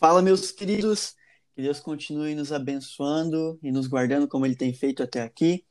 Fala, 0.00 0.22
meus 0.22 0.50
queridos. 0.50 1.14
Que 1.54 1.60
Deus 1.60 1.78
continue 1.78 2.34
nos 2.34 2.52
abençoando 2.52 3.58
e 3.62 3.70
nos 3.70 3.86
guardando 3.86 4.26
como 4.26 4.46
Ele 4.46 4.56
tem 4.56 4.72
feito 4.72 5.02
até 5.02 5.20
aqui. 5.20 5.62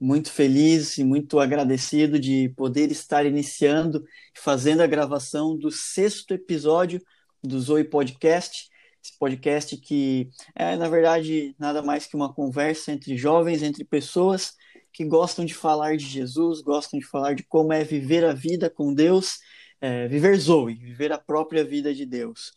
Muito 0.00 0.32
feliz 0.32 0.96
e 0.96 1.04
muito 1.04 1.38
agradecido 1.38 2.18
de 2.18 2.48
poder 2.56 2.90
estar 2.90 3.26
iniciando 3.26 4.02
e 4.34 4.40
fazendo 4.40 4.80
a 4.80 4.86
gravação 4.86 5.58
do 5.58 5.70
sexto 5.70 6.32
episódio 6.32 7.02
do 7.44 7.60
Zoe 7.60 7.84
Podcast. 7.84 8.70
Esse 9.04 9.18
podcast 9.18 9.76
que 9.76 10.30
é, 10.54 10.74
na 10.74 10.88
verdade, 10.88 11.54
nada 11.58 11.82
mais 11.82 12.06
que 12.06 12.16
uma 12.16 12.32
conversa 12.32 12.92
entre 12.92 13.14
jovens, 13.14 13.62
entre 13.62 13.84
pessoas 13.84 14.54
que 14.90 15.04
gostam 15.04 15.44
de 15.44 15.52
falar 15.52 15.98
de 15.98 16.06
Jesus, 16.06 16.62
gostam 16.62 16.98
de 16.98 17.04
falar 17.04 17.34
de 17.34 17.42
como 17.42 17.74
é 17.74 17.84
viver 17.84 18.24
a 18.24 18.32
vida 18.32 18.70
com 18.70 18.94
Deus, 18.94 19.36
é, 19.82 20.08
viver 20.08 20.34
Zoe, 20.38 20.74
viver 20.76 21.12
a 21.12 21.18
própria 21.18 21.62
vida 21.62 21.94
de 21.94 22.06
Deus. 22.06 22.52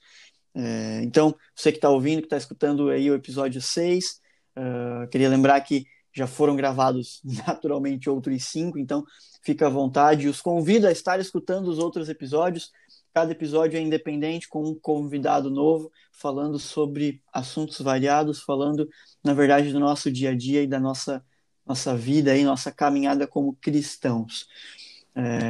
É, 0.56 1.02
então, 1.04 1.36
você 1.56 1.72
que 1.72 1.78
está 1.78 1.90
ouvindo, 1.90 2.22
que 2.22 2.26
está 2.26 2.38
escutando 2.38 2.90
aí 2.90 3.10
o 3.10 3.16
episódio 3.16 3.62
6, 3.62 4.06
uh, 4.58 5.04
é, 5.04 5.08
queria 5.08 5.30
lembrar 5.30 5.62
que 5.62 5.86
já 6.14 6.28
foram 6.28 6.56
gravados 6.56 7.22
naturalmente 7.48 8.10
outros 8.10 8.44
cinco, 8.46 8.78
então 8.78 9.06
fica 9.42 9.68
à 9.68 9.70
vontade. 9.70 10.28
Os 10.28 10.42
convido 10.42 10.88
a 10.88 10.92
estar 10.92 11.20
escutando 11.20 11.68
os 11.68 11.78
outros 11.80 12.10
episódios. 12.10 12.72
Cada 13.14 13.32
episódio 13.32 13.78
é 13.78 13.82
independente, 13.82 14.48
com 14.48 14.64
um 14.64 14.76
convidado 14.76 15.50
novo, 15.50 15.92
falando 16.12 16.60
sobre 16.60 17.22
assuntos 17.34 17.80
variados, 17.82 18.42
falando, 18.42 18.88
na 19.24 19.34
verdade, 19.34 19.72
do 19.72 19.80
nosso 19.80 20.12
dia 20.12 20.32
a 20.32 20.36
dia 20.36 20.62
e 20.62 20.68
da 20.68 20.80
nossa, 20.80 21.24
nossa 21.66 21.96
vida 21.96 22.36
e 22.38 22.44
nossa 22.44 22.72
caminhada 22.72 23.26
como 23.28 23.56
cristãos. 23.56 24.48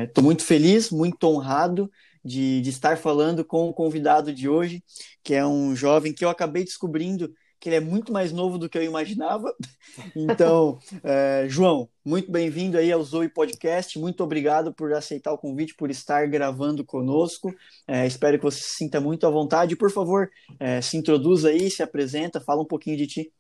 Estou 0.06 0.24
é, 0.24 0.26
muito 0.26 0.44
feliz, 0.44 0.90
muito 0.90 1.24
honrado 1.26 1.92
de, 2.24 2.62
de 2.62 2.70
estar 2.70 2.98
falando 2.98 3.44
com 3.46 3.70
o 3.70 3.74
convidado 3.74 4.34
de 4.34 4.50
hoje, 4.50 4.84
que 5.24 5.34
é 5.34 5.46
um 5.46 5.76
jovem 5.76 6.14
que 6.14 6.24
eu 6.24 6.30
acabei 6.30 6.64
descobrindo 6.64 7.34
que 7.60 7.68
ele 7.68 7.76
é 7.76 7.80
muito 7.82 8.12
mais 8.14 8.32
novo 8.32 8.58
do 8.58 8.70
que 8.70 8.78
eu 8.78 8.84
imaginava. 8.84 9.54
Então, 10.16 10.80
é, 11.04 11.46
João, 11.50 11.90
muito 12.06 12.32
bem-vindo 12.32 12.78
aí 12.78 12.92
ao 12.92 13.04
Zoe 13.04 13.28
Podcast. 13.28 13.98
Muito 14.00 14.24
obrigado 14.24 14.74
por 14.74 14.94
aceitar 14.94 15.34
o 15.34 15.38
convite, 15.38 15.76
por 15.76 15.90
estar 15.90 16.26
gravando 16.28 16.86
conosco. 16.86 17.54
É, 17.88 18.06
espero 18.06 18.38
que 18.38 18.44
você 18.44 18.62
se 18.62 18.76
sinta 18.76 19.02
muito 19.02 19.26
à 19.26 19.30
vontade. 19.30 19.76
Por 19.76 19.92
favor, 19.92 20.30
é, 20.60 20.80
se 20.80 20.96
introduza 20.96 21.50
aí, 21.50 21.70
se 21.70 21.82
apresenta, 21.82 22.40
fala 22.40 22.62
um 22.62 22.66
pouquinho 22.66 22.96
de 22.98 23.08
ti. 23.08 23.34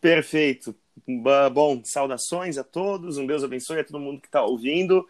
Perfeito. 0.00 0.74
Bom, 1.52 1.80
saudações 1.84 2.58
a 2.58 2.64
todos, 2.64 3.18
um 3.18 3.26
Deus 3.26 3.44
abençoe 3.44 3.80
a 3.80 3.84
todo 3.84 4.00
mundo 4.00 4.20
que 4.20 4.28
está 4.28 4.44
ouvindo. 4.44 5.06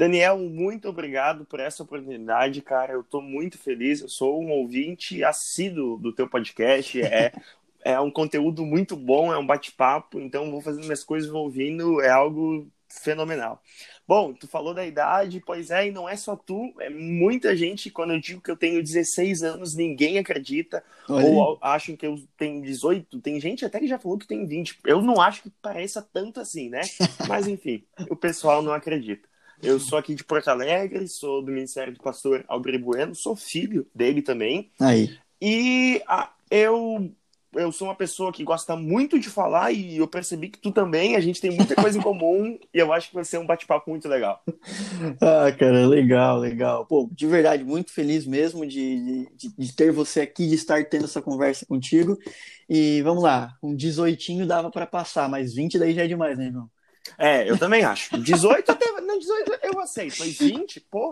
Daniel, 0.00 0.38
muito 0.38 0.88
obrigado 0.88 1.44
por 1.44 1.60
essa 1.60 1.82
oportunidade, 1.82 2.62
cara. 2.62 2.94
Eu 2.94 3.02
estou 3.02 3.20
muito 3.20 3.58
feliz. 3.58 4.00
Eu 4.00 4.08
sou 4.08 4.42
um 4.42 4.50
ouvinte 4.50 5.22
assíduo 5.22 5.98
do 5.98 6.10
teu 6.10 6.26
podcast. 6.26 7.02
É, 7.02 7.30
é 7.84 8.00
um 8.00 8.10
conteúdo 8.10 8.64
muito 8.64 8.96
bom, 8.96 9.30
é 9.30 9.36
um 9.36 9.44
bate-papo. 9.44 10.18
Então, 10.18 10.50
vou 10.50 10.62
fazendo 10.62 10.84
minhas 10.84 11.04
coisas, 11.04 11.28
vou 11.28 11.42
ouvindo. 11.42 12.00
É 12.00 12.08
algo 12.08 12.66
fenomenal. 12.88 13.60
Bom, 14.08 14.32
tu 14.32 14.48
falou 14.48 14.72
da 14.72 14.86
idade, 14.86 15.42
pois 15.44 15.70
é, 15.70 15.88
e 15.88 15.92
não 15.92 16.08
é 16.08 16.16
só 16.16 16.34
tu, 16.34 16.72
é 16.80 16.88
muita 16.88 17.54
gente. 17.54 17.90
Quando 17.90 18.14
eu 18.14 18.20
digo 18.20 18.40
que 18.40 18.50
eu 18.50 18.56
tenho 18.56 18.82
16 18.82 19.42
anos, 19.42 19.74
ninguém 19.74 20.16
acredita, 20.16 20.82
Olha. 21.10 21.26
ou 21.26 21.58
acham 21.60 21.94
que 21.94 22.06
eu 22.06 22.18
tenho 22.38 22.62
18. 22.62 23.20
Tem 23.20 23.38
gente 23.38 23.66
até 23.66 23.78
que 23.78 23.86
já 23.86 23.98
falou 23.98 24.16
que 24.16 24.26
tem 24.26 24.46
20. 24.46 24.78
Eu 24.86 25.02
não 25.02 25.20
acho 25.20 25.42
que 25.42 25.50
pareça 25.60 26.00
tanto 26.00 26.40
assim, 26.40 26.70
né? 26.70 26.80
Mas 27.28 27.46
enfim, 27.46 27.84
o 28.08 28.16
pessoal 28.16 28.62
não 28.62 28.72
acredita. 28.72 29.28
Eu 29.62 29.78
sou 29.78 29.98
aqui 29.98 30.14
de 30.14 30.24
Porto 30.24 30.48
Alegre, 30.48 31.06
sou 31.06 31.42
do 31.42 31.52
Ministério 31.52 31.92
do 31.92 32.00
Pastor 32.00 32.44
Alberto 32.48 32.80
Bueno, 32.80 33.14
sou 33.14 33.36
filho 33.36 33.86
dele 33.94 34.22
também. 34.22 34.70
Aí. 34.80 35.16
E 35.40 36.02
a, 36.06 36.30
eu 36.50 37.12
eu 37.52 37.72
sou 37.72 37.88
uma 37.88 37.96
pessoa 37.96 38.32
que 38.32 38.44
gosta 38.44 38.76
muito 38.76 39.18
de 39.18 39.28
falar 39.28 39.72
e 39.72 39.96
eu 39.96 40.06
percebi 40.06 40.48
que 40.48 40.58
tu 40.60 40.70
também, 40.70 41.16
a 41.16 41.20
gente 41.20 41.40
tem 41.40 41.50
muita 41.50 41.74
coisa 41.74 41.98
em 41.98 42.00
comum 42.00 42.56
e 42.72 42.78
eu 42.78 42.92
acho 42.92 43.08
que 43.08 43.14
vai 43.14 43.24
ser 43.24 43.38
um 43.38 43.46
bate-papo 43.46 43.90
muito 43.90 44.08
legal. 44.08 44.42
Ah, 45.20 45.50
cara, 45.52 45.86
legal, 45.86 46.38
legal. 46.38 46.86
Pô, 46.86 47.08
de 47.10 47.26
verdade, 47.26 47.64
muito 47.64 47.92
feliz 47.92 48.26
mesmo 48.26 48.66
de, 48.66 49.26
de, 49.34 49.54
de 49.56 49.72
ter 49.74 49.90
você 49.90 50.20
aqui, 50.20 50.46
de 50.46 50.54
estar 50.54 50.84
tendo 50.84 51.04
essa 51.04 51.20
conversa 51.20 51.66
contigo. 51.66 52.18
E 52.68 53.02
vamos 53.02 53.22
lá, 53.22 53.54
um 53.62 53.74
18 53.74 54.46
dava 54.46 54.70
para 54.70 54.86
passar, 54.86 55.28
mas 55.28 55.54
20 55.54 55.78
daí 55.78 55.94
já 55.94 56.04
é 56.04 56.06
demais, 56.06 56.38
né, 56.38 56.46
irmão? 56.46 56.70
É, 57.18 57.48
eu 57.48 57.58
também 57.58 57.82
acho. 57.84 58.16
18 58.18 58.70
até. 58.70 58.86
Não, 59.10 59.18
18 59.18 59.58
eu 59.62 59.80
aceito, 59.80 60.16
mas 60.20 60.38
20, 60.38 60.80
pô. 60.82 61.10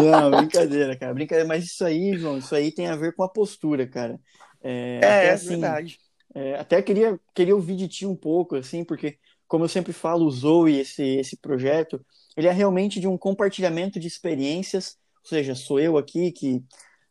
Não, 0.00 0.30
brincadeira, 0.38 0.96
cara. 0.96 1.14
Brincadeira, 1.14 1.46
mas 1.46 1.64
isso 1.64 1.84
aí, 1.84 2.18
João, 2.18 2.38
isso 2.38 2.54
aí 2.54 2.72
tem 2.72 2.88
a 2.88 2.96
ver 2.96 3.14
com 3.14 3.22
a 3.22 3.28
postura, 3.28 3.86
cara. 3.86 4.18
É, 4.60 4.98
é, 5.00 5.30
assim, 5.30 5.50
verdade. 5.50 5.98
É, 6.34 6.56
até 6.56 6.82
queria, 6.82 7.20
queria 7.32 7.54
ouvir 7.54 7.76
de 7.76 7.86
ti 7.86 8.04
um 8.04 8.16
pouco, 8.16 8.56
assim, 8.56 8.84
porque, 8.84 9.16
como 9.46 9.64
eu 9.64 9.68
sempre 9.68 9.92
falo, 9.92 10.26
o 10.26 10.30
Zoe, 10.30 10.80
esse, 10.80 11.04
esse 11.04 11.36
projeto, 11.36 12.04
ele 12.36 12.48
é 12.48 12.52
realmente 12.52 12.98
de 12.98 13.06
um 13.06 13.16
compartilhamento 13.16 14.00
de 14.00 14.08
experiências, 14.08 14.98
ou 15.22 15.28
seja, 15.28 15.54
sou 15.54 15.78
eu 15.78 15.96
aqui 15.96 16.32
que 16.32 16.64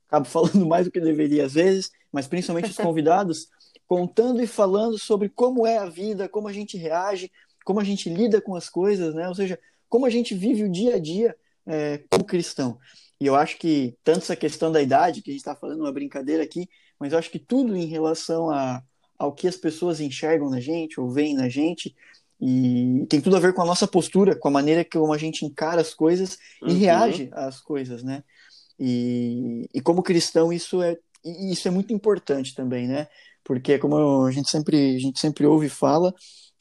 acabo 0.08 0.28
falando 0.28 0.68
mais 0.68 0.86
do 0.86 0.92
que 0.92 1.00
deveria 1.00 1.46
às 1.46 1.54
vezes, 1.54 1.92
mas 2.12 2.28
principalmente 2.28 2.70
os 2.70 2.76
convidados, 2.78 3.48
contando 3.88 4.42
e 4.42 4.48
falando 4.48 5.00
sobre 5.00 5.30
como 5.30 5.66
é 5.66 5.78
a 5.78 5.86
vida, 5.86 6.28
como 6.28 6.50
a 6.50 6.54
gente 6.54 6.78
reage, 6.78 7.32
como 7.66 7.80
a 7.80 7.84
gente 7.84 8.08
lida 8.10 8.40
com 8.40 8.56
as 8.56 8.70
coisas, 8.70 9.14
né? 9.14 9.28
Ou 9.28 9.36
seja, 9.36 9.60
como 9.90 10.06
a 10.06 10.10
gente 10.10 10.34
vive 10.34 10.64
o 10.64 10.72
dia 10.72 10.96
a 10.96 11.00
dia 11.00 11.36
é, 11.66 12.02
como 12.10 12.24
cristão. 12.24 12.78
E 13.20 13.26
eu 13.26 13.36
acho 13.36 13.58
que 13.58 13.98
tanto 14.04 14.20
essa 14.20 14.36
questão 14.36 14.72
da 14.72 14.82
idade, 14.82 15.22
que 15.22 15.32
a 15.32 15.34
gente 15.34 15.42
está 15.42 15.56
falando 15.56 15.82
uma 15.82 15.92
brincadeira 15.92 16.44
aqui, 16.44 16.70
mas 17.00 17.12
eu 17.12 17.20
acho 17.20 17.32
que 17.32 17.40
tudo 17.40 17.76
em 17.76 17.86
relação 17.86 18.50
a, 18.52 18.84
ao 19.18 19.34
que 19.34 19.48
as 19.48 19.58
pessoas 19.58 20.00
enxergam 20.00 20.50
na 20.50 20.60
gente 20.60 21.00
ou 21.00 21.10
veem 21.10 21.34
na 21.34 21.50
gente, 21.50 21.96
e 22.40 23.06
tem 23.10 23.20
tudo 23.20 23.36
a 23.36 23.40
ver 23.40 23.54
com 23.54 23.62
a 23.62 23.66
nossa 23.66 23.88
postura, 23.88 24.36
com 24.36 24.48
a 24.50 24.52
maneira 24.52 24.86
como 24.86 25.14
a 25.14 25.18
gente 25.18 25.46
encara 25.46 25.82
as 25.82 25.94
coisas 25.94 26.38
e 26.62 26.72
uhum. 26.72 26.78
reage 26.78 27.30
às 27.32 27.60
coisas, 27.62 28.04
né? 28.04 28.24
E, 28.78 29.68
e 29.74 29.82
como 29.82 30.04
cristão 30.04 30.52
isso 30.52 30.82
é 30.82 30.98
isso 31.24 31.68
é 31.68 31.72
muito 31.72 31.92
importante 31.92 32.54
também, 32.54 32.88
né? 32.88 33.08
porque 33.46 33.78
como 33.78 34.26
a 34.26 34.32
gente 34.32 34.50
sempre 34.50 34.96
a 34.96 35.00
gente 35.00 35.20
sempre 35.20 35.46
ouve 35.46 35.68
e 35.68 35.70
fala, 35.70 36.14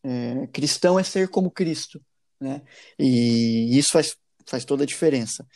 é, 0.04 0.46
cristão 0.48 0.98
é 0.98 1.02
ser 1.02 1.28
como 1.28 1.50
Cristo, 1.50 2.00
né? 2.40 2.62
E 2.98 3.76
isso 3.76 3.90
faz 3.92 4.16
faz 4.46 4.64
toda 4.64 4.82
a 4.84 4.86
diferença. 4.86 5.46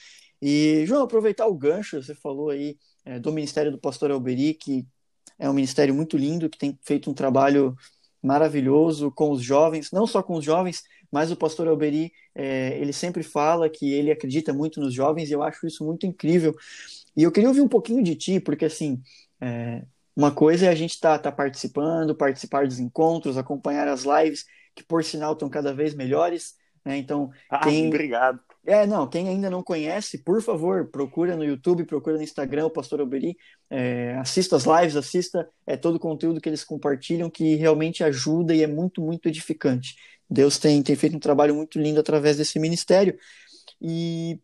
E 0.40 0.84
João, 0.86 1.02
aproveitar 1.02 1.46
o 1.46 1.54
gancho, 1.54 2.02
você 2.02 2.14
falou 2.14 2.48
aí 2.50 2.78
é, 3.04 3.18
do 3.18 3.30
Ministério 3.32 3.70
do 3.70 3.78
Pastor 3.78 4.10
Alberi, 4.10 4.54
que 4.54 4.86
é 5.38 5.48
um 5.48 5.52
ministério 5.52 5.94
muito 5.94 6.16
lindo, 6.16 6.48
que 6.48 6.58
tem 6.58 6.78
feito 6.82 7.10
um 7.10 7.14
trabalho 7.14 7.76
maravilhoso 8.22 9.12
com 9.12 9.30
os 9.30 9.42
jovens, 9.42 9.90
não 9.92 10.06
só 10.06 10.22
com 10.22 10.34
os 10.34 10.44
jovens, 10.44 10.82
mas 11.10 11.30
o 11.30 11.36
pastor 11.36 11.68
Alberi, 11.68 12.12
é, 12.34 12.78
ele 12.78 12.92
sempre 12.92 13.22
fala 13.22 13.68
que 13.70 13.92
ele 13.92 14.10
acredita 14.10 14.52
muito 14.52 14.80
nos 14.80 14.92
jovens 14.92 15.30
e 15.30 15.32
eu 15.32 15.42
acho 15.42 15.66
isso 15.66 15.84
muito 15.84 16.06
incrível. 16.06 16.54
E 17.16 17.22
eu 17.22 17.32
queria 17.32 17.48
ouvir 17.48 17.60
um 17.60 17.68
pouquinho 17.68 18.02
de 18.02 18.14
ti, 18.16 18.40
porque 18.40 18.64
assim, 18.64 19.00
é, 19.40 19.84
uma 20.18 20.32
coisa 20.32 20.66
é 20.66 20.68
a 20.68 20.74
gente 20.74 20.94
estar 20.94 21.16
tá, 21.16 21.30
tá 21.30 21.32
participando, 21.32 22.12
participar 22.12 22.66
dos 22.66 22.80
encontros, 22.80 23.38
acompanhar 23.38 23.86
as 23.86 24.02
lives, 24.02 24.44
que 24.74 24.82
por 24.82 25.04
sinal 25.04 25.34
estão 25.34 25.48
cada 25.48 25.72
vez 25.72 25.94
melhores. 25.94 26.56
Né? 26.84 26.96
Então, 26.96 27.30
ah, 27.48 27.60
quem... 27.60 27.86
obrigado. 27.86 28.40
É, 28.66 28.84
não, 28.84 29.06
quem 29.06 29.28
ainda 29.28 29.48
não 29.48 29.62
conhece, 29.62 30.18
por 30.18 30.42
favor, 30.42 30.88
procura 30.90 31.36
no 31.36 31.44
YouTube, 31.44 31.84
procura 31.84 32.16
no 32.16 32.22
Instagram, 32.24 32.66
o 32.66 32.70
Pastor 32.70 32.98
Alberi, 32.98 33.36
é, 33.70 34.16
assista 34.16 34.56
as 34.56 34.64
lives, 34.64 34.96
assista 34.96 35.48
é, 35.64 35.76
todo 35.76 35.94
o 35.94 36.00
conteúdo 36.00 36.40
que 36.40 36.48
eles 36.48 36.64
compartilham, 36.64 37.30
que 37.30 37.54
realmente 37.54 38.02
ajuda 38.02 38.52
e 38.52 38.64
é 38.64 38.66
muito, 38.66 39.00
muito 39.00 39.28
edificante. 39.28 39.94
Deus 40.28 40.58
tem, 40.58 40.82
tem 40.82 40.96
feito 40.96 41.16
um 41.16 41.20
trabalho 41.20 41.54
muito 41.54 41.78
lindo 41.78 42.00
através 42.00 42.36
desse 42.36 42.58
ministério. 42.58 43.16
E, 43.80 44.40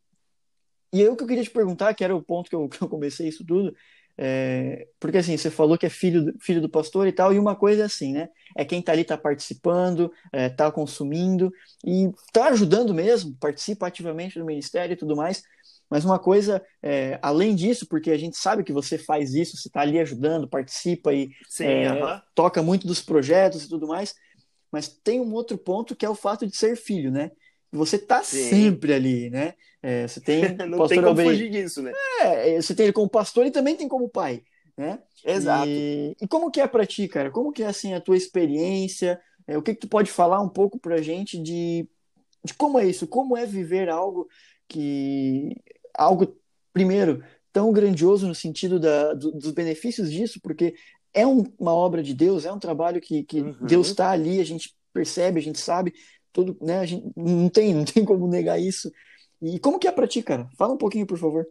e 0.93 1.01
eu 1.01 1.17
que 1.17 1.25
eu 1.25 1.27
queria 1.27 1.43
te 1.43 1.51
perguntar, 1.51 1.93
que 1.95 2.05
era 2.05 2.15
o 2.15 2.23
ponto 2.23 2.49
que 2.49 2.55
eu, 2.55 2.69
que 2.71 2.81
eu 2.81 2.89
comecei 2.89 3.27
isso 3.27 3.45
tudo, 3.45 3.75
é, 4.17 4.87
porque 5.01 5.19
assim, 5.19 5.37
você 5.37 5.51
falou 5.51 5.77
que 5.77 5.87
é 5.87 5.91
filho, 5.91 6.35
filho 6.41 6.61
do 6.61 6.69
pastor 6.69 7.07
e 7.07 7.13
tal, 7.13 7.33
e 7.33 7.39
uma 7.39 7.57
coisa 7.57 7.83
é 7.83 7.85
assim, 7.87 8.13
né? 8.13 8.29
É 8.57 8.65
quem 8.65 8.81
tá 8.81 8.93
ali 8.93 9.05
tá 9.05 9.19
participando, 9.19 10.13
é, 10.33 10.49
tá 10.49 10.71
consumindo 10.71 11.53
e 11.85 12.11
tá 12.33 12.49
ajudando 12.49 12.95
mesmo, 12.95 13.37
participa 13.41 13.87
ativamente 13.87 14.39
do 14.39 14.45
ministério 14.45 14.93
e 14.95 14.97
tudo 14.97 15.17
mais. 15.17 15.43
Mas 15.91 16.05
uma 16.05 16.19
coisa, 16.19 16.65
é, 16.83 17.19
além 17.21 17.55
disso, 17.55 17.87
porque 17.87 18.11
a 18.11 18.17
gente 18.17 18.37
sabe 18.37 18.65
que 18.65 18.73
você 18.73 18.97
faz 18.97 19.35
isso, 19.35 19.57
você 19.57 19.69
tá 19.69 19.81
ali 19.81 19.99
ajudando, 19.99 20.49
participa 20.49 21.13
e 21.13 21.31
Sim, 21.49 21.65
é, 21.65 22.23
toca 22.35 22.63
muito 22.63 22.87
dos 22.87 23.03
projetos 23.03 23.65
e 23.65 23.69
tudo 23.69 23.87
mais. 23.87 24.15
Mas 24.71 24.89
tem 24.89 25.21
um 25.21 25.33
outro 25.33 25.59
ponto 25.59 25.95
que 25.95 26.07
é 26.07 26.09
o 26.09 26.15
fato 26.15 26.47
de 26.47 26.57
ser 26.57 26.77
filho, 26.77 27.11
né? 27.11 27.31
Você 27.75 27.99
tá 27.99 28.23
Sim. 28.23 28.49
sempre 28.49 28.95
ali, 28.95 29.31
né? 29.31 29.55
É, 29.83 30.07
você 30.07 30.21
tem 30.21 30.43
não 30.67 30.79
pastor 30.79 30.89
tem 30.89 30.99
como 30.99 31.09
Alberi... 31.09 31.31
fugir 31.31 31.51
disso, 31.51 31.83
né? 31.83 31.93
É, 32.21 32.61
você 32.61 32.75
tem 32.75 32.85
ele 32.85 32.93
como 32.93 33.09
pastor 33.09 33.45
e 33.47 33.51
também 33.51 33.77
tem 33.77 33.89
como 33.89 34.09
pai, 34.09 34.43
né? 34.77 35.01
Exato. 35.25 35.69
E, 35.69 36.17
e 36.21 36.29
como 36.29 36.51
que 36.51 36.61
é 36.61 36.67
para 36.67 36.87
ti, 36.87 37.09
cara? 37.09 37.31
Como 37.31 37.53
que 37.53 37.63
é 37.63 37.67
assim 37.67 37.93
a 37.93 38.01
tua 38.01 38.17
experiência? 38.17 39.21
É, 39.47 39.59
o 39.59 39.63
que, 39.63 39.75
que 39.75 39.81
tu 39.81 39.89
pode 39.89 40.11
falar 40.11 40.41
um 40.41 40.49
pouco 40.49 40.79
pra 40.79 41.03
gente 41.03 41.37
de, 41.37 41.89
de 42.45 42.55
como 42.55 42.79
é 42.79 42.87
isso? 42.87 43.07
Como 43.07 43.37
é 43.37 43.45
viver 43.45 43.89
algo 43.89 44.29
que 44.69 45.57
algo 45.97 46.37
primeiro 46.73 47.23
tão 47.53 47.73
grandioso 47.73 48.27
no 48.27 48.35
sentido 48.35 48.81
da, 48.81 49.15
do, 49.15 49.33
dos 49.33 49.53
benefícios 49.53 50.11
disso, 50.11 50.41
porque 50.43 50.75
é 51.13 51.27
um, 51.27 51.45
uma 51.59 51.73
obra 51.73 52.03
de 52.03 52.13
Deus, 52.15 52.45
é 52.45 52.53
um 52.53 52.59
trabalho 52.59 53.01
que, 53.01 53.23
que 53.23 53.41
uhum. 53.41 53.57
Deus 53.61 53.89
está 53.89 54.11
ali, 54.11 54.41
a 54.41 54.45
gente 54.45 54.75
percebe, 54.93 55.39
a 55.39 55.43
gente 55.43 55.61
sabe, 55.61 55.95
tudo, 56.35 56.59
né? 56.61 56.81
A 56.81 56.85
gente 56.85 57.11
não 57.17 57.49
tem, 57.49 57.73
não 57.73 57.85
tem 57.85 58.05
como 58.05 58.27
negar 58.27 58.61
isso. 58.61 58.93
E 59.41 59.59
como 59.61 59.79
que 59.79 59.87
é 59.89 59.93
para 59.93 60.09
ti, 60.09 60.23
cara? 60.23 60.49
Fala 60.59 60.75
um 60.75 60.79
pouquinho, 60.79 61.07
por 61.07 61.17
favor. 61.17 61.47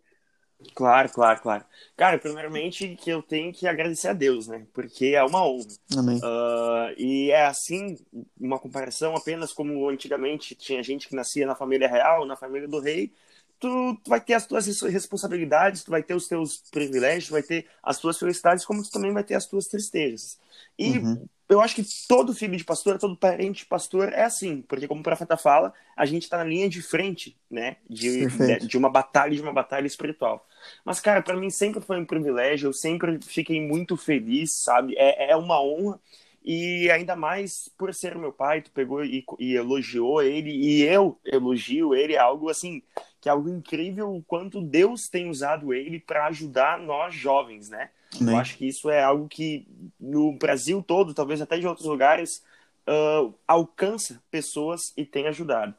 Claro, 0.76 1.10
claro, 1.10 1.42
claro. 1.42 1.66
Cara, 1.96 2.18
primeiramente 2.20 2.96
que 2.96 3.10
eu 3.10 3.22
tenho 3.22 3.52
que 3.54 3.68
agradecer 3.68 4.10
a 4.10 4.14
Deus, 4.14 4.48
né? 4.48 4.66
Porque 4.74 5.08
é 5.08 5.24
uma 5.24 5.46
honra. 5.46 5.68
Amém. 5.98 6.18
Uh, 6.18 6.94
e 6.98 7.32
é 7.32 7.46
assim, 7.46 7.98
uma 8.40 8.60
comparação 8.60 9.16
apenas 9.16 9.52
como 9.52 9.90
antigamente 9.90 10.56
tinha 10.56 10.84
gente 10.84 11.08
que 11.08 11.16
nascia 11.16 11.46
na 11.46 11.56
família 11.56 11.88
real, 11.88 12.26
na 12.26 12.36
família 12.36 12.68
do 12.68 12.80
rei, 12.80 13.12
tu, 13.60 13.98
tu, 14.04 14.10
vai 14.10 14.22
ter 14.22 14.34
as 14.34 14.46
tuas 14.46 14.66
responsabilidades, 14.84 15.84
tu 15.84 15.92
vai 15.92 16.04
ter 16.04 16.16
os 16.16 16.28
teus 16.28 16.64
privilégios, 16.72 17.28
tu 17.28 17.32
vai 17.32 17.44
ter 17.44 17.68
as 17.82 17.98
tuas 17.98 18.18
felicidades, 18.18 18.66
como 18.66 18.84
tu 18.84 18.92
também 18.92 19.14
vai 19.14 19.24
ter 19.24 19.36
as 19.36 19.46
tuas 19.46 19.68
tristezas. 19.68 20.38
E 20.78 20.98
uhum. 20.98 21.26
Eu 21.50 21.62
acho 21.62 21.76
que 21.76 21.86
todo 22.08 22.34
filho 22.34 22.56
de 22.56 22.64
pastor, 22.64 22.98
todo 22.98 23.18
parente 23.18 23.60
de 23.60 23.66
pastor 23.66 24.12
é 24.12 24.24
assim, 24.24 24.62
porque 24.62 24.88
como 24.88 25.02
o 25.02 25.04
profeta 25.04 25.38
fala, 25.38 25.74
a 25.96 26.06
gente 26.06 26.24
está 26.24 26.38
na 26.38 26.44
linha 26.44 26.70
de 26.70 26.82
frente, 26.82 27.38
né, 27.50 27.78
de, 27.90 28.28
de, 28.28 28.68
de, 28.68 28.78
uma 28.78 28.90
batalha, 28.90 29.36
de 29.36 29.42
uma 29.42 29.54
batalha 29.54 29.86
espiritual. 29.86 30.48
Mas, 30.86 31.00
cara, 31.00 31.22
para 31.22 31.36
mim 31.36 31.50
sempre 31.50 31.82
foi 31.82 32.00
um 32.00 32.06
privilégio, 32.06 32.70
eu 32.70 32.74
sempre 32.74 33.20
fiquei 33.22 33.62
muito 33.62 33.98
feliz, 33.98 34.64
sabe? 34.64 34.96
É, 34.98 35.32
é 35.32 35.36
uma 35.36 35.62
honra. 35.62 36.00
E 36.44 36.92
ainda 36.92 37.16
mais 37.16 37.70
por 37.78 37.94
ser 37.94 38.16
meu 38.16 38.34
pai, 38.34 38.62
tu 38.62 38.72
pegou 38.72 39.04
e, 39.04 39.24
e 39.40 39.56
elogiou 39.56 40.22
ele, 40.22 40.52
e 40.52 40.84
eu 40.84 41.18
elogio 41.26 41.96
ele, 41.96 42.14
é 42.14 42.20
algo 42.20 42.50
assim, 42.50 42.82
que 43.22 43.30
é 43.30 43.32
algo 43.32 43.50
incrível 43.50 44.14
o 44.14 44.22
quanto 44.24 44.62
Deus 44.62 45.08
tem 45.10 45.30
usado 45.30 45.74
ele 45.74 46.00
para 46.00 46.28
ajudar 46.28 46.78
nós 46.80 47.16
jovens, 47.16 47.70
né? 47.70 47.90
Eu 48.22 48.38
acho 48.38 48.58
que 48.58 48.68
isso 48.68 48.90
é 48.90 49.02
algo 49.02 49.28
que 49.28 49.66
no 50.00 50.34
Brasil 50.34 50.84
todo, 50.84 51.14
talvez 51.14 51.42
até 51.42 51.58
de 51.58 51.66
outros 51.66 51.88
lugares, 51.88 52.44
uh, 52.88 53.34
alcança 53.48 54.22
pessoas 54.30 54.94
e 54.96 55.06
tem 55.06 55.28
ajudado. 55.28 55.74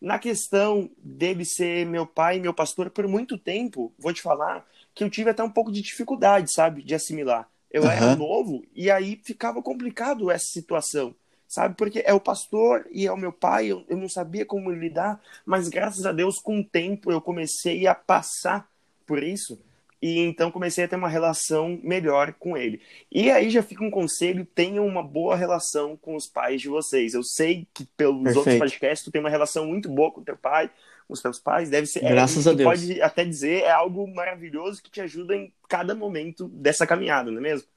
Na 0.00 0.18
questão 0.18 0.90
dele 0.98 1.44
ser 1.44 1.86
meu 1.86 2.06
pai 2.06 2.36
e 2.36 2.40
meu 2.40 2.52
pastor 2.52 2.90
por 2.90 3.06
muito 3.08 3.38
tempo, 3.38 3.92
vou 3.98 4.12
te 4.12 4.20
falar 4.20 4.66
que 4.94 5.02
eu 5.02 5.10
tive 5.10 5.30
até 5.30 5.42
um 5.42 5.50
pouco 5.50 5.72
de 5.72 5.80
dificuldade, 5.80 6.52
sabe, 6.52 6.82
de 6.82 6.94
assimilar. 6.94 7.48
Eu 7.72 7.82
uhum. 7.82 7.90
era 7.90 8.16
novo 8.16 8.64
e 8.74 8.90
aí 8.90 9.20
ficava 9.24 9.62
complicado 9.62 10.30
essa 10.30 10.46
situação 10.46 11.14
sabe? 11.52 11.74
Porque 11.76 12.02
é 12.06 12.14
o 12.14 12.20
pastor 12.20 12.86
e 12.90 13.06
é 13.06 13.12
o 13.12 13.16
meu 13.16 13.30
pai, 13.30 13.66
eu, 13.66 13.84
eu 13.86 13.98
não 13.98 14.08
sabia 14.08 14.42
como 14.42 14.70
lidar, 14.70 15.20
mas 15.44 15.68
graças 15.68 16.06
a 16.06 16.10
Deus, 16.10 16.38
com 16.38 16.60
o 16.60 16.64
tempo, 16.64 17.12
eu 17.12 17.20
comecei 17.20 17.86
a 17.86 17.94
passar 17.94 18.66
por 19.06 19.22
isso 19.22 19.60
e 20.02 20.18
então 20.18 20.50
comecei 20.50 20.82
a 20.84 20.88
ter 20.88 20.96
uma 20.96 21.08
relação 21.08 21.78
melhor 21.82 22.32
com 22.32 22.56
ele. 22.56 22.80
E 23.10 23.30
aí 23.30 23.50
já 23.50 23.62
fica 23.62 23.84
um 23.84 23.90
conselho: 23.90 24.44
tenham 24.44 24.84
uma 24.84 25.02
boa 25.02 25.36
relação 25.36 25.96
com 25.96 26.16
os 26.16 26.26
pais 26.26 26.60
de 26.60 26.68
vocês. 26.68 27.14
Eu 27.14 27.22
sei 27.22 27.68
que 27.72 27.84
pelos 27.96 28.22
Perfeito. 28.22 28.38
outros 28.38 28.58
podcasts 28.58 29.04
tu 29.04 29.12
tem 29.12 29.20
uma 29.20 29.30
relação 29.30 29.64
muito 29.64 29.88
boa 29.88 30.10
com 30.10 30.24
teu 30.24 30.36
pai, 30.36 30.70
com 31.12 31.14
os 31.14 31.22
teus 31.22 31.38
pais, 31.38 31.68
deve 31.68 31.86
ser. 31.86 32.02
É, 32.04 32.08
graças 32.08 32.46
é, 32.46 32.50
a 32.50 32.52
Deus. 32.54 32.68
Pode 32.68 33.02
até 33.02 33.24
dizer 33.24 33.62
é 33.62 33.70
algo 33.70 34.06
maravilhoso 34.12 34.82
que 34.82 34.90
te 34.90 35.00
ajuda 35.00 35.36
em 35.36 35.52
cada 35.68 35.94
momento 35.94 36.48
dessa 36.48 36.86
caminhada, 36.86 37.30
não 37.30 37.38
é 37.38 37.42
mesmo? 37.42 37.68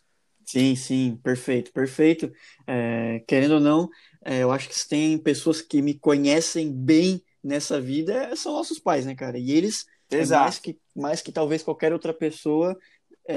Sim, 0.46 0.76
sim, 0.76 1.20
perfeito, 1.22 1.72
perfeito. 1.74 2.32
É, 2.66 3.22
querendo 3.28 3.56
ou 3.56 3.60
não, 3.60 3.90
é, 4.24 4.40
eu 4.44 4.52
acho 4.52 4.70
que 4.70 4.80
se 4.80 4.88
tem 4.88 5.18
pessoas 5.18 5.62
que 5.62 5.82
me 5.82 5.94
conhecem 5.96 6.72
bem 6.72 7.22
nessa 7.44 7.82
vida, 7.82 8.14
é, 8.14 8.36
são 8.36 8.54
nossos 8.54 8.80
pais, 8.80 9.06
né, 9.06 9.16
cara? 9.16 9.38
E 9.38 9.52
eles, 9.52 9.86
é 10.10 10.18
Exato. 10.18 10.44
mais 10.44 10.60
que, 10.60 10.80
mais 10.96 11.22
que 11.22 11.32
talvez 11.32 11.62
qualquer 11.62 11.92
outra 11.92 12.14
pessoa, 12.14 12.78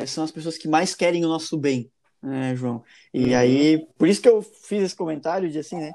são 0.06 0.23
as 0.23 0.31
pessoas 0.31 0.59
que 0.59 0.69
mais 0.69 0.95
querem 0.95 1.25
o 1.25 1.29
nosso 1.29 1.56
bem, 1.56 1.91
né, 2.23 2.55
João? 2.55 2.85
E 3.12 3.31
uhum. 3.31 3.37
aí, 3.37 3.87
por 3.97 4.06
isso 4.06 4.21
que 4.21 4.29
eu 4.29 4.43
fiz 4.43 4.83
esse 4.83 4.95
comentário 4.95 5.50
de 5.50 5.59
assim, 5.59 5.77
né? 5.77 5.93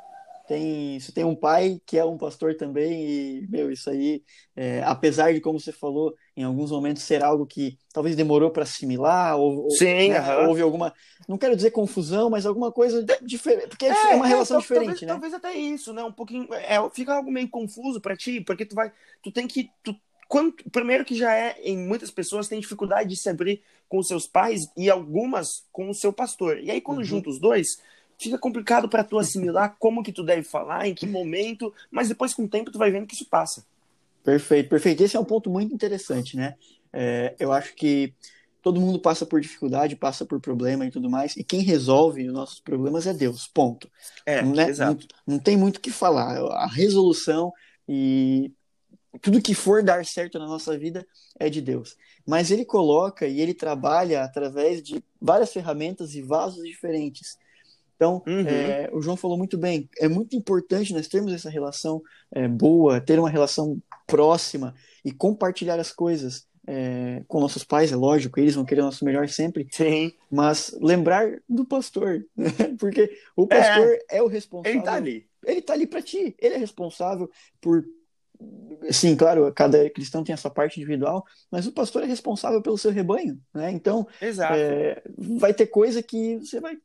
Tem, 0.54 1.00
você 1.00 1.12
tem 1.12 1.24
um 1.24 1.36
pai 1.36 1.82
que 1.86 1.98
é 1.98 2.06
um 2.06 2.18
pastor 2.18 2.56
também, 2.56 3.04
e, 3.04 3.48
meu, 3.50 3.72
isso 3.72 3.90
aí, 3.90 4.24
é, 4.56 4.84
apesar 4.84 5.34
de, 5.34 5.42
como 5.42 5.60
você 5.60 5.72
falou, 5.72 6.14
em 6.38 6.44
alguns 6.44 6.70
momentos 6.70 7.02
ser 7.04 7.24
algo 7.24 7.46
que 7.46 7.78
talvez 7.92 8.16
demorou 8.16 8.52
para 8.52 8.64
assimilar, 8.64 9.36
ou, 9.38 9.70
Sim, 9.72 10.10
né, 10.10 10.38
houve 10.48 10.62
alguma, 10.62 10.94
não 11.28 11.38
quero 11.38 11.56
dizer 11.56 11.72
confusão, 11.72 12.30
mas 12.30 12.46
alguma 12.46 12.72
coisa 12.72 13.04
diferente, 13.22 13.70
porque 13.70 13.86
é, 13.86 13.90
é 13.90 14.16
uma 14.16 14.26
é, 14.26 14.30
relação 14.30 14.60
diferente, 14.60 14.86
talvez, 14.86 15.02
né? 15.02 15.08
Talvez 15.08 15.34
até 15.34 15.54
isso, 15.54 15.92
né? 15.92 16.04
Um 16.04 16.12
pouquinho, 16.12 16.48
é, 16.54 16.78
fica 16.92 17.16
algo 17.16 17.32
meio 17.32 17.50
confuso 17.50 18.00
para 18.00 18.16
ti, 18.16 18.40
porque 18.42 18.66
tu 18.66 18.76
vai, 18.76 18.92
tu 19.24 19.32
tem 19.32 19.48
que, 19.48 19.72
tu, 19.84 19.96
quando, 20.28 20.54
primeiro 20.72 21.04
que 21.04 21.16
já 21.16 21.34
é, 21.34 21.60
em 21.64 21.78
muitas 21.78 22.12
pessoas 22.12 22.48
tem 22.48 22.60
dificuldade 22.60 23.10
de 23.10 23.18
se 23.18 23.30
abrir 23.30 23.62
com 23.90 24.02
seus 24.04 24.28
pais 24.28 24.62
e 24.78 24.90
algumas 24.90 25.66
com 25.72 25.90
o 25.90 25.94
seu 25.94 26.14
pastor. 26.14 26.60
E 26.60 26.72
aí 26.72 26.82
quando 26.82 27.00
uhum. 27.00 27.04
junta 27.04 27.30
os 27.30 27.40
dois, 27.40 27.80
fica 28.18 28.38
complicado 28.38 28.88
para 28.88 29.04
tu 29.04 29.18
assimilar 29.18 29.76
como 29.80 30.04
que 30.04 30.12
tu 30.12 30.24
deve 30.24 30.44
falar, 30.44 30.88
em 30.88 30.94
que 30.94 31.06
momento, 31.06 31.74
mas 31.92 32.10
depois 32.10 32.34
com 32.34 32.44
o 32.44 32.50
tempo 32.50 32.72
tu 32.72 32.78
vai 32.78 32.92
vendo 32.92 33.08
que 33.08 33.16
isso 33.16 33.26
passa. 33.30 33.66
Perfeito, 34.24 34.70
perfeito. 34.70 35.04
Esse 35.04 35.18
é 35.18 35.20
um 35.20 35.26
ponto 35.26 35.50
muito 35.50 35.74
interessante, 35.74 36.38
né? 36.38 36.56
É, 36.92 37.36
eu 37.40 37.52
acho 37.52 37.76
que 37.76 38.14
todo 38.62 38.80
mundo 38.80 38.98
passa 38.98 39.26
por 39.26 39.42
dificuldade, 39.42 39.96
passa 39.96 40.26
por 40.26 40.40
problema 40.40 40.86
e 40.86 40.92
tudo 40.92 41.10
mais, 41.10 41.36
e 41.36 41.44
quem 41.44 41.62
resolve 41.62 42.26
os 42.26 42.34
nossos 42.34 42.62
problemas 42.62 43.06
é 43.06 43.14
Deus, 43.14 43.46
ponto. 43.46 43.92
É, 44.26 44.42
não, 44.42 44.54
né? 44.54 44.70
exato. 44.70 45.06
Não, 45.28 45.36
não 45.36 45.44
tem 45.44 45.58
muito 45.58 45.78
o 45.78 45.82
que 45.82 45.92
falar. 45.92 46.38
A 46.38 46.68
resolução 46.68 47.52
e 47.88 48.54
tudo 49.22 49.42
que 49.42 49.54
for 49.54 49.84
dar 49.84 50.06
certo 50.06 50.40
na 50.40 50.48
nossa 50.48 50.78
vida 50.78 51.06
é 51.38 51.50
de 51.50 51.62
Deus. 51.62 51.98
Mas 52.26 52.52
ele 52.52 52.64
coloca 52.64 53.28
e 53.28 53.42
ele 53.42 53.54
trabalha 53.54 54.24
através 54.24 54.82
de 54.82 55.04
várias 55.22 55.52
ferramentas 55.52 56.16
e 56.16 56.22
vasos 56.22 56.64
diferentes. 56.64 57.38
Então, 58.04 58.22
uhum. 58.28 58.46
é, 58.46 58.90
o 58.92 59.02
João 59.02 59.16
falou 59.16 59.38
muito 59.38 59.58
bem, 59.58 59.90
é 59.98 60.10
muito 60.10 60.36
importante 60.36 60.94
nós 60.94 61.08
termos 61.08 61.32
essa 61.32 61.50
relação 61.50 62.02
é, 62.34 62.50
boa, 62.50 63.00
ter 63.00 63.18
uma 63.18 63.30
relação 63.30 63.82
próxima 64.06 64.76
e 65.06 65.12
compartilhar 65.14 65.80
as 65.80 65.94
coisas 65.94 66.46
é, 66.68 67.24
com 67.30 67.40
nossos 67.40 67.64
pais, 67.64 67.94
é 67.94 67.96
lógico, 67.96 68.42
eles 68.42 68.56
vão 68.56 68.66
querer 68.66 68.82
o 68.82 68.86
nosso 68.86 69.06
melhor 69.06 69.30
sempre. 69.30 69.66
Sim. 69.72 70.12
Mas 70.30 70.76
lembrar 70.82 71.40
do 71.48 71.64
pastor, 71.64 72.26
né? 72.36 72.50
porque 72.78 73.10
o 73.38 73.48
pastor 73.48 73.88
é, 73.88 74.18
é 74.18 74.22
o 74.22 74.28
responsável. 74.28 74.78
Ele 74.78 74.84
tá 74.84 74.94
ali. 74.94 75.26
Ele 75.46 75.62
tá 75.62 75.74
ali 75.74 75.88
para 75.88 76.02
ti, 76.02 76.36
ele 76.40 76.56
é 76.56 76.58
responsável 76.58 77.30
por 77.62 77.86
Sim, 78.92 79.16
claro, 79.16 79.50
cada 79.54 79.90
cristão 79.92 80.26
tem 80.26 80.34
a 80.34 80.38
sua 80.38 80.52
parte 80.52 80.78
individual, 80.78 81.24
mas 81.50 81.66
o 81.66 81.72
pastor 81.72 82.04
é 82.04 82.06
responsável 82.06 82.62
pelo 82.62 82.78
seu 82.78 82.92
rebanho, 82.92 83.40
né? 83.54 83.72
Então, 83.72 84.06
é, 84.54 85.02
vai 85.18 85.54
ter 85.54 85.68
coisa 85.68 86.04
que 86.04 86.38
você 86.40 86.60
vai 86.60 86.78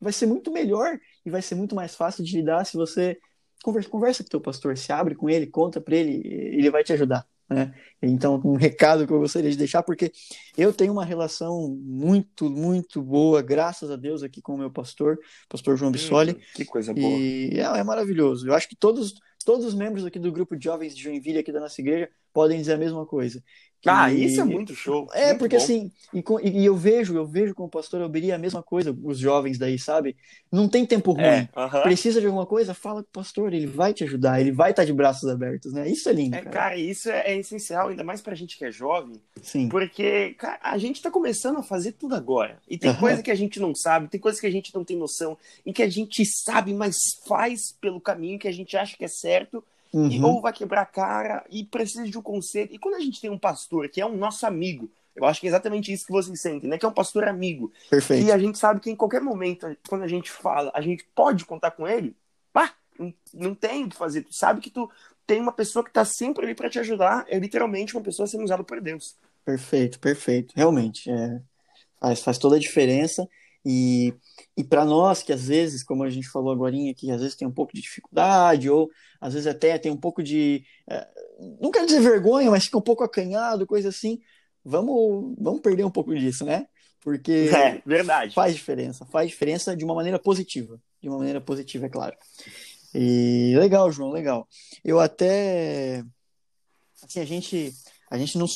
vai 0.00 0.12
ser 0.12 0.26
muito 0.26 0.50
melhor 0.50 0.98
e 1.24 1.30
vai 1.30 1.42
ser 1.42 1.54
muito 1.54 1.74
mais 1.74 1.94
fácil 1.94 2.24
de 2.24 2.36
lidar 2.36 2.64
se 2.64 2.76
você 2.76 3.18
conversa, 3.62 3.88
conversa 3.88 4.22
com 4.22 4.28
o 4.28 4.30
teu 4.30 4.40
pastor, 4.40 4.76
se 4.76 4.92
abre 4.92 5.14
com 5.14 5.28
ele, 5.28 5.46
conta 5.46 5.80
para 5.80 5.96
ele, 5.96 6.22
ele 6.24 6.70
vai 6.70 6.82
te 6.82 6.92
ajudar. 6.92 7.26
Né? 7.48 7.74
Então, 8.00 8.40
um 8.44 8.54
recado 8.54 9.04
que 9.04 9.12
eu 9.12 9.18
gostaria 9.18 9.50
de 9.50 9.56
deixar, 9.56 9.82
porque 9.82 10.12
eu 10.56 10.72
tenho 10.72 10.92
uma 10.92 11.04
relação 11.04 11.76
muito, 11.82 12.48
muito 12.48 13.02
boa, 13.02 13.42
graças 13.42 13.90
a 13.90 13.96
Deus, 13.96 14.22
aqui 14.22 14.40
com 14.40 14.54
o 14.54 14.58
meu 14.58 14.70
pastor, 14.70 15.18
pastor 15.48 15.76
João 15.76 15.90
Bissoli. 15.90 16.32
Hum, 16.32 16.40
que 16.54 16.64
coisa 16.64 16.94
boa. 16.94 17.18
E 17.18 17.58
é, 17.58 17.80
é 17.80 17.82
maravilhoso. 17.82 18.46
Eu 18.46 18.54
acho 18.54 18.68
que 18.68 18.76
todos, 18.76 19.14
todos 19.44 19.66
os 19.66 19.74
membros 19.74 20.06
aqui 20.06 20.18
do 20.18 20.30
grupo 20.30 20.56
de 20.56 20.64
jovens 20.64 20.96
de 20.96 21.02
Joinville, 21.02 21.38
aqui 21.38 21.50
da 21.50 21.58
nossa 21.58 21.80
igreja, 21.80 22.08
podem 22.32 22.56
dizer 22.56 22.74
a 22.74 22.78
mesma 22.78 23.04
coisa. 23.04 23.42
Ah, 23.86 24.12
isso 24.12 24.40
é 24.40 24.44
muito 24.44 24.74
show. 24.74 25.08
É, 25.14 25.28
muito 25.28 25.38
porque 25.38 25.56
bom. 25.56 25.62
assim, 25.62 25.92
e, 26.12 26.22
e, 26.50 26.66
eu 26.66 26.76
vejo, 26.76 27.16
eu 27.16 27.26
vejo 27.26 27.54
com 27.54 27.64
o 27.64 27.68
pastor 27.68 28.02
Alberi 28.02 28.30
a 28.30 28.38
mesma 28.38 28.62
coisa, 28.62 28.94
os 29.02 29.18
jovens 29.18 29.56
daí, 29.58 29.78
sabe? 29.78 30.16
Não 30.52 30.68
tem 30.68 30.84
tempo 30.84 31.12
ruim. 31.12 31.24
É, 31.24 31.48
uh 31.56 31.60
-huh. 31.60 31.82
Precisa 31.82 32.20
de 32.20 32.26
alguma 32.26 32.44
coisa, 32.44 32.74
fala 32.74 33.02
com 33.02 33.08
o 33.08 33.12
pastor, 33.12 33.54
ele 33.54 33.66
vai 33.66 33.94
te 33.94 34.04
ajudar, 34.04 34.40
ele 34.40 34.52
vai 34.52 34.70
estar 34.70 34.84
de 34.84 34.92
braços 34.92 35.28
abertos, 35.28 35.72
né? 35.72 35.88
Isso 35.88 36.08
é 36.08 36.12
lindo. 36.12 36.36
É, 36.36 36.42
cara, 36.42 36.50
cara 36.50 36.76
isso 36.76 37.08
é, 37.08 37.32
é, 37.32 37.38
essencial, 37.38 37.88
ainda 37.88 38.04
mais 38.04 38.20
pra 38.20 38.34
gente 38.34 38.58
que 38.58 38.64
é 38.64 38.70
jovem. 38.70 39.20
Sim. 39.40 39.68
Porque, 39.68 40.34
cara, 40.34 40.58
a 40.62 40.76
gente 40.76 41.00
tá 41.00 41.10
começando 41.10 41.58
a 41.58 41.62
fazer 41.62 41.92
tudo 41.92 42.14
agora. 42.14 42.58
E 42.68 42.76
tem 42.76 42.90
uh 42.90 42.94
-huh. 42.94 43.00
coisa 43.00 43.22
que 43.22 43.30
a 43.30 43.34
gente 43.34 43.58
não 43.58 43.74
sabe, 43.74 44.08
tem 44.08 44.20
coisa 44.20 44.38
que 44.38 44.46
a 44.46 44.52
gente 44.52 44.74
não 44.74 44.84
tem 44.84 44.96
noção, 44.96 45.38
e 45.64 45.72
que 45.72 45.82
a 45.82 45.88
gente 45.88 46.22
sabe, 46.26 46.74
mas 46.74 46.96
faz 47.26 47.72
pelo 47.80 48.00
caminho 48.00 48.38
que 48.38 48.48
a 48.48 48.52
gente 48.52 48.76
acha 48.76 48.96
que 48.96 49.04
é 49.04 49.08
certo 49.08 49.64
Uhum. 49.92 50.24
Ou 50.24 50.40
vai 50.40 50.52
quebrar 50.52 50.82
a 50.82 50.86
cara 50.86 51.44
e 51.50 51.64
precisa 51.64 52.04
de 52.04 52.16
um 52.16 52.22
conselho. 52.22 52.68
E 52.72 52.78
quando 52.78 52.94
a 52.94 53.00
gente 53.00 53.20
tem 53.20 53.30
um 53.30 53.38
pastor 53.38 53.88
que 53.88 54.00
é 54.00 54.06
um 54.06 54.16
nosso 54.16 54.46
amigo, 54.46 54.88
eu 55.16 55.24
acho 55.24 55.40
que 55.40 55.46
é 55.46 55.50
exatamente 55.50 55.92
isso 55.92 56.06
que 56.06 56.12
vocês 56.12 56.40
sentem, 56.40 56.70
né? 56.70 56.78
Que 56.78 56.86
é 56.86 56.88
um 56.88 56.92
pastor 56.92 57.26
amigo. 57.26 57.72
Perfeito. 57.90 58.26
E 58.26 58.32
a 58.32 58.38
gente 58.38 58.56
sabe 58.58 58.80
que 58.80 58.90
em 58.90 58.96
qualquer 58.96 59.20
momento, 59.20 59.66
quando 59.88 60.02
a 60.02 60.08
gente 60.08 60.30
fala, 60.30 60.70
a 60.74 60.80
gente 60.80 61.04
pode 61.14 61.44
contar 61.44 61.72
com 61.72 61.86
ele, 61.86 62.16
pá, 62.52 62.72
não, 62.98 63.12
não 63.34 63.54
tem 63.54 63.84
o 63.84 63.88
que 63.88 63.96
fazer. 63.96 64.22
Tu 64.22 64.34
sabe 64.34 64.60
que 64.60 64.70
tu 64.70 64.88
tem 65.26 65.40
uma 65.40 65.52
pessoa 65.52 65.84
que 65.84 65.92
tá 65.92 66.04
sempre 66.04 66.44
ali 66.44 66.54
para 66.54 66.70
te 66.70 66.78
ajudar. 66.78 67.24
É 67.28 67.38
literalmente 67.38 67.96
uma 67.96 68.02
pessoa 68.02 68.26
sendo 68.26 68.44
usada 68.44 68.62
por 68.62 68.80
Deus. 68.80 69.16
Perfeito, 69.44 69.98
perfeito. 69.98 70.52
Realmente. 70.56 71.10
É, 71.10 71.40
faz, 72.00 72.22
faz 72.22 72.38
toda 72.38 72.56
a 72.56 72.60
diferença. 72.60 73.28
E, 73.64 74.14
e 74.56 74.64
para 74.64 74.84
nós 74.84 75.22
que 75.22 75.32
às 75.32 75.46
vezes, 75.46 75.82
como 75.82 76.02
a 76.02 76.10
gente 76.10 76.28
falou 76.28 76.52
agora, 76.52 76.74
que 76.96 77.10
às 77.10 77.20
vezes 77.20 77.36
tem 77.36 77.46
um 77.46 77.52
pouco 77.52 77.74
de 77.74 77.82
dificuldade, 77.82 78.70
ou 78.70 78.90
às 79.20 79.34
vezes 79.34 79.46
até 79.46 79.78
tem 79.78 79.92
um 79.92 79.96
pouco 79.96 80.22
de. 80.22 80.64
É, 80.88 81.06
não 81.60 81.70
quero 81.70 81.86
dizer 81.86 82.00
vergonha, 82.00 82.50
mas 82.50 82.64
fica 82.64 82.78
um 82.78 82.82
pouco 82.82 83.04
acanhado, 83.04 83.66
coisa 83.66 83.90
assim. 83.90 84.20
vamos, 84.64 85.34
vamos 85.38 85.60
perder 85.60 85.84
um 85.84 85.90
pouco 85.90 86.14
disso, 86.14 86.44
né? 86.44 86.66
Porque 87.00 87.50
é, 87.54 87.82
verdade. 87.84 88.34
faz 88.34 88.54
diferença, 88.54 89.04
faz 89.06 89.28
diferença 89.28 89.76
de 89.76 89.84
uma 89.84 89.94
maneira 89.94 90.18
positiva. 90.18 90.80
De 91.02 91.08
uma 91.08 91.18
maneira 91.18 91.40
positiva, 91.40 91.86
é 91.86 91.88
claro. 91.88 92.16
E 92.94 93.54
legal, 93.58 93.90
João, 93.92 94.10
legal. 94.10 94.48
Eu 94.84 94.98
até. 94.98 96.02
Assim, 97.02 97.20
a 97.20 97.24
gente. 97.24 97.72
A 98.10 98.18
gente 98.18 98.36
não, 98.36 98.46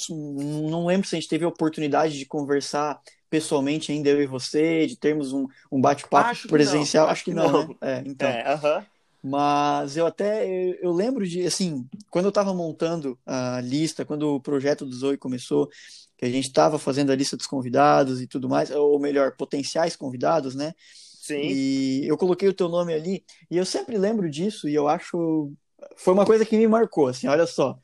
não 0.69 0.87
lembro 0.87 1.07
se 1.07 1.15
a 1.15 1.21
gente 1.21 1.29
teve 1.29 1.45
a 1.45 1.49
oportunidade 1.49 2.19
de 2.19 2.27
conversar 2.27 3.01
pessoalmente 3.35 3.91
ainda, 3.91 4.09
eu 4.09 4.23
e 4.23 4.27
você, 4.27 4.87
de 4.87 4.95
termos 4.95 5.33
um, 5.33 5.49
um 5.73 5.81
bate-papo 5.81 6.47
presencial. 6.47 7.09
Acho 7.09 7.25
que 7.25 7.35
não, 7.35 7.43
Acho 7.45 7.53
que 7.53 7.59
não, 7.59 7.69
né? 7.69 7.77
É, 7.81 8.03
então. 8.07 8.29
É, 8.29 8.55
uh 8.55 8.59
-huh. 8.59 8.87
Mas 9.21 9.97
eu 9.97 10.07
até 10.07 10.47
eu, 10.47 10.75
eu, 10.81 10.93
lembro 10.93 11.27
de 11.27 11.45
assim, 11.45 11.85
quando 12.11 12.27
eu 12.27 12.29
estava 12.29 12.55
montando 12.55 13.19
a 13.27 13.61
lista, 13.61 14.05
quando 14.05 14.37
o 14.37 14.41
projeto 14.41 14.87
do 14.87 14.95
Zoe 14.95 15.17
começou, 15.17 15.69
que 16.17 16.25
a 16.25 16.31
gente 16.31 16.47
estava 16.47 16.79
fazendo 16.79 17.11
a 17.11 17.17
lista 17.17 17.37
dos 17.37 17.49
convidados 17.49 18.21
e 18.21 18.27
tudo 18.29 18.49
mais, 18.49 18.71
ou 18.71 19.01
melhor, 19.01 19.35
potenciais 19.37 19.97
convidados, 19.97 20.55
né? 20.55 20.75
Sim. 20.79 21.41
E 21.41 22.07
eu 22.07 22.17
coloquei 22.17 22.49
o 22.49 22.55
teu 22.55 22.69
nome 22.69 22.95
ali, 22.95 23.25
e 23.51 23.57
eu 23.57 23.65
sempre 23.65 23.99
lembro 23.99 24.31
disso, 24.31 24.69
e 24.69 24.75
eu 24.75 24.87
acho. 24.87 25.51
Foi 25.97 26.15
uma 26.15 26.25
coisa 26.25 26.45
que 26.45 26.57
me 26.57 26.69
marcou, 26.69 27.09
assim, 27.09 27.27
olha 27.27 27.47
só. 27.47 27.77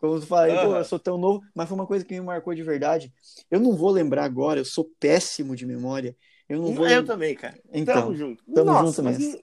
Como 0.00 0.20
tu 0.20 0.26
falei, 0.26 0.56
uhum. 0.56 0.66
pô, 0.66 0.76
eu 0.76 0.84
sou 0.84 0.98
tão 0.98 1.18
novo, 1.18 1.42
mas 1.54 1.68
foi 1.68 1.76
uma 1.76 1.86
coisa 1.86 2.04
que 2.04 2.14
me 2.14 2.20
marcou 2.20 2.54
de 2.54 2.62
verdade. 2.62 3.12
Eu 3.50 3.58
não 3.58 3.76
vou 3.76 3.90
lembrar 3.90 4.24
agora, 4.24 4.60
eu 4.60 4.64
sou 4.64 4.88
péssimo 5.00 5.56
de 5.56 5.66
memória. 5.66 6.16
Eu 6.48 6.60
não 6.62 6.72
vou. 6.72 6.88
Eu 6.88 7.04
também, 7.04 7.34
cara. 7.34 7.58
Então, 7.72 8.02
tamo 8.02 8.16
junto. 8.16 8.44
Tamo 8.54 8.72
Nossa, 8.72 8.86
junto 8.86 9.02
mesmo. 9.02 9.40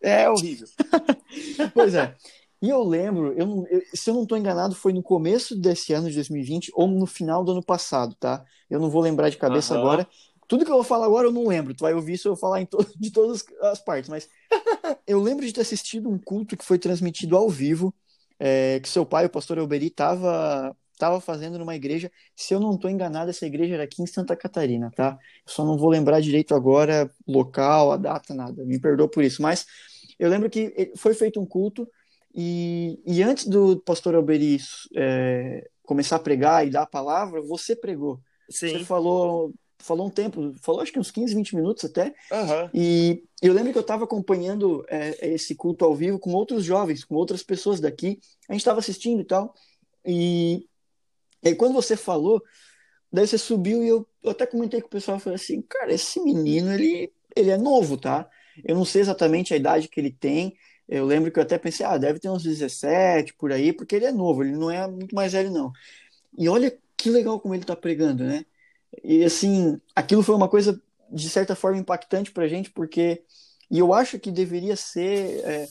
É 0.00 0.30
horrível. 0.30 0.68
pois 1.74 1.94
é. 1.94 2.14
E 2.62 2.70
eu 2.70 2.82
lembro, 2.82 3.32
eu, 3.34 3.66
eu, 3.68 3.82
se 3.92 4.08
eu 4.08 4.14
não 4.14 4.22
estou 4.22 4.38
enganado, 4.38 4.74
foi 4.74 4.92
no 4.92 5.02
começo 5.02 5.54
desse 5.54 5.92
ano 5.92 6.08
de 6.08 6.14
2020 6.14 6.72
ou 6.74 6.88
no 6.88 7.06
final 7.06 7.44
do 7.44 7.52
ano 7.52 7.62
passado, 7.62 8.14
tá? 8.14 8.44
Eu 8.70 8.80
não 8.80 8.88
vou 8.88 9.02
lembrar 9.02 9.28
de 9.28 9.36
cabeça 9.36 9.74
uhum. 9.74 9.80
agora. 9.80 10.08
Tudo 10.48 10.64
que 10.64 10.70
eu 10.70 10.76
vou 10.76 10.84
falar 10.84 11.06
agora 11.06 11.26
eu 11.26 11.32
não 11.32 11.46
lembro. 11.46 11.74
Tu 11.74 11.80
vai 11.80 11.92
ouvir 11.92 12.14
isso 12.14 12.28
eu 12.28 12.32
vou 12.32 12.40
falar 12.40 12.64
to 12.66 12.78
de 12.96 13.10
todas 13.10 13.44
as 13.62 13.80
partes. 13.80 14.08
Mas 14.08 14.28
eu 15.06 15.20
lembro 15.20 15.44
de 15.44 15.52
ter 15.52 15.60
assistido 15.60 16.08
um 16.08 16.18
culto 16.18 16.56
que 16.56 16.64
foi 16.64 16.78
transmitido 16.78 17.36
ao 17.36 17.50
vivo, 17.50 17.92
é, 18.38 18.80
que 18.80 18.88
seu 18.88 19.04
pai, 19.06 19.26
o 19.26 19.30
pastor 19.30 19.58
Elberi, 19.58 19.86
estava 19.86 20.76
tava 20.98 21.20
fazendo 21.20 21.58
numa 21.58 21.76
igreja. 21.76 22.10
Se 22.34 22.54
eu 22.54 22.60
não 22.60 22.74
estou 22.74 22.90
enganado, 22.90 23.30
essa 23.30 23.46
igreja 23.46 23.74
era 23.74 23.84
aqui 23.84 24.02
em 24.02 24.06
Santa 24.06 24.34
Catarina, 24.34 24.90
tá? 24.94 25.18
Eu 25.46 25.52
só 25.52 25.64
não 25.64 25.76
vou 25.76 25.90
lembrar 25.90 26.20
direito 26.20 26.54
agora 26.54 27.10
local, 27.26 27.92
a 27.92 27.96
data, 27.96 28.34
nada. 28.34 28.64
Me 28.64 28.80
perdoa 28.80 29.08
por 29.08 29.22
isso. 29.22 29.42
Mas 29.42 29.66
eu 30.18 30.30
lembro 30.30 30.48
que 30.48 30.92
foi 30.96 31.12
feito 31.12 31.40
um 31.40 31.46
culto 31.46 31.86
e, 32.34 33.00
e 33.06 33.22
antes 33.22 33.46
do 33.46 33.78
pastor 33.80 34.14
Alberi 34.14 34.58
é, 34.94 35.68
começar 35.82 36.16
a 36.16 36.20
pregar 36.20 36.66
e 36.66 36.70
dar 36.70 36.82
a 36.82 36.86
palavra, 36.86 37.40
você 37.42 37.76
pregou. 37.76 38.20
Sim. 38.48 38.70
Você 38.70 38.84
falou, 38.84 39.52
falou 39.78 40.06
um 40.06 40.10
tempo, 40.10 40.54
falou 40.60 40.80
acho 40.80 40.92
que 40.92 40.98
uns 40.98 41.10
15, 41.10 41.34
20 41.34 41.56
minutos 41.56 41.84
até. 41.84 42.14
Uhum. 42.30 42.70
E 42.74 43.24
eu 43.42 43.52
lembro 43.52 43.72
que 43.72 43.78
eu 43.78 43.82
estava 43.82 44.04
acompanhando 44.04 44.84
é, 44.88 45.34
esse 45.34 45.54
culto 45.54 45.84
ao 45.84 45.94
vivo 45.94 46.18
com 46.18 46.32
outros 46.32 46.64
jovens, 46.64 47.04
com 47.04 47.14
outras 47.14 47.42
pessoas 47.42 47.80
daqui. 47.80 48.18
A 48.48 48.52
gente 48.52 48.60
estava 48.60 48.78
assistindo 48.78 49.20
e 49.20 49.24
tal. 49.24 49.54
E, 50.04 50.66
e 51.42 51.48
aí, 51.48 51.54
quando 51.54 51.74
você 51.74 51.96
falou, 51.96 52.42
daí 53.12 53.26
você 53.26 53.38
subiu 53.38 53.84
e 53.84 53.88
eu, 53.88 54.06
eu 54.22 54.30
até 54.30 54.46
comentei 54.46 54.80
com 54.80 54.86
o 54.86 54.90
pessoal, 54.90 55.18
falei 55.18 55.36
assim, 55.36 55.62
cara, 55.62 55.92
esse 55.92 56.20
menino, 56.20 56.72
ele, 56.72 57.12
ele 57.34 57.50
é 57.50 57.56
novo, 57.56 57.96
tá? 57.96 58.28
Eu 58.64 58.74
não 58.74 58.84
sei 58.84 59.02
exatamente 59.02 59.52
a 59.52 59.56
idade 59.56 59.88
que 59.88 60.00
ele 60.00 60.10
tem, 60.10 60.56
eu 60.88 61.04
lembro 61.04 61.32
que 61.32 61.38
eu 61.38 61.42
até 61.42 61.58
pensei, 61.58 61.84
ah, 61.84 61.98
deve 61.98 62.18
ter 62.20 62.28
uns 62.28 62.44
17 62.44 63.34
por 63.34 63.52
aí, 63.52 63.72
porque 63.72 63.96
ele 63.96 64.06
é 64.06 64.12
novo, 64.12 64.42
ele 64.42 64.52
não 64.52 64.70
é 64.70 64.86
muito 64.86 65.14
mais 65.14 65.32
velho, 65.32 65.50
não. 65.50 65.72
E 66.38 66.48
olha 66.48 66.76
que 66.96 67.10
legal 67.10 67.40
como 67.40 67.54
ele 67.54 67.62
está 67.62 67.74
pregando, 67.74 68.24
né? 68.24 68.44
E 69.02 69.24
assim, 69.24 69.80
aquilo 69.94 70.22
foi 70.22 70.34
uma 70.34 70.48
coisa 70.48 70.80
de 71.10 71.28
certa 71.28 71.54
forma 71.54 71.78
impactante 71.78 72.30
para 72.30 72.44
a 72.44 72.48
gente, 72.48 72.70
porque. 72.70 73.22
E 73.70 73.78
eu 73.78 73.92
acho 73.92 74.18
que 74.18 74.30
deveria 74.30 74.76
ser. 74.76 75.40
É, 75.44 75.68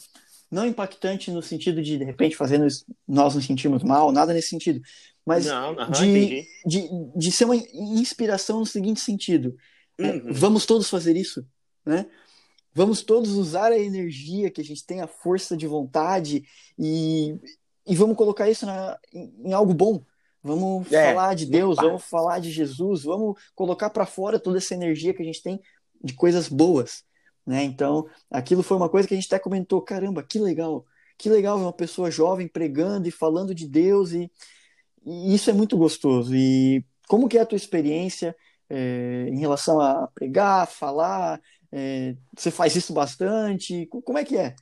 não 0.52 0.66
impactante 0.66 1.32
no 1.32 1.42
sentido 1.42 1.82
de, 1.82 1.98
de 1.98 2.04
repente, 2.04 2.36
fazendo 2.36 2.68
nós 3.08 3.36
nos 3.36 3.46
sentirmos 3.46 3.84
mal, 3.84 4.12
nada 4.12 4.34
nesse 4.34 4.50
sentido. 4.50 4.82
Mas 5.26 5.48
não, 5.48 5.74
não, 5.74 5.90
de, 5.90 6.48
de, 6.66 6.90
de 7.16 7.32
ser 7.32 7.46
uma 7.46 7.56
inspiração 7.56 8.60
no 8.60 8.66
seguinte 8.66 9.00
sentido: 9.00 9.56
é, 9.98 10.04
uhum. 10.04 10.30
é, 10.30 10.34
vamos 10.34 10.66
todos 10.66 10.90
fazer 10.90 11.16
isso, 11.16 11.46
né? 11.86 12.06
Vamos 12.74 13.02
todos 13.02 13.32
usar 13.32 13.72
a 13.72 13.80
energia 13.80 14.52
que 14.52 14.60
a 14.60 14.64
gente 14.64 14.86
tem, 14.86 15.00
a 15.00 15.08
força 15.08 15.56
de 15.56 15.66
vontade 15.66 16.44
e, 16.78 17.34
e 17.88 17.96
vamos 17.96 18.18
colocar 18.18 18.50
isso 18.50 18.66
na, 18.66 19.00
em, 19.14 19.34
em 19.46 19.54
algo 19.54 19.74
bom. 19.74 20.04
Vamos 20.46 20.92
é, 20.92 21.12
falar 21.12 21.34
de 21.34 21.48
Deus, 21.48 21.76
vamos 21.78 22.04
falar 22.04 22.38
de 22.38 22.52
Jesus, 22.52 23.02
vamos 23.02 23.36
colocar 23.56 23.90
para 23.90 24.06
fora 24.06 24.40
toda 24.40 24.60
essa 24.60 24.76
energia 24.76 25.12
que 25.12 25.24
a 25.24 25.26
gente 25.26 25.42
tem 25.42 25.60
de 26.04 26.14
coisas 26.14 26.48
boas, 26.48 27.04
né? 27.44 27.64
Então, 27.64 28.08
aquilo 28.30 28.62
foi 28.62 28.78
uma 28.78 28.88
coisa 28.88 29.08
que 29.08 29.16
a 29.16 29.18
gente 29.18 29.26
até 29.26 29.40
comentou, 29.40 29.82
caramba, 29.82 30.22
que 30.22 30.38
legal. 30.38 30.86
Que 31.18 31.30
legal 31.30 31.58
ver 31.58 31.64
uma 31.64 31.74
pessoa 31.74 32.12
jovem 32.12 32.48
pregando 32.48 33.08
e 33.08 33.12
falando 33.12 33.56
de 33.56 33.68
Deus 33.68 34.12
e, 34.12 34.32
e 35.04 35.34
isso 35.34 35.50
é 35.50 35.54
muito 35.54 35.76
gostoso. 35.76 36.36
E 36.36 36.86
como 37.08 37.28
que 37.28 37.40
é 37.40 37.42
a 37.42 37.46
tua 37.46 37.56
experiência 37.56 38.36
é, 38.70 39.26
em 39.28 39.40
relação 39.40 39.82
a 39.82 40.08
pregar, 40.14 40.68
falar, 40.68 41.42
é, 41.72 42.16
você 42.38 42.52
faz 42.52 42.76
isso 42.76 42.94
bastante? 42.94 43.88
Como 43.88 44.20
é 44.20 44.24
que 44.24 44.38
é? 44.38 44.56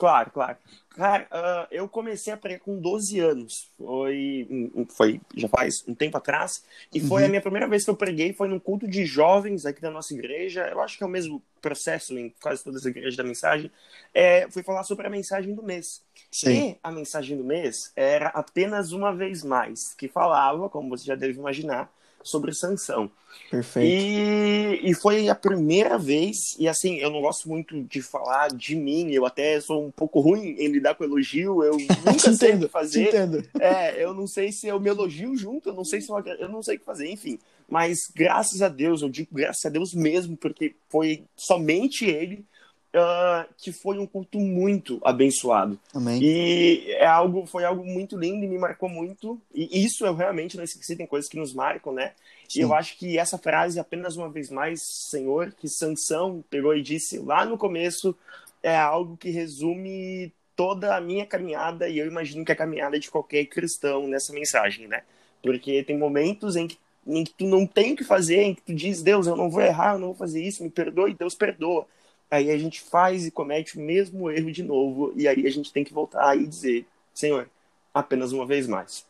Claro, 0.00 0.32
claro. 0.32 0.58
Cara, 0.94 1.24
uh, 1.24 1.66
eu 1.72 1.88
comecei 1.88 2.32
a 2.32 2.36
pregar 2.36 2.60
com 2.60 2.78
12 2.78 3.18
anos. 3.18 3.68
Foi, 3.76 4.48
foi 4.90 5.20
já 5.34 5.48
faz 5.48 5.84
um 5.88 5.94
tempo 5.94 6.16
atrás. 6.16 6.62
E 6.92 7.00
foi 7.00 7.22
uhum. 7.22 7.26
a 7.26 7.28
minha 7.28 7.40
primeira 7.40 7.66
vez 7.66 7.84
que 7.84 7.90
eu 7.90 7.96
preguei. 7.96 8.32
Foi 8.32 8.46
num 8.46 8.60
culto 8.60 8.86
de 8.86 9.04
jovens 9.04 9.66
aqui 9.66 9.80
da 9.80 9.90
nossa 9.90 10.14
igreja. 10.14 10.68
Eu 10.68 10.80
acho 10.80 10.96
que 10.96 11.02
é 11.02 11.06
o 11.06 11.10
mesmo 11.10 11.42
processo 11.60 12.16
em 12.16 12.32
quase 12.40 12.62
todas 12.62 12.82
as 12.82 12.86
igrejas 12.86 13.16
da 13.16 13.24
mensagem. 13.24 13.72
É, 14.14 14.48
fui 14.50 14.62
falar 14.62 14.84
sobre 14.84 15.06
a 15.06 15.10
mensagem 15.10 15.52
do 15.52 15.64
mês. 15.64 16.00
Sim. 16.30 16.70
E 16.70 16.78
a 16.80 16.92
mensagem 16.92 17.36
do 17.36 17.44
mês 17.44 17.90
era 17.96 18.28
apenas 18.28 18.92
uma 18.92 19.12
vez 19.12 19.42
mais. 19.42 19.94
Que 19.94 20.06
falava, 20.06 20.68
como 20.68 20.90
você 20.90 21.04
já 21.04 21.16
deve 21.16 21.36
imaginar, 21.36 21.92
sobre 22.24 22.52
Sansão. 22.52 23.10
Perfeito. 23.50 23.88
E, 23.88 24.90
e 24.90 24.94
foi 24.94 25.28
a 25.28 25.34
primeira 25.34 25.98
vez, 25.98 26.56
e 26.58 26.66
assim, 26.66 26.96
eu 26.96 27.10
não 27.10 27.20
gosto 27.20 27.48
muito 27.48 27.82
de 27.82 28.00
falar 28.02 28.48
de 28.48 28.74
mim, 28.74 29.12
eu 29.12 29.26
até 29.26 29.60
sou 29.60 29.86
um 29.86 29.90
pouco 29.90 30.20
ruim 30.20 30.56
em 30.58 30.68
lidar 30.68 30.94
com 30.94 31.04
elogio, 31.04 31.62
eu 31.62 31.76
nunca 32.04 32.18
sei 32.18 32.32
entendo, 32.32 32.64
o 32.64 32.66
que 32.66 32.72
fazer. 32.72 33.08
Entendo. 33.08 33.44
É, 33.60 34.02
eu 34.02 34.14
não 34.14 34.26
sei 34.26 34.50
se 34.50 34.66
eu 34.66 34.80
me 34.80 34.88
elogio 34.88 35.36
junto, 35.36 35.68
eu 35.68 35.74
não 35.74 35.84
sei 35.84 36.00
se 36.00 36.10
eu, 36.10 36.18
eu 36.18 36.48
não 36.48 36.62
sei 36.62 36.76
o 36.76 36.78
que 36.78 36.84
fazer, 36.84 37.08
enfim. 37.08 37.38
Mas 37.68 38.10
graças 38.14 38.62
a 38.62 38.68
Deus, 38.68 39.02
eu 39.02 39.08
digo 39.08 39.28
graças 39.32 39.64
a 39.64 39.68
Deus 39.68 39.94
mesmo, 39.94 40.36
porque 40.36 40.74
foi 40.88 41.24
somente 41.36 42.04
ele 42.04 42.44
uh, 42.94 43.52
que 43.58 43.72
foi 43.72 43.98
um 43.98 44.06
culto 44.06 44.38
muito 44.38 45.00
abençoado. 45.04 45.78
Amém. 45.92 46.22
E 46.22 46.92
é 46.92 47.06
algo, 47.06 47.44
foi 47.44 47.64
algo 47.64 47.84
muito 47.84 48.16
lindo 48.16 48.44
e 48.44 48.48
me 48.48 48.58
marcou 48.58 48.88
muito. 48.88 49.40
E 49.52 49.84
isso 49.84 50.06
eu 50.06 50.14
realmente 50.14 50.56
não 50.56 50.64
esqueci, 50.64 50.96
tem 50.96 51.06
coisas 51.06 51.28
que 51.28 51.38
nos 51.38 51.52
marcam, 51.52 51.92
né? 51.92 52.12
Sim. 52.48 52.60
E 52.60 52.62
eu 52.62 52.72
acho 52.72 52.96
que 52.96 53.18
essa 53.18 53.36
frase, 53.36 53.80
apenas 53.80 54.16
uma 54.16 54.30
vez 54.30 54.50
mais, 54.50 54.80
Senhor, 55.10 55.52
que 55.52 55.68
Sansão 55.68 56.44
pegou 56.48 56.74
e 56.76 56.82
disse 56.82 57.18
lá 57.18 57.44
no 57.44 57.58
começo, 57.58 58.16
é 58.62 58.76
algo 58.76 59.16
que 59.16 59.30
resume 59.30 60.32
toda 60.56 60.96
a 60.96 61.00
minha 61.00 61.26
caminhada 61.26 61.88
e 61.88 61.98
eu 61.98 62.06
imagino 62.06 62.44
que 62.44 62.52
a 62.52 62.56
caminhada 62.56 62.98
de 62.98 63.10
qualquer 63.10 63.44
cristão 63.46 64.06
nessa 64.06 64.32
mensagem, 64.32 64.86
né? 64.86 65.02
Porque 65.42 65.82
tem 65.82 65.98
momentos 65.98 66.54
em 66.54 66.68
que, 66.68 66.78
em 67.06 67.24
que 67.24 67.34
tu 67.34 67.44
não 67.44 67.66
tem 67.66 67.92
o 67.92 67.96
que 67.96 68.04
fazer, 68.04 68.42
em 68.42 68.54
que 68.54 68.62
tu 68.62 68.72
diz, 68.72 69.02
Deus, 69.02 69.26
eu 69.26 69.36
não 69.36 69.50
vou 69.50 69.60
errar, 69.60 69.94
eu 69.94 69.98
não 69.98 70.08
vou 70.08 70.16
fazer 70.16 70.42
isso, 70.42 70.62
me 70.62 70.70
perdoe, 70.70 71.12
Deus 71.12 71.34
perdoa 71.34 71.86
aí 72.30 72.50
a 72.50 72.58
gente 72.58 72.80
faz 72.80 73.26
e 73.26 73.30
comete 73.30 73.78
o 73.78 73.80
mesmo 73.80 74.30
erro 74.30 74.50
de 74.50 74.62
novo, 74.62 75.12
e 75.16 75.28
aí 75.28 75.46
a 75.46 75.50
gente 75.50 75.72
tem 75.72 75.84
que 75.84 75.92
voltar 75.92 76.36
e 76.36 76.46
dizer: 76.46 76.86
Senhor, 77.12 77.48
apenas 77.92 78.32
uma 78.32 78.46
vez 78.46 78.66
mais. 78.66 79.06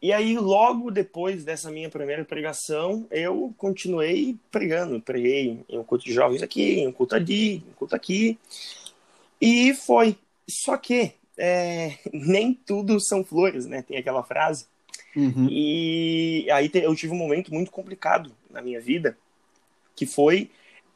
E 0.00 0.12
aí, 0.12 0.38
logo 0.38 0.92
depois 0.92 1.44
dessa 1.44 1.72
minha 1.72 1.90
primeira 1.90 2.24
pregação, 2.24 3.06
eu 3.10 3.52
continuei 3.58 4.36
pregando. 4.50 5.00
Preguei 5.00 5.64
em 5.68 5.78
um 5.78 5.82
culto 5.82 6.04
de 6.04 6.12
jovens 6.12 6.40
aqui, 6.40 6.80
em 6.80 6.86
um 6.86 6.92
culto 6.92 7.16
ali, 7.16 7.56
em 7.56 7.70
um 7.70 7.72
culto 7.72 7.96
aqui. 7.96 8.38
E 9.40 9.74
foi. 9.74 10.16
Só 10.48 10.76
que 10.76 11.12
é, 11.36 11.98
nem 12.12 12.54
tudo 12.54 13.00
são 13.00 13.24
flores, 13.24 13.66
né? 13.66 13.82
Tem 13.82 13.96
aquela 13.96 14.22
frase. 14.22 14.66
Uhum. 15.16 15.48
E 15.50 16.46
aí 16.52 16.70
eu 16.74 16.94
tive 16.94 17.12
um 17.12 17.16
momento 17.16 17.52
muito 17.52 17.72
complicado 17.72 18.30
na 18.48 18.62
minha 18.62 18.80
vida, 18.80 19.18
que 19.96 20.06
foi 20.06 20.48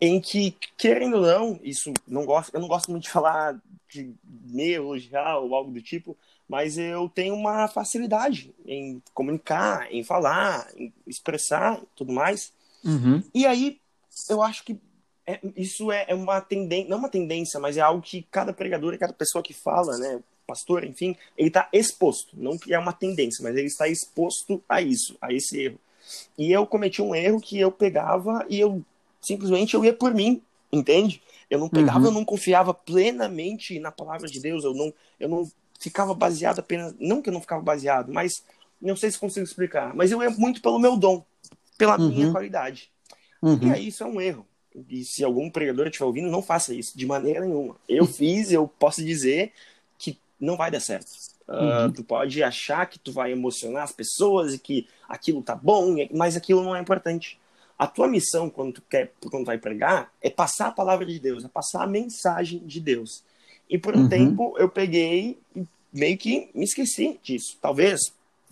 em 0.04 0.20
que, 0.20 0.56
querendo 0.76 1.18
ou 1.18 1.22
não, 1.22 1.60
isso 1.62 1.94
não 2.08 2.26
gosto, 2.26 2.52
eu 2.52 2.60
não 2.60 2.66
gosto 2.66 2.90
muito 2.90 3.04
de 3.04 3.10
falar 3.10 3.56
de 3.88 4.12
me 4.44 4.72
elogiar 4.72 5.38
ou 5.38 5.54
algo 5.54 5.70
do 5.70 5.80
tipo, 5.80 6.18
mas 6.48 6.76
eu 6.76 7.08
tenho 7.08 7.36
uma 7.36 7.68
facilidade 7.68 8.52
em 8.66 9.00
comunicar, 9.14 9.86
em 9.94 10.02
falar, 10.02 10.68
em 10.76 10.92
expressar 11.06 11.80
tudo 11.94 12.12
mais. 12.12 12.52
Uhum. 12.84 13.22
E 13.32 13.46
aí, 13.46 13.78
eu 14.28 14.42
acho 14.42 14.64
que 14.64 14.76
é, 15.24 15.38
isso 15.56 15.92
é, 15.92 16.06
é 16.08 16.14
uma 16.16 16.40
tendência, 16.40 16.90
não 16.90 16.98
uma 16.98 17.08
tendência, 17.08 17.60
mas 17.60 17.76
é 17.76 17.80
algo 17.80 18.02
que 18.02 18.26
cada 18.28 18.52
pregador 18.52 18.94
e 18.94 18.98
cada 18.98 19.12
pessoa 19.12 19.40
que 19.40 19.54
fala, 19.54 19.96
né, 19.98 20.20
pastor, 20.48 20.82
enfim, 20.82 21.16
ele 21.38 21.46
está 21.46 21.68
exposto. 21.72 22.36
Não 22.36 22.58
que 22.58 22.74
é 22.74 22.78
uma 22.78 22.92
tendência, 22.92 23.40
mas 23.40 23.54
ele 23.54 23.68
está 23.68 23.86
exposto 23.86 24.60
a 24.68 24.82
isso, 24.82 25.16
a 25.22 25.32
esse 25.32 25.60
erro. 25.60 25.78
E 26.36 26.50
eu 26.50 26.66
cometi 26.66 27.00
um 27.00 27.14
erro 27.14 27.40
que 27.40 27.56
eu 27.56 27.70
pegava 27.70 28.44
e 28.48 28.58
eu 28.58 28.84
simplesmente 29.22 29.74
eu 29.74 29.84
ia 29.84 29.92
por 29.92 30.12
mim, 30.12 30.42
entende? 30.72 31.22
Eu 31.48 31.58
não 31.58 31.68
pegava, 31.68 32.00
uhum. 32.00 32.06
eu 32.06 32.12
não 32.12 32.24
confiava 32.24 32.72
plenamente 32.74 33.78
na 33.78 33.92
palavra 33.92 34.28
de 34.28 34.40
Deus, 34.40 34.64
eu 34.64 34.74
não, 34.74 34.92
eu 35.20 35.28
não 35.28 35.50
ficava 35.78 36.14
baseado 36.14 36.60
apenas, 36.60 36.94
não 36.98 37.20
que 37.20 37.28
eu 37.28 37.32
não 37.32 37.40
ficava 37.40 37.62
baseado, 37.62 38.12
mas 38.12 38.42
não 38.80 38.96
sei 38.96 39.10
se 39.10 39.18
consigo 39.18 39.44
explicar, 39.44 39.94
mas 39.94 40.10
eu 40.10 40.22
ia 40.22 40.30
muito 40.30 40.60
pelo 40.62 40.78
meu 40.78 40.96
dom, 40.96 41.24
pela 41.76 41.98
uhum. 41.98 42.08
minha 42.08 42.32
qualidade. 42.32 42.90
Uhum. 43.40 43.58
E 43.62 43.70
aí 43.70 43.88
isso 43.88 44.02
é 44.02 44.06
um 44.06 44.20
erro. 44.20 44.46
E 44.88 45.04
se 45.04 45.22
algum 45.22 45.50
pregador 45.50 45.86
estiver 45.86 46.06
ouvindo, 46.06 46.30
não 46.30 46.42
faça 46.42 46.74
isso 46.74 46.96
de 46.96 47.04
maneira 47.04 47.40
nenhuma. 47.40 47.76
Eu 47.88 48.06
fiz, 48.06 48.50
eu 48.50 48.66
posso 48.66 49.04
dizer 49.04 49.52
que 49.98 50.18
não 50.40 50.56
vai 50.56 50.70
dar 50.70 50.80
certo. 50.80 51.10
Uh, 51.46 51.92
tu 51.92 52.02
pode 52.02 52.42
achar 52.42 52.86
que 52.86 52.98
tu 52.98 53.12
vai 53.12 53.32
emocionar 53.32 53.82
as 53.82 53.92
pessoas 53.92 54.54
e 54.54 54.58
que 54.58 54.88
aquilo 55.08 55.42
tá 55.42 55.54
bom, 55.54 55.96
mas 56.14 56.36
aquilo 56.36 56.62
não 56.62 56.74
é 56.74 56.80
importante. 56.80 57.38
A 57.82 57.86
tua 57.88 58.06
missão 58.06 58.48
quando 58.48 58.74
tu 58.74 58.82
quer, 58.88 59.12
quando 59.28 59.44
vai 59.44 59.58
pregar, 59.58 60.12
é 60.22 60.30
passar 60.30 60.68
a 60.68 60.70
palavra 60.70 61.04
de 61.04 61.18
Deus, 61.18 61.44
é 61.44 61.48
passar 61.48 61.82
a 61.82 61.86
mensagem 61.88 62.60
de 62.60 62.78
Deus. 62.78 63.24
E 63.68 63.76
por 63.76 63.96
um 63.96 64.02
uhum. 64.02 64.08
tempo 64.08 64.54
eu 64.56 64.68
peguei 64.68 65.36
e 65.56 65.66
meio 65.92 66.16
que 66.16 66.48
me 66.54 66.62
esqueci 66.62 67.18
disso. 67.24 67.58
Talvez 67.60 67.98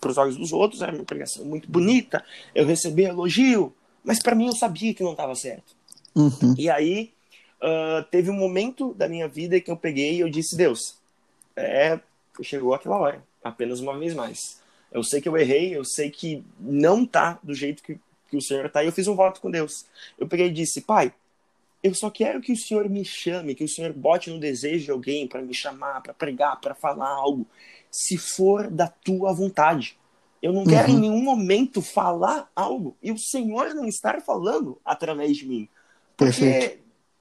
para 0.01 0.11
os 0.11 0.19
olhos 0.19 0.37
dos 0.37 0.53
outros 0.53 0.83
era 0.83 0.93
uma 0.93 1.05
pregação 1.05 1.45
muito 1.45 1.71
bonita, 1.71 2.25
eu 2.53 2.67
recebi 2.67 3.05
elogio, 3.05 3.73
mas 4.03 4.21
para 4.21 4.35
mim 4.35 4.49
eu 4.49 4.57
sabia 4.57 4.93
que 4.93 5.05
não 5.05 5.13
estava 5.13 5.37
certo. 5.37 5.77
Uhum. 6.13 6.57
E 6.59 6.69
aí 6.69 7.13
uh, 7.63 8.03
teve 8.11 8.31
um 8.31 8.37
momento 8.37 8.93
da 8.95 9.09
minha 9.09 9.29
vida 9.29 9.61
que 9.61 9.71
eu 9.71 9.77
peguei 9.77 10.17
e 10.17 10.21
eu 10.21 10.29
disse 10.29 10.57
Deus, 10.57 10.97
é, 11.55 12.01
chegou 12.43 12.75
aquela 12.75 12.99
hora, 12.99 13.23
apenas 13.45 13.79
uma 13.79 13.97
vez 13.97 14.13
mais. 14.13 14.59
Eu 14.91 15.05
sei 15.05 15.21
que 15.21 15.29
eu 15.29 15.37
errei, 15.37 15.77
eu 15.77 15.85
sei 15.85 16.11
que 16.11 16.43
não 16.59 17.07
tá 17.07 17.39
do 17.45 17.55
jeito 17.55 17.81
que, 17.81 17.97
que 18.31 18.37
o 18.37 18.43
Senhor 18.43 18.71
tá, 18.71 18.83
e 18.83 18.87
eu 18.87 18.93
fiz 18.93 19.09
um 19.09 19.17
voto 19.17 19.41
com 19.41 19.51
Deus. 19.51 19.85
Eu 20.19 20.29
peguei 20.29 20.47
e 20.47 20.53
disse, 20.53 20.81
Pai, 20.81 21.13
eu 21.83 21.95
só 21.95 22.11
quero 22.11 22.41
que 22.41 22.53
o 22.53 22.57
Senhor 22.57 22.89
me 22.89 23.05
chame, 23.05 23.55
que 23.55 23.65
o 23.65 23.69
Senhor 23.69 23.93
bote 23.93 24.31
no 24.31 24.39
desejo 24.39 24.85
de 24.85 24.91
alguém 24.91 25.27
para 25.27 25.43
me 25.43 25.55
chamar, 25.55 26.03
para 26.03 26.15
pregar, 26.15 26.61
para 26.61 26.75
falar 26.75 27.09
algo 27.09 27.47
se 27.91 28.17
for 28.17 28.71
da 28.71 28.87
tua 28.87 29.33
vontade. 29.33 29.99
Eu 30.43 30.53
não 30.53 30.65
quero 30.65 30.91
uhum. 30.91 30.97
em 30.97 31.01
nenhum 31.01 31.23
momento 31.23 31.83
falar 31.83 32.51
algo 32.55 32.97
e 33.03 33.13
o 33.13 33.19
Senhor 33.19 33.75
não 33.75 33.87
estar 33.87 34.23
falando 34.23 34.79
através 34.85 35.37
de 35.37 35.47
mim. 35.47 35.69
Porque 36.17 36.79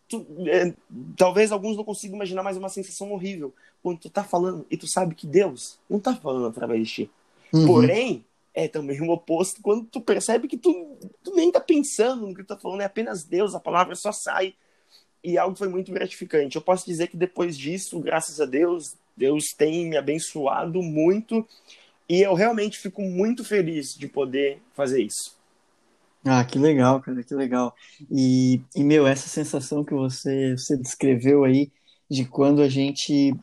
tu, 0.07 0.25
é, 0.45 0.73
talvez 1.17 1.51
alguns 1.51 1.75
não 1.75 1.83
consigam 1.83 2.15
imaginar 2.15 2.43
mais 2.43 2.55
uma 2.55 2.69
sensação 2.69 3.11
horrível 3.11 3.53
quando 3.81 3.99
tu 3.99 4.09
tá 4.09 4.23
falando 4.23 4.65
e 4.69 4.77
tu 4.77 4.87
sabe 4.87 5.15
que 5.15 5.27
Deus 5.27 5.79
não 5.89 5.99
tá 5.99 6.15
falando 6.15 6.47
através 6.47 6.87
de 6.87 6.93
ti. 6.93 7.11
Uhum. 7.53 7.65
Porém, 7.65 8.25
é 8.53 8.67
também 8.67 9.01
o 9.01 9.09
oposto 9.09 9.61
quando 9.61 9.85
tu 9.85 10.01
percebe 10.01 10.47
que 10.47 10.57
tu, 10.57 10.97
tu 11.23 11.35
nem 11.35 11.51
tá 11.51 11.59
pensando 11.59 12.27
no 12.27 12.33
que 12.33 12.43
tu 12.43 12.47
tá 12.47 12.57
falando, 12.57 12.81
é 12.81 12.85
apenas 12.85 13.23
Deus, 13.23 13.53
a 13.53 13.59
palavra 13.59 13.95
só 13.95 14.11
sai. 14.11 14.55
E 15.23 15.37
algo 15.37 15.57
foi 15.57 15.67
muito 15.67 15.91
gratificante. 15.91 16.55
Eu 16.55 16.61
posso 16.61 16.85
dizer 16.85 17.07
que 17.07 17.17
depois 17.17 17.57
disso, 17.57 17.99
graças 17.99 18.39
a 18.39 18.45
Deus, 18.45 18.95
Deus 19.15 19.47
tem 19.57 19.89
me 19.89 19.97
abençoado 19.97 20.81
muito 20.81 21.45
e 22.07 22.21
eu 22.21 22.33
realmente 22.33 22.79
fico 22.79 23.01
muito 23.01 23.43
feliz 23.43 23.93
de 23.93 24.07
poder 24.07 24.61
fazer 24.73 25.03
isso. 25.03 25.37
Ah, 26.25 26.43
que 26.43 26.57
legal, 26.57 27.01
cara, 27.01 27.23
que 27.23 27.33
legal. 27.33 27.75
E, 28.09 28.61
e 28.75 28.83
meu, 28.83 29.05
essa 29.05 29.29
sensação 29.29 29.83
que 29.83 29.93
você, 29.93 30.57
você 30.57 30.75
descreveu 30.77 31.43
aí 31.43 31.71
de 32.09 32.25
quando 32.25 32.61
a 32.61 32.67
gente 32.67 33.33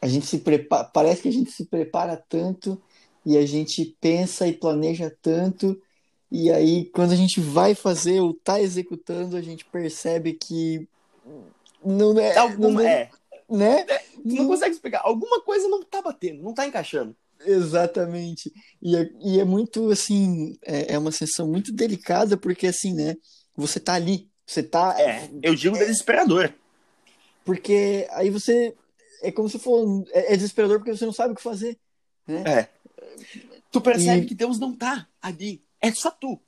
a 0.00 0.08
gente 0.08 0.26
se 0.26 0.38
prepara, 0.38 0.84
parece 0.84 1.22
que 1.22 1.28
a 1.28 1.32
gente 1.32 1.50
se 1.50 1.66
prepara 1.66 2.16
tanto 2.16 2.80
e 3.26 3.36
a 3.36 3.44
gente 3.44 3.84
pensa 4.00 4.48
e 4.48 4.54
planeja 4.54 5.14
tanto 5.20 5.78
e 6.30 6.50
aí 6.50 6.86
quando 6.86 7.12
a 7.12 7.16
gente 7.16 7.40
vai 7.40 7.74
fazer 7.74 8.20
ou 8.20 8.32
tá 8.32 8.60
executando, 8.60 9.36
a 9.36 9.42
gente 9.42 9.64
percebe 9.64 10.32
que 10.32 10.88
não 11.84 12.18
é, 12.18 12.36
Alguma, 12.36 12.70
não 12.70 12.80
é, 12.80 13.10
né? 13.48 13.84
É, 13.88 13.98
tu 13.98 14.34
não 14.34 14.48
consegue 14.48 14.74
explicar. 14.74 15.02
Alguma 15.04 15.40
coisa 15.42 15.68
não 15.68 15.82
tá 15.82 16.02
batendo, 16.02 16.42
não 16.42 16.52
tá 16.52 16.66
encaixando. 16.66 17.14
Exatamente. 17.44 18.52
E 18.82 18.96
é, 18.96 19.10
e 19.20 19.40
é 19.40 19.44
muito, 19.44 19.90
assim, 19.90 20.58
é, 20.62 20.94
é 20.94 20.98
uma 20.98 21.12
sensação 21.12 21.46
muito 21.46 21.72
delicada, 21.72 22.36
porque, 22.36 22.66
assim, 22.66 22.92
né, 22.92 23.16
você 23.56 23.78
tá 23.78 23.94
ali, 23.94 24.28
você 24.44 24.62
tá... 24.62 24.96
É, 24.98 25.30
eu 25.42 25.54
digo 25.54 25.76
é, 25.76 25.80
desesperador. 25.80 26.52
Porque 27.44 28.06
aí 28.10 28.30
você, 28.30 28.74
é 29.22 29.30
como 29.30 29.48
se 29.48 29.58
for, 29.58 30.04
é, 30.10 30.32
é 30.32 30.36
desesperador 30.36 30.78
porque 30.78 30.96
você 30.96 31.06
não 31.06 31.12
sabe 31.12 31.32
o 31.32 31.36
que 31.36 31.42
fazer, 31.42 31.78
né? 32.26 32.42
É. 32.46 32.75
Tu 33.70 33.80
percebe 33.80 34.22
e... 34.22 34.26
que 34.26 34.34
Deus 34.34 34.58
não 34.58 34.74
tá 34.74 35.08
ali, 35.20 35.62
é 35.80 35.92
só 35.92 36.10
tu. 36.10 36.40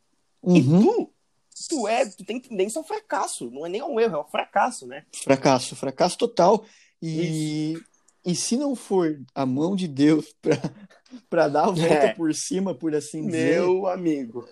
Uhum. 0.42 0.56
E 0.56 0.62
tu 0.62 1.12
tu 1.66 1.88
é, 1.88 2.06
tu 2.06 2.24
tem 2.24 2.38
tendência 2.38 2.78
ao 2.78 2.84
fracasso, 2.84 3.50
não 3.50 3.66
é 3.66 3.68
nem 3.68 3.82
um 3.82 3.98
erro, 3.98 4.16
é 4.16 4.20
um 4.20 4.24
fracasso, 4.24 4.86
né? 4.86 5.04
Fracasso, 5.12 5.74
fracasso 5.74 6.16
total. 6.16 6.64
E, 7.02 7.76
e 8.24 8.34
se 8.34 8.56
não 8.56 8.76
for 8.76 9.20
a 9.34 9.44
mão 9.44 9.74
de 9.74 9.88
Deus 9.88 10.34
para 11.28 11.48
dar 11.48 11.64
a 11.64 11.70
volta 11.70 11.84
é. 11.84 12.14
por 12.14 12.32
cima, 12.34 12.74
por 12.74 12.94
assim 12.94 13.26
dizer. 13.26 13.60
Meu 13.60 13.86
amigo. 13.86 14.46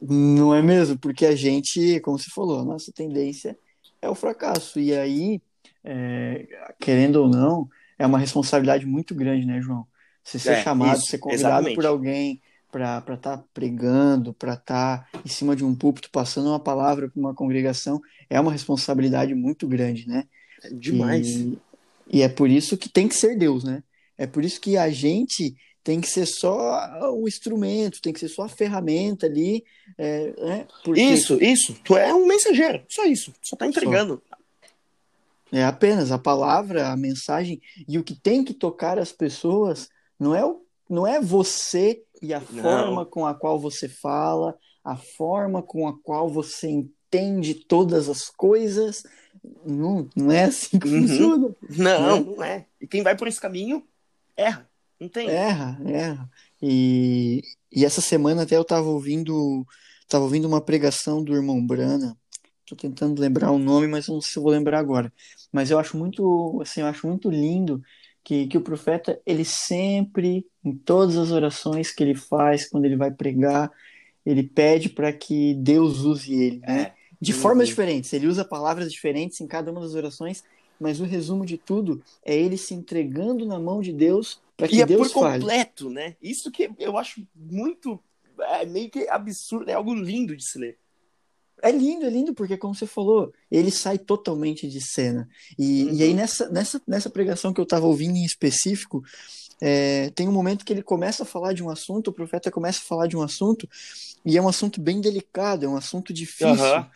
Não 0.00 0.54
é 0.54 0.60
mesmo? 0.60 0.98
Porque 0.98 1.24
a 1.24 1.34
gente, 1.34 1.98
como 2.00 2.18
você 2.18 2.30
falou, 2.30 2.60
a 2.60 2.64
nossa 2.64 2.92
tendência 2.92 3.58
é 4.02 4.08
o 4.08 4.14
fracasso. 4.14 4.78
E 4.78 4.94
aí, 4.94 5.40
é, 5.82 6.46
querendo 6.78 7.16
ou 7.16 7.28
não, 7.28 7.68
é 7.98 8.06
uma 8.06 8.18
responsabilidade 8.18 8.84
muito 8.84 9.14
grande, 9.14 9.46
né, 9.46 9.60
João? 9.60 9.86
Você 10.24 10.38
ser 10.38 10.52
é, 10.52 10.62
chamado, 10.62 10.98
isso, 10.98 11.06
ser 11.06 11.18
convidado 11.18 11.46
exatamente. 11.46 11.74
por 11.74 11.86
alguém 11.86 12.40
para 12.72 12.98
estar 12.98 13.16
tá 13.36 13.44
pregando, 13.52 14.32
para 14.32 14.54
estar 14.54 15.08
tá 15.12 15.20
em 15.24 15.28
cima 15.28 15.54
de 15.54 15.64
um 15.64 15.74
púlpito, 15.74 16.10
passando 16.10 16.48
uma 16.48 16.58
palavra 16.58 17.08
para 17.08 17.20
uma 17.20 17.34
congregação, 17.34 18.02
é 18.28 18.40
uma 18.40 18.50
responsabilidade 18.50 19.34
muito 19.34 19.68
grande, 19.68 20.08
né? 20.08 20.24
É 20.62 20.70
demais. 20.70 21.28
E, 21.28 21.58
e 22.10 22.22
é 22.22 22.28
por 22.28 22.50
isso 22.50 22.76
que 22.76 22.88
tem 22.88 23.06
que 23.06 23.14
ser 23.14 23.36
Deus, 23.36 23.62
né? 23.62 23.82
É 24.18 24.26
por 24.26 24.44
isso 24.44 24.60
que 24.60 24.76
a 24.76 24.90
gente 24.90 25.54
tem 25.84 26.00
que 26.00 26.08
ser 26.08 26.26
só 26.26 27.12
o 27.12 27.28
instrumento, 27.28 28.00
tem 28.00 28.12
que 28.12 28.18
ser 28.18 28.28
só 28.28 28.42
a 28.44 28.48
ferramenta 28.48 29.26
ali. 29.26 29.62
É, 29.98 30.32
né? 30.38 30.66
Porque... 30.82 31.00
Isso, 31.00 31.40
isso. 31.42 31.76
Tu 31.84 31.96
é 31.96 32.12
um 32.14 32.26
mensageiro, 32.26 32.82
só 32.88 33.04
isso. 33.04 33.32
Só 33.42 33.54
tá 33.54 33.66
entregando. 33.66 34.22
Só. 34.28 34.36
É 35.52 35.62
apenas 35.62 36.10
a 36.10 36.18
palavra, 36.18 36.88
a 36.88 36.96
mensagem 36.96 37.60
e 37.86 37.98
o 37.98 38.02
que 38.02 38.14
tem 38.14 38.42
que 38.42 38.54
tocar 38.54 38.98
as 38.98 39.12
pessoas 39.12 39.88
não 40.18 40.34
é 40.34 40.44
o, 40.44 40.62
não 40.88 41.06
é 41.06 41.20
você 41.20 42.02
e 42.20 42.32
a 42.32 42.40
não. 42.40 42.62
forma 42.62 43.06
com 43.06 43.26
a 43.26 43.34
qual 43.34 43.58
você 43.58 43.88
fala, 43.88 44.56
a 44.82 44.96
forma 44.96 45.62
com 45.62 45.88
a 45.88 45.98
qual 45.98 46.28
você 46.28 46.68
entende 46.68 47.54
todas 47.54 48.08
as 48.08 48.28
coisas, 48.28 49.04
não, 49.64 50.08
não 50.14 50.32
é 50.32 50.44
assim 50.44 50.78
que 50.78 50.88
uhum. 50.88 51.00
funciona. 51.02 51.56
Não, 51.70 52.24
né? 52.24 52.34
não 52.36 52.44
é. 52.44 52.66
E 52.80 52.86
quem 52.86 53.02
vai 53.02 53.16
por 53.16 53.28
esse 53.28 53.40
caminho, 53.40 53.82
erra. 54.36 54.68
Não 54.98 55.08
tem. 55.08 55.28
Erra, 55.28 55.78
erra. 55.84 56.30
E, 56.62 57.42
e 57.70 57.84
essa 57.84 58.00
semana 58.00 58.42
até 58.42 58.56
eu 58.56 58.62
estava 58.62 58.86
ouvindo, 58.88 59.66
tava 60.08 60.24
ouvindo 60.24 60.46
uma 60.46 60.60
pregação 60.60 61.22
do 61.22 61.34
irmão 61.34 61.64
Brana. 61.64 62.16
Tô 62.66 62.74
tentando 62.74 63.20
lembrar 63.20 63.50
o 63.50 63.58
nome, 63.58 63.86
mas 63.86 64.08
não 64.08 64.20
sei 64.20 64.32
se 64.32 64.38
eu 64.38 64.42
vou 64.42 64.52
lembrar 64.52 64.78
agora. 64.78 65.12
Mas 65.52 65.70
eu 65.70 65.78
acho 65.78 65.96
muito, 65.98 66.58
assim, 66.62 66.80
eu 66.80 66.86
acho 66.86 67.06
muito 67.06 67.28
lindo 67.30 67.82
que, 68.24 68.46
que 68.46 68.58
o 68.58 68.62
profeta, 68.62 69.20
ele 69.24 69.44
sempre, 69.44 70.46
em 70.64 70.72
todas 70.74 71.16
as 71.16 71.30
orações 71.30 71.92
que 71.92 72.02
ele 72.02 72.14
faz, 72.14 72.68
quando 72.68 72.86
ele 72.86 72.96
vai 72.96 73.10
pregar, 73.10 73.70
ele 74.24 74.42
pede 74.42 74.88
para 74.88 75.12
que 75.12 75.54
Deus 75.54 76.00
use 76.00 76.34
ele, 76.34 76.58
né? 76.60 76.80
É 76.80 77.04
de 77.24 77.32
uhum. 77.32 77.38
formas 77.38 77.68
diferentes. 77.68 78.12
Ele 78.12 78.26
usa 78.26 78.44
palavras 78.44 78.92
diferentes 78.92 79.40
em 79.40 79.46
cada 79.46 79.70
uma 79.70 79.80
das 79.80 79.94
orações, 79.94 80.44
mas 80.78 81.00
o 81.00 81.04
resumo 81.04 81.46
de 81.46 81.56
tudo 81.56 82.02
é 82.22 82.36
ele 82.36 82.58
se 82.58 82.74
entregando 82.74 83.46
na 83.46 83.58
mão 83.58 83.80
de 83.80 83.92
Deus 83.92 84.42
para 84.56 84.68
que 84.68 84.78
e 84.78 84.84
Deus 84.84 85.08
é 85.08 85.12
por 85.12 85.22
fale. 85.22 85.40
completo, 85.40 85.88
né? 85.88 86.16
Isso 86.22 86.50
que 86.50 86.70
eu 86.78 86.98
acho 86.98 87.26
muito 87.34 87.98
é 88.38 88.66
meio 88.66 88.90
que 88.90 89.08
absurdo, 89.08 89.70
é 89.70 89.72
algo 89.74 89.94
lindo 89.94 90.36
de 90.36 90.44
se 90.44 90.58
ler. 90.58 90.76
É 91.64 91.72
lindo, 91.72 92.04
é 92.04 92.10
lindo, 92.10 92.34
porque 92.34 92.58
como 92.58 92.74
você 92.74 92.86
falou, 92.86 93.32
ele 93.50 93.70
sai 93.70 93.96
totalmente 93.96 94.68
de 94.68 94.82
cena. 94.82 95.26
E, 95.58 95.84
uhum. 95.84 95.94
e 95.94 96.02
aí 96.02 96.10
uhum. 96.10 96.16
nessa, 96.16 96.48
nessa, 96.50 96.82
nessa 96.86 97.08
pregação 97.08 97.54
que 97.54 97.60
eu 97.60 97.64
estava 97.64 97.86
ouvindo 97.86 98.16
em 98.16 98.24
específico, 98.24 99.02
é, 99.62 100.10
tem 100.10 100.28
um 100.28 100.32
momento 100.32 100.62
que 100.62 100.74
ele 100.74 100.82
começa 100.82 101.22
a 101.22 101.26
falar 101.26 101.54
de 101.54 101.62
um 101.62 101.70
assunto, 101.70 102.08
o 102.08 102.12
profeta 102.12 102.50
começa 102.50 102.80
a 102.80 102.84
falar 102.84 103.06
de 103.06 103.16
um 103.16 103.22
assunto, 103.22 103.66
e 104.26 104.36
é 104.36 104.42
um 104.42 104.48
assunto 104.48 104.78
bem 104.78 105.00
delicado, 105.00 105.64
é 105.64 105.68
um 105.68 105.76
assunto 105.76 106.12
difícil. 106.12 106.52
Uhum. 106.52 106.86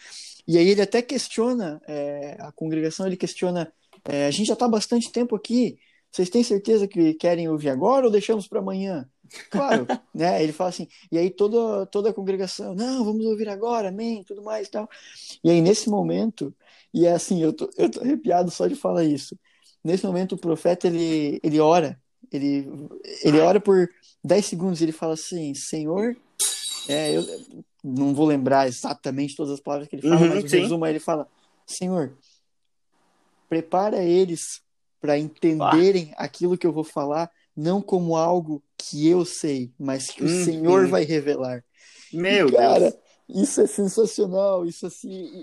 E 0.47 0.59
aí 0.59 0.69
ele 0.69 0.83
até 0.83 1.01
questiona, 1.01 1.81
é, 1.89 2.37
a 2.39 2.53
congregação 2.53 3.07
ele 3.07 3.17
questiona, 3.17 3.73
é, 4.05 4.27
a 4.27 4.31
gente 4.31 4.49
já 4.49 4.53
está 4.53 4.69
bastante 4.69 5.11
tempo 5.11 5.35
aqui, 5.35 5.79
vocês 6.13 6.29
têm 6.29 6.43
certeza 6.43 6.87
que 6.87 7.15
querem 7.15 7.49
ouvir 7.49 7.71
agora 7.71 8.05
ou 8.05 8.13
deixamos 8.13 8.47
para 8.47 8.59
amanhã? 8.59 9.09
Claro, 9.51 9.87
né? 10.15 10.43
Ele 10.43 10.53
fala 10.53 10.71
assim, 10.71 10.89
e 11.11 11.19
aí 11.19 11.31
toda, 11.31 11.87
toda 11.87 12.11
a 12.11 12.15
congregação, 12.15 12.75
não, 12.75 13.05
vamos 13.05 13.25
ouvir 13.27 13.49
agora, 13.49 13.89
amém, 13.89 14.23
tudo 14.25 14.43
mais 14.43 14.69
e 14.69 14.71
tal. 14.71 14.89
E 15.43 15.51
aí 15.51 15.61
nesse 15.61 15.89
momento, 15.89 16.55
e 16.93 17.07
é 17.07 17.13
assim, 17.13 17.43
eu 17.43 17.53
tô, 17.53 17.71
eu 17.77 17.91
tô 17.91 18.01
arrepiado 18.01 18.51
só 18.51 18.67
de 18.67 18.75
falar 18.75 19.05
isso, 19.05 19.39
nesse 19.83 20.07
momento 20.07 20.35
o 20.35 20.39
profeta 20.39 20.87
ele, 20.87 21.41
ele 21.43 21.61
ora, 21.61 22.01
ele, 22.31 22.69
ele 23.23 23.41
ora 23.41 23.61
por 23.61 23.89
10 24.23 24.45
segundos, 24.47 24.83
ele 24.83 24.93
fala 24.93 25.15
assim, 25.15 25.55
Senhor, 25.55 26.17
é, 26.89 27.17
eu 27.17 27.25
não 27.85 28.15
vou 28.15 28.27
lembrar 28.27 28.67
exatamente 28.67 29.37
todas 29.37 29.53
as 29.53 29.61
palavras 29.61 29.89
que 29.89 29.97
ele 29.97 30.03
fala, 30.03 30.21
Uhum, 30.21 30.29
mas 30.29 30.51
sim. 30.51 30.61
resumo 30.61 30.87
ele 30.87 30.99
fala, 30.99 31.29
Senhor, 31.67 32.17
prepara 33.49 34.03
eles 34.03 34.63
para 35.01 35.19
entenderem 35.19 36.13
aquilo 36.17 36.59
que 36.59 36.67
eu 36.67 36.73
vou 36.73 36.85
falar, 36.85 37.31
não 37.57 37.81
como 37.81 38.17
algo 38.17 38.63
que 38.79 39.09
eu 39.09 39.25
sei, 39.25 39.73
mas 39.79 40.07
que 40.09 40.23
o 40.23 40.27
Uhum. 40.27 40.45
Senhor 40.45 40.87
vai 40.87 41.05
revelar. 41.05 41.65
Meu 42.13 42.51
Cara, 42.53 42.91
Deus. 42.91 42.95
isso 43.45 43.61
é 43.61 43.67
sensacional, 43.67 44.65
isso 44.65 44.87
assim, 44.87 45.43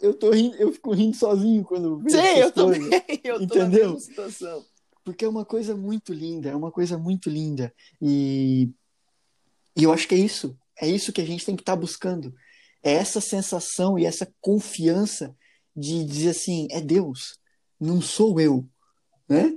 eu 0.00 0.12
tô 0.12 0.30
rindo, 0.30 0.56
eu 0.56 0.72
fico 0.72 0.92
rindo 0.92 1.16
sozinho 1.16 1.64
quando 1.64 1.98
vejo 2.00 2.16
Sim, 2.16 2.22
eu 2.40 2.52
coisas. 2.52 2.84
também. 2.84 3.20
Eu 3.24 3.46
tô 3.46 3.54
na 3.58 3.64
Entendeu? 3.66 3.98
situação. 3.98 4.64
Porque 5.04 5.24
é 5.24 5.28
uma 5.28 5.44
coisa 5.44 5.76
muito 5.76 6.12
linda, 6.12 6.48
é 6.50 6.56
uma 6.56 6.70
coisa 6.72 6.98
muito 6.98 7.30
linda. 7.30 7.72
E, 8.02 8.70
e 9.76 9.84
eu 9.84 9.92
acho 9.92 10.08
que 10.08 10.14
é 10.14 10.18
isso. 10.18 10.56
É 10.80 10.88
isso 10.88 11.12
que 11.12 11.20
a 11.20 11.24
gente 11.26 11.44
tem 11.46 11.54
que 11.54 11.62
estar 11.62 11.76
buscando. 11.76 12.34
É 12.82 12.92
essa 12.94 13.20
sensação 13.20 13.98
e 13.98 14.04
essa 14.04 14.30
confiança 14.40 15.34
de 15.76 16.04
dizer 16.04 16.30
assim: 16.30 16.68
é 16.70 16.80
Deus, 16.80 17.38
não 17.80 18.00
sou 18.00 18.40
eu. 18.40 18.66
Né? 19.28 19.54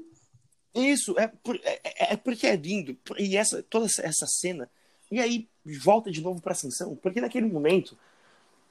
Isso, 0.81 1.15
é, 1.19 1.31
é, 1.63 1.81
é- 1.83 2.13
é 2.13 2.17
porque 2.17 2.47
é 2.47 2.55
lindo. 2.55 2.97
E 3.17 3.35
essa, 3.37 3.63
toda 3.63 3.85
essa- 3.85 4.27
cena. 4.27 4.69
E 5.11 5.19
aí, 5.19 5.47
volta 5.81 6.11
de 6.11 6.21
novo 6.21 6.41
pra 6.41 6.51
Ascensão. 6.51 6.95
Porque 6.95 7.21
naquele 7.21 7.47
momento. 7.47 7.97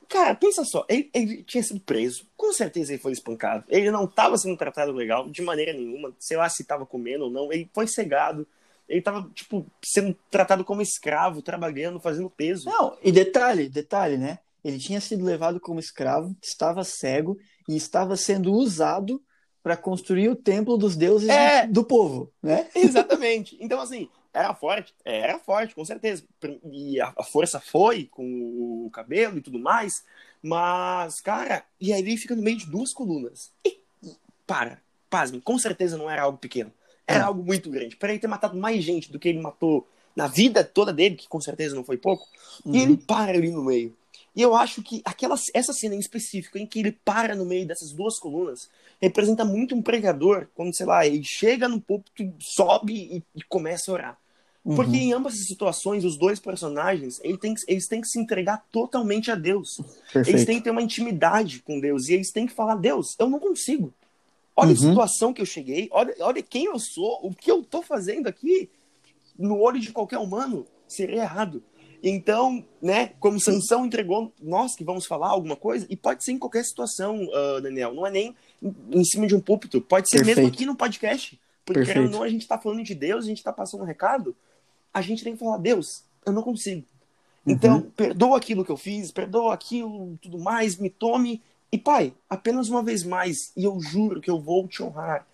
Cara, 0.09 0.35
pensa 0.35 0.65
só. 0.65 0.85
Ele, 0.89 1.11
ele 1.13 1.43
tinha 1.43 1.63
sido 1.63 1.81
preso. 1.81 2.27
Com 2.37 2.53
certeza 2.53 2.93
ele 2.93 3.03
foi 3.03 3.13
espancado. 3.13 3.65
Ele 3.69 3.91
não 3.91 4.05
estava 4.05 4.37
sendo 4.39 4.57
tratado 4.57 4.93
legal 4.93 5.29
de 5.29 5.43
maneira 5.43 5.73
nenhuma. 5.73 6.15
Sei 6.19 6.37
lá 6.37 6.49
se 6.49 6.63
estava 6.63 6.87
comendo 6.87 7.25
ou 7.25 7.31
não. 7.31 7.53
Ele 7.53 7.69
foi 7.75 7.89
cegado. 7.89 8.47
Ele 8.89 9.01
estava, 9.01 9.29
tipo, 9.35 9.67
sendo 9.85 10.17
tratado 10.31 10.65
como 10.65 10.81
escravo, 10.81 11.43
trabalhando, 11.43 11.99
fazendo 11.99 12.31
peso. 12.31 12.67
Não, 12.67 12.97
e 13.03 13.11
detalhe, 13.11 13.69
detalhe, 13.69 14.17
né? 14.17 14.39
Ele 14.63 14.79
tinha 14.79 15.01
sido 15.01 15.25
levado 15.25 15.59
como 15.59 15.81
escravo, 15.81 16.37
estava 16.43 16.85
cego 16.85 17.37
e 17.69 17.75
estava 17.77 18.17
sendo 18.17 18.53
usado 18.53 19.21
para 19.67 19.77
construir 19.77 20.29
o 20.29 20.37
templo 20.37 20.77
dos 20.79 20.95
deuses 20.95 21.29
É. 21.29 21.67
do 21.67 21.83
povo, 21.83 22.31
né? 22.41 22.69
Exatamente. 22.73 23.57
Então, 23.59 23.81
assim, 23.81 24.09
era 24.33 24.55
forte? 24.55 24.95
Era 25.05 25.41
forte, 25.41 25.75
com 25.75 25.85
certeza. 25.85 26.23
E 26.71 27.01
a, 27.01 27.13
força 27.25 27.59
foi 27.59 28.05
com 28.09 28.23
o 28.87 28.89
cabelo 28.93 29.39
e 29.39 29.41
tudo 29.41 29.59
mais. 29.59 30.05
Mas, 30.41 31.21
cara, 31.21 31.65
e 31.81 31.93
aí 31.93 32.01
ele 32.01 32.17
fica 32.17 32.37
no 32.37 32.43
meio 32.43 32.57
de 32.59 32.67
duas 32.71 32.93
colunas. 32.93 33.51
E, 33.67 33.81
para, 34.47 34.81
pasmem, 35.11 35.41
com 35.41 35.59
certeza 35.59 35.99
não 35.99 36.09
era 36.09 36.23
algo 36.23 36.39
pequeno. 36.39 36.73
Era 37.05 37.25
É. 37.25 37.27
algo 37.27 37.43
muito 37.43 37.69
grande. 37.69 37.97
Para 37.97 38.11
ele 38.11 38.21
ter 38.21 38.29
matado 38.29 38.57
mais 38.57 38.85
gente 38.85 39.11
do 39.11 39.19
que 39.19 39.29
ele 39.29 39.41
matou 39.41 39.85
na 40.15 40.29
vida 40.29 40.63
toda 40.63 40.93
dele, 40.93 41.17
que 41.17 41.27
com 41.27 41.41
certeza 41.41 41.75
não 41.75 41.83
foi 41.83 41.97
pouco, 41.97 42.25
e 42.65 42.69
Uhum. 42.69 42.77
ele 42.77 42.97
para 42.99 43.33
ali 43.33 43.51
no 43.51 43.65
meio. 43.65 43.97
E 44.37 44.43
eu 44.43 44.55
acho 44.55 44.83
que 44.83 45.01
aquela, 45.03 45.35
essa 45.55 45.73
cena 45.73 45.95
em 45.95 45.99
específico, 45.99 46.59
em 46.59 46.67
que 46.67 46.79
ele 46.79 46.93
para 46.93 47.35
no 47.35 47.47
meio 47.47 47.67
dessas 47.67 47.91
duas 47.93 48.19
colunas, 48.19 48.69
representa 49.01 49.47
muito 49.47 49.75
um 49.75 49.81
pregador, 49.81 50.47
quando, 50.55 50.77
sei 50.77 50.85
lá, 50.85 51.07
ele 51.07 51.25
chega 51.25 51.67
no 51.67 51.81
púlpito, 51.81 52.31
sobe 52.39 52.93
e, 52.95 53.23
e 53.35 53.43
começa 53.49 53.91
a 53.91 53.95
orar. 53.95 54.19
Uhum. 54.63 54.77
Porque 54.77 54.97
em 54.97 55.13
ambas 55.15 55.35
as 55.35 55.47
situações, 55.47 56.05
os 56.05 56.19
dois 56.19 56.39
personagens, 56.39 57.19
ele 57.25 57.39
tem 57.39 57.55
que- 57.55 57.63
eles 57.67 57.87
têm 57.89 58.01
que 58.03 58.09
se 58.09 58.21
entregar 58.21 58.63
totalmente 58.71 59.31
a 59.31 59.35
Deus. 59.35 59.79
Perfeito. 60.13 60.29
Eles 60.29 60.45
têm 60.45 60.59
que 60.59 60.65
ter 60.65 60.71
uma 60.71 60.83
intimidade 60.83 61.63
com 61.63 61.81
Deus. 61.81 62.09
E 62.09 62.15
eles 62.15 62.31
têm 62.31 62.47
que 62.47 62.53
falar, 62.53 62.75
Deus, 62.77 63.15
eu 63.19 63.31
não 63.31 63.39
consigo. 63.39 63.95
Olha 64.55 64.69
a 64.69 64.73
Uhum. 64.73 64.77
situação 64.91 65.33
que 65.33 65.41
eu 65.41 65.47
cheguei, 65.47 65.89
olha, 65.91 66.15
olha 66.21 66.43
quem 66.43 66.65
eu 66.67 66.79
sou, 66.79 67.21
o 67.23 67.33
que 67.33 67.51
eu 67.51 67.63
tô 67.63 67.81
fazendo 67.81 68.27
aqui, 68.27 68.69
no 69.39 69.59
olho 69.61 69.79
de 69.81 69.93
qualquer 69.93 70.19
humano, 70.19 70.67
seria 70.89 71.23
errado. 71.23 71.63
Então, 72.03 72.65
né, 72.81 73.13
como 73.21 73.41
Sansão 73.41 73.87
entregou 73.87 74.33
nós 74.41 74.75
que 74.75 74.85
vamos 74.85 75.07
falar 75.07 75.29
alguma 75.29 75.57
coisa, 75.57 75.87
e 75.89 75.97
pode 75.97 76.25
ser 76.25 76.33
em 76.33 76.39
qualquer 76.39 76.65
situação, 76.65 77.27
ah, 77.33 77.61
Daniel, 77.61 77.95
não 77.95 78.07
é 78.07 78.11
nem 78.11 78.35
em, 78.63 79.05
cima 79.05 79.27
de 79.27 79.35
um 79.35 79.41
púlpito, 79.41 79.81
pode 79.81 80.09
ser 80.09 80.19
mesmo 80.19 80.35
Perfeito. 80.35 80.55
aqui 80.55 80.67
no 80.67 80.77
podcast. 80.77 81.41
Porque 81.65 81.81
Perfeito. 81.81 81.97
querendo 81.97 82.15
ou 82.15 82.21
não, 82.21 82.23
a 82.25 82.29
gente 82.29 82.47
tá 82.47 82.59
falando 82.59 82.83
de 82.83 82.95
Deus, 82.95 83.25
a 83.25 83.29
gente 83.29 83.43
tá 83.43 83.53
passando 83.53 83.83
um 83.83 83.87
recado, 83.87 84.37
a 84.95 85.03
gente 85.03 85.25
tem 85.25 85.33
que 85.33 85.39
falar, 85.41 85.59
Deus, 85.59 86.05
eu 86.25 86.33
não 86.33 86.43
consigo. 86.43 86.85
Então, 87.47 87.77
Uhum. 87.77 87.91
perdoa 87.91 88.37
aquilo 88.37 88.65
que 88.65 88.71
eu 88.71 88.77
fiz, 88.77 89.13
perdoa 89.13 89.55
aquilo, 89.55 90.19
tudo 90.21 90.39
mais, 90.39 90.77
me 90.77 90.91
tome. 90.91 91.43
E, 91.71 91.79
pai, 91.79 92.13
apenas 92.29 92.69
uma 92.69 92.83
vez 92.83 93.03
mais, 93.05 93.53
e 93.57 93.65
eu 93.65 93.81
juro 93.81 94.21
que 94.21 94.31
eu 94.31 94.41
vou 94.41 94.67
te 94.67 94.83
honrar. 94.83 95.27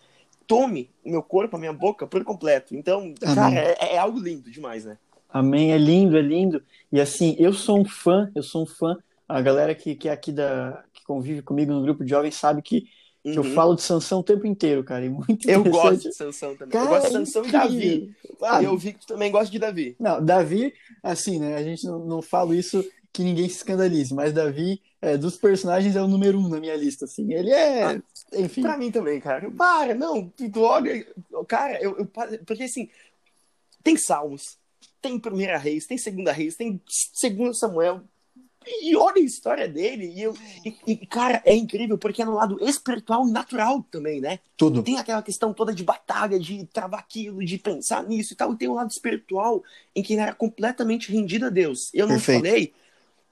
Tome 0.46 0.90
o 1.04 1.10
meu 1.10 1.22
corpo, 1.22 1.56
a 1.56 1.58
minha 1.58 1.72
boca 1.72 2.06
por 2.06 2.22
completo. 2.24 2.74
Então, 2.74 3.14
cara, 3.20 3.54
é, 3.54 3.94
é 3.94 3.98
algo 3.98 4.18
lindo 4.18 4.50
demais, 4.50 4.84
né? 4.84 4.98
Amém, 5.32 5.72
é 5.72 5.78
lindo, 5.78 6.16
é 6.16 6.20
lindo. 6.22 6.62
E 6.90 7.00
assim, 7.00 7.34
eu 7.38 7.52
sou 7.52 7.80
um 7.80 7.84
fã, 7.84 8.30
eu 8.34 8.42
sou 8.42 8.62
um 8.64 8.66
fã. 8.66 8.96
A 9.28 9.40
galera 9.40 9.74
que, 9.74 9.94
que 9.94 10.08
é 10.08 10.12
aqui 10.12 10.30
da 10.32 10.84
que 10.92 11.04
convive 11.04 11.42
comigo 11.42 11.72
no 11.72 11.82
grupo 11.82 12.04
de 12.04 12.10
jovens 12.10 12.34
sabe 12.34 12.60
que, 12.60 12.82
que 12.82 13.38
eu 13.38 13.42
Uhum. 13.44 13.54
falo 13.54 13.74
de 13.74 13.82
Sansão 13.82 14.20
o 14.20 14.22
tempo 14.22 14.46
inteiro, 14.46 14.84
cara. 14.84 15.08
Muito 15.08 15.44
Eu 15.48 15.64
gosto 15.64 16.08
de 16.08 16.14
Sansão 16.14 16.54
também. 16.56 16.72
Cara, 16.72 16.84
eu 16.86 16.88
gosto 16.90 17.06
de 17.06 17.08
é 17.08 17.24
Sansão 17.24 17.46
e 17.46 17.50
Davi. 17.50 18.14
Ah, 18.42 18.62
eu 18.62 18.76
vi 18.76 18.92
que 18.92 19.00
tu 19.00 19.06
também 19.06 19.30
gosta 19.30 19.50
de 19.50 19.58
Davi. 19.58 19.96
Não, 19.98 20.24
Davi, 20.24 20.74
assim, 21.02 21.38
né? 21.38 21.56
A 21.56 21.62
gente 21.62 21.86
não, 21.86 21.98
não 22.00 22.20
fala 22.22 22.54
isso 22.54 22.84
que 23.12 23.22
ninguém 23.22 23.48
se 23.48 23.56
escandalize, 23.56 24.12
mas 24.14 24.32
Davi, 24.32 24.80
é, 25.00 25.16
dos 25.18 25.36
personagens, 25.36 25.94
é 25.96 26.02
o 26.02 26.08
número 26.08 26.38
um 26.38 26.48
na 26.48 26.58
minha 26.58 26.74
lista, 26.76 27.04
assim. 27.04 27.32
Ele 27.32 27.50
é, 27.50 27.84
Ah, 27.84 28.00
enfim. 28.34 28.62
Pra 28.62 28.76
mim 28.76 28.90
também, 28.90 29.20
cara. 29.20 29.50
Para, 29.50 29.94
não, 29.94 30.28
tu 30.30 30.60
olha. 30.60 31.06
Cara, 31.46 31.80
eu, 31.82 31.98
eu 31.98 32.06
porque 32.46 32.64
assim, 32.64 32.88
tem 33.82 33.96
Salmos, 33.96 34.58
tem 35.02 35.18
Primeira 35.18 35.58
Reis, 35.58 35.86
tem 35.86 35.98
Segunda 35.98 36.32
Reis, 36.32 36.56
tem 36.56 36.80
Segunda 36.86 37.52
Samuel. 37.52 38.02
E 38.64 38.94
olha 38.94 39.16
a 39.16 39.24
história 39.24 39.68
dele. 39.68 40.06
E, 40.14 40.22
eu, 40.22 40.34
e, 40.64 40.76
e, 40.86 40.96
cara, 41.06 41.42
é 41.44 41.52
incrível, 41.52 41.98
porque 41.98 42.22
é 42.22 42.24
no 42.24 42.34
lado 42.34 42.56
espiritual 42.62 43.26
e 43.26 43.32
natural 43.32 43.82
também, 43.90 44.20
né? 44.20 44.38
Tudo. 44.56 44.84
Tem 44.84 44.96
aquela 44.98 45.20
questão 45.20 45.52
toda 45.52 45.74
de 45.74 45.82
batalha, 45.82 46.38
de 46.38 46.64
travar 46.66 47.00
aquilo, 47.00 47.44
de 47.44 47.58
pensar 47.58 48.04
nisso 48.04 48.32
e 48.32 48.36
tal. 48.36 48.52
E 48.52 48.56
tem 48.56 48.68
o 48.68 48.74
lado 48.74 48.90
espiritual, 48.90 49.64
em 49.96 50.02
que 50.02 50.12
ele 50.12 50.22
era 50.22 50.32
completamente 50.32 51.10
rendido 51.10 51.46
a 51.46 51.50
Deus. 51.50 51.90
Eu 51.92 52.06
não 52.06 52.14
Perfeito. 52.14 52.38
falei, 52.38 52.72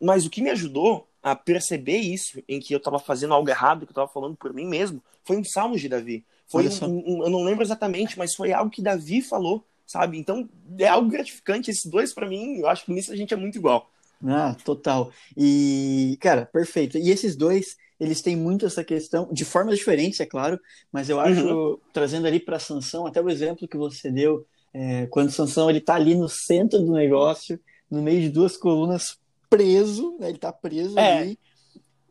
mas 0.01 0.27
o 0.27 0.31
que 0.31 0.43
me 0.43 0.51
ajudou 0.51 1.07
a 1.23 1.37
perceber 1.37 1.99
isso, 1.99 2.43
em 2.49 2.59
que 2.59 2.75
eu 2.75 2.81
tava 2.81 2.99
fazendo 2.99 3.33
algo 3.33 3.49
errado, 3.49 3.87
que 3.87 3.93
eu 3.93 3.95
tava 3.95 4.09
falando 4.09 4.35
por 4.37 4.53
mim 4.53 4.67
mesmo, 4.67 5.01
foi 5.23 5.37
um 5.37 5.45
salmo 5.45 5.77
de 5.77 5.89
Davi. 5.89 6.25
Foi 6.49 6.67
um, 6.67 7.03
um- 7.07 7.23
eu 7.23 7.31
não 7.31 7.45
lembro 7.45 7.63
exatamente, 7.63 8.19
mas 8.19 8.35
foi 8.35 8.53
algo 8.53 8.71
que 8.71 8.83
Davi 8.83 9.23
falou, 9.23 9.65
sabe? 9.91 10.19
Então 10.19 10.49
é 10.79 10.87
algo 10.87 11.09
gratificante. 11.11 11.71
Esses 11.71 11.85
dois, 11.91 12.15
pra 12.15 12.29
mim, 12.29 12.59
eu 12.59 12.69
acho 12.69 12.85
que 12.85 12.93
nisso 12.93 13.13
a 13.13 13.17
gente 13.17 13.35
é 13.35 13.37
muito 13.37 13.59
igual. 13.59 13.91
Ah, 14.25 14.55
total. 14.65 15.11
E, 15.37 16.17
cara, 16.21 16.47
perfeito. 16.47 16.97
E 16.97 17.11
esses 17.11 17.35
dois, 17.35 17.77
eles 17.99 18.23
têm 18.23 18.37
muito 18.37 18.67
essa 18.67 18.85
questão, 18.85 19.29
de 19.33 19.45
formas 19.45 19.77
diferentes, 19.79 20.21
é 20.21 20.27
claro, 20.27 20.61
mas 20.93 21.09
eu 21.09 21.19
acho, 21.19 21.45
Uhum. 21.47 21.79
trazendo 21.93 22.27
ali 22.27 22.39
para 22.39 22.59
Sansão, 22.59 23.07
até 23.07 23.21
o 23.21 23.29
exemplo 23.31 23.67
que 23.67 23.77
você 23.77 24.11
deu, 24.13 24.47
é, 24.73 25.07
quando 25.07 25.31
Sansão 25.33 25.69
ele 25.69 25.81
tá 25.81 25.95
ali 25.95 26.15
no 26.15 26.29
centro 26.29 26.79
do 26.79 26.93
negócio, 26.93 27.59
no 27.91 28.01
meio 28.03 28.21
de 28.21 28.29
duas 28.29 28.57
colunas, 28.57 29.19
preso, 29.49 30.17
né, 30.21 30.29
ele 30.29 30.39
tá 30.39 30.53
preso 30.53 30.97
É. 30.99 31.19
ali. 31.19 31.39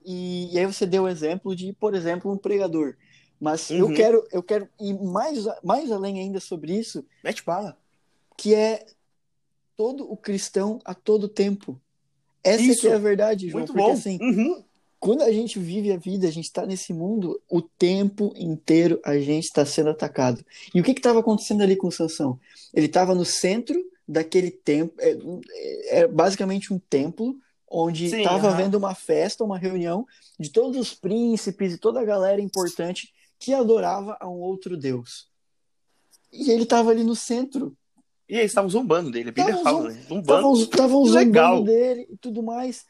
E, 0.05 0.53
e 0.53 0.59
aí 0.59 0.65
você 0.65 0.85
deu 0.85 1.03
o 1.03 1.07
exemplo 1.07 1.55
de, 1.55 1.71
por 1.73 1.93
exemplo, 1.93 2.31
um 2.31 2.37
pregador. 2.37 2.95
Mas 3.39 3.69
eu 3.71 3.87
Uhum. 3.87 3.93
quero, 3.93 4.27
eu 4.31 4.43
quero 4.43 4.67
ir 4.79 4.93
mais, 5.01 5.45
mais 5.63 5.91
além 5.91 6.19
ainda 6.19 6.39
sobre 6.39 6.73
isso, 6.77 7.05
Mete 7.23 7.43
bala. 7.43 7.77
que 8.37 8.53
é 8.53 8.85
todo 9.77 10.11
o 10.11 10.17
cristão 10.17 10.79
a 10.83 10.93
todo 10.93 11.27
tempo. 11.29 11.79
Essa 12.43 12.63
Isso. 12.63 12.81
que 12.81 12.87
é 12.87 12.93
a 12.93 12.97
verdade, 12.99 13.47
João, 13.49 13.59
Muito 13.59 13.73
porque 13.73 13.87
bom. 13.87 13.93
assim, 13.93 14.17
Uhum. 14.21 14.63
quando 14.99 15.21
a 15.23 15.31
gente 15.31 15.57
vive 15.59 15.91
a 15.91 15.97
vida, 15.97 16.27
a 16.27 16.31
gente 16.31 16.45
está 16.45 16.65
nesse 16.65 16.93
mundo, 16.93 17.39
o 17.49 17.61
tempo 17.61 18.33
inteiro 18.35 18.99
a 19.05 19.17
gente 19.17 19.45
está 19.45 19.65
sendo 19.65 19.89
atacado. 19.89 20.43
E 20.73 20.79
o 20.81 20.83
que 20.83 20.91
estava 20.91 21.19
acontecendo 21.19 21.61
ali 21.63 21.75
com 21.77 21.89
Sansão? 21.91 22.39
Ele 22.73 22.85
estava 22.87 23.13
no 23.15 23.23
centro 23.25 23.77
daquele 24.07 24.51
templo, 24.51 24.93
é, 24.99 25.99
é 26.01 26.07
basicamente 26.07 26.73
um 26.73 26.79
templo, 26.79 27.37
onde 27.69 28.05
estava 28.05 28.47
aham. 28.47 28.53
havendo 28.55 28.77
uma 28.77 28.95
festa, 28.95 29.43
uma 29.43 29.57
reunião 29.57 30.05
de 30.39 30.49
todos 30.49 30.77
os 30.77 30.93
príncipes 30.93 31.73
e 31.73 31.77
toda 31.77 31.99
a 32.01 32.05
galera 32.05 32.41
importante 32.41 33.13
que 33.39 33.53
adorava 33.53 34.17
a 34.19 34.27
um 34.27 34.39
outro 34.39 34.77
Deus. 34.77 35.29
E 36.31 36.51
ele 36.51 36.63
estava 36.63 36.91
ali 36.91 37.03
no 37.03 37.15
centro, 37.15 37.75
E 38.27 38.35
eles 38.35 38.51
estavam 38.51 38.69
zombando 38.69 39.09
dele, 39.09 39.29
a 39.29 39.31
Bíblia 39.31 39.55
Tavam 39.55 39.63
fala, 39.63 39.89
né? 39.91 40.03
Zombando. 40.07 40.61
Estavam 40.61 41.03
legal. 41.03 41.57
zombando 41.57 41.71
dele 41.71 42.07
e 42.11 42.17
tudo 42.17 42.43
mais. 42.43 42.85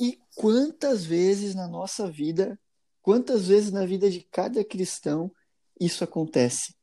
E 0.00 0.18
quantas 0.34 1.04
vezes 1.04 1.54
na 1.54 1.68
nossa 1.68 2.10
vida, 2.10 2.58
quantas 3.00 3.46
vezes 3.46 3.70
na 3.70 3.86
vida 3.86 4.10
de 4.10 4.26
cada 4.30 4.64
cristão 4.64 5.30
isso 5.80 6.02
acontece? 6.02 6.74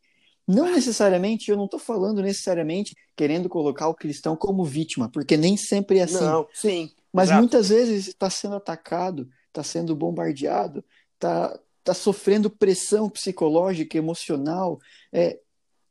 Não 0.47 0.71
necessariamente, 0.71 1.49
eu 1.49 1.57
não 1.57 1.65
estou 1.65 1.79
falando 1.79 2.21
necessariamente 2.21 2.95
querendo 3.15 3.49
colocar 3.49 3.87
o 3.87 3.95
cristão 3.95 4.35
como 4.35 4.63
vítima, 4.63 5.09
porque 5.09 5.35
nem 5.35 5.57
sempre 5.57 5.97
é 5.97 6.03
assim. 6.03 6.23
Não, 6.23 6.47
sim. 6.53 6.91
Mas 7.11 7.29
exato. 7.29 7.41
muitas 7.41 7.69
vezes 7.69 8.07
está 8.07 8.29
sendo 8.29 8.55
atacado, 8.55 9.27
está 9.47 9.63
sendo 9.63 9.95
bombardeado, 9.95 10.85
está 11.15 11.59
tá 11.85 11.93
sofrendo 11.93 12.49
pressão 12.49 13.09
psicológica, 13.09 13.97
emocional. 13.97 14.79
É, 15.13 15.39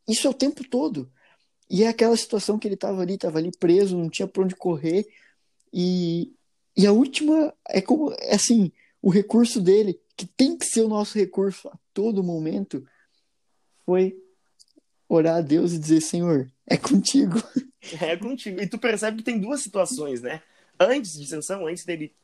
isso 0.09 0.27
é 0.27 0.31
o 0.31 0.35
tempo 0.35 0.69
todo. 0.69 1.11
E 1.71 1.85
é 1.85 1.89
aquela 1.89 2.17
situação 2.17 2.59
que 2.59 2.67
ele 2.67 2.75
estava 2.75 3.01
ali, 3.01 3.15
estava 3.15 3.39
ali 3.39 3.51
preso, 3.59 3.97
não 3.97 4.11
tinha 4.11 4.27
para 4.27 4.43
onde 4.43 4.57
correr. 4.57 5.07
E, 5.73 6.33
e 6.77 6.85
a 6.87 6.93
última 6.93 7.55
é 7.69 7.81
como, 7.81 8.13
é 8.19 8.35
assim, 8.35 8.73
o 9.01 9.09
recurso 9.09 9.61
dele, 9.61 10.01
que 10.17 10.27
tem 10.27 10.59
que 10.59 10.67
ser 10.67 10.83
o 10.83 10.89
nosso 10.89 11.17
recurso 11.17 11.69
a 11.69 11.79
todo 11.93 12.25
momento, 12.25 12.85
foi 13.87 14.17
orar 15.09 15.37
a 15.37 15.41
Deus 15.41 15.73
e 15.73 15.79
dizer: 15.79 16.01
Senhor, 16.01 16.51
é 16.67 16.77
contigo. 16.77 17.39
É 18.01 18.17
contigo. 18.17 18.63
E 18.63 18.67
tu 18.67 18.79
percebe 18.79 19.19
que 19.19 19.23
tem 19.23 19.39
duas 19.39 19.61
situações, 19.61 20.23
né? 20.23 20.43
Antes 20.81 21.21
de 21.21 21.27
Sansão, 21.27 21.67
antes 21.67 21.85
dele 21.85 22.15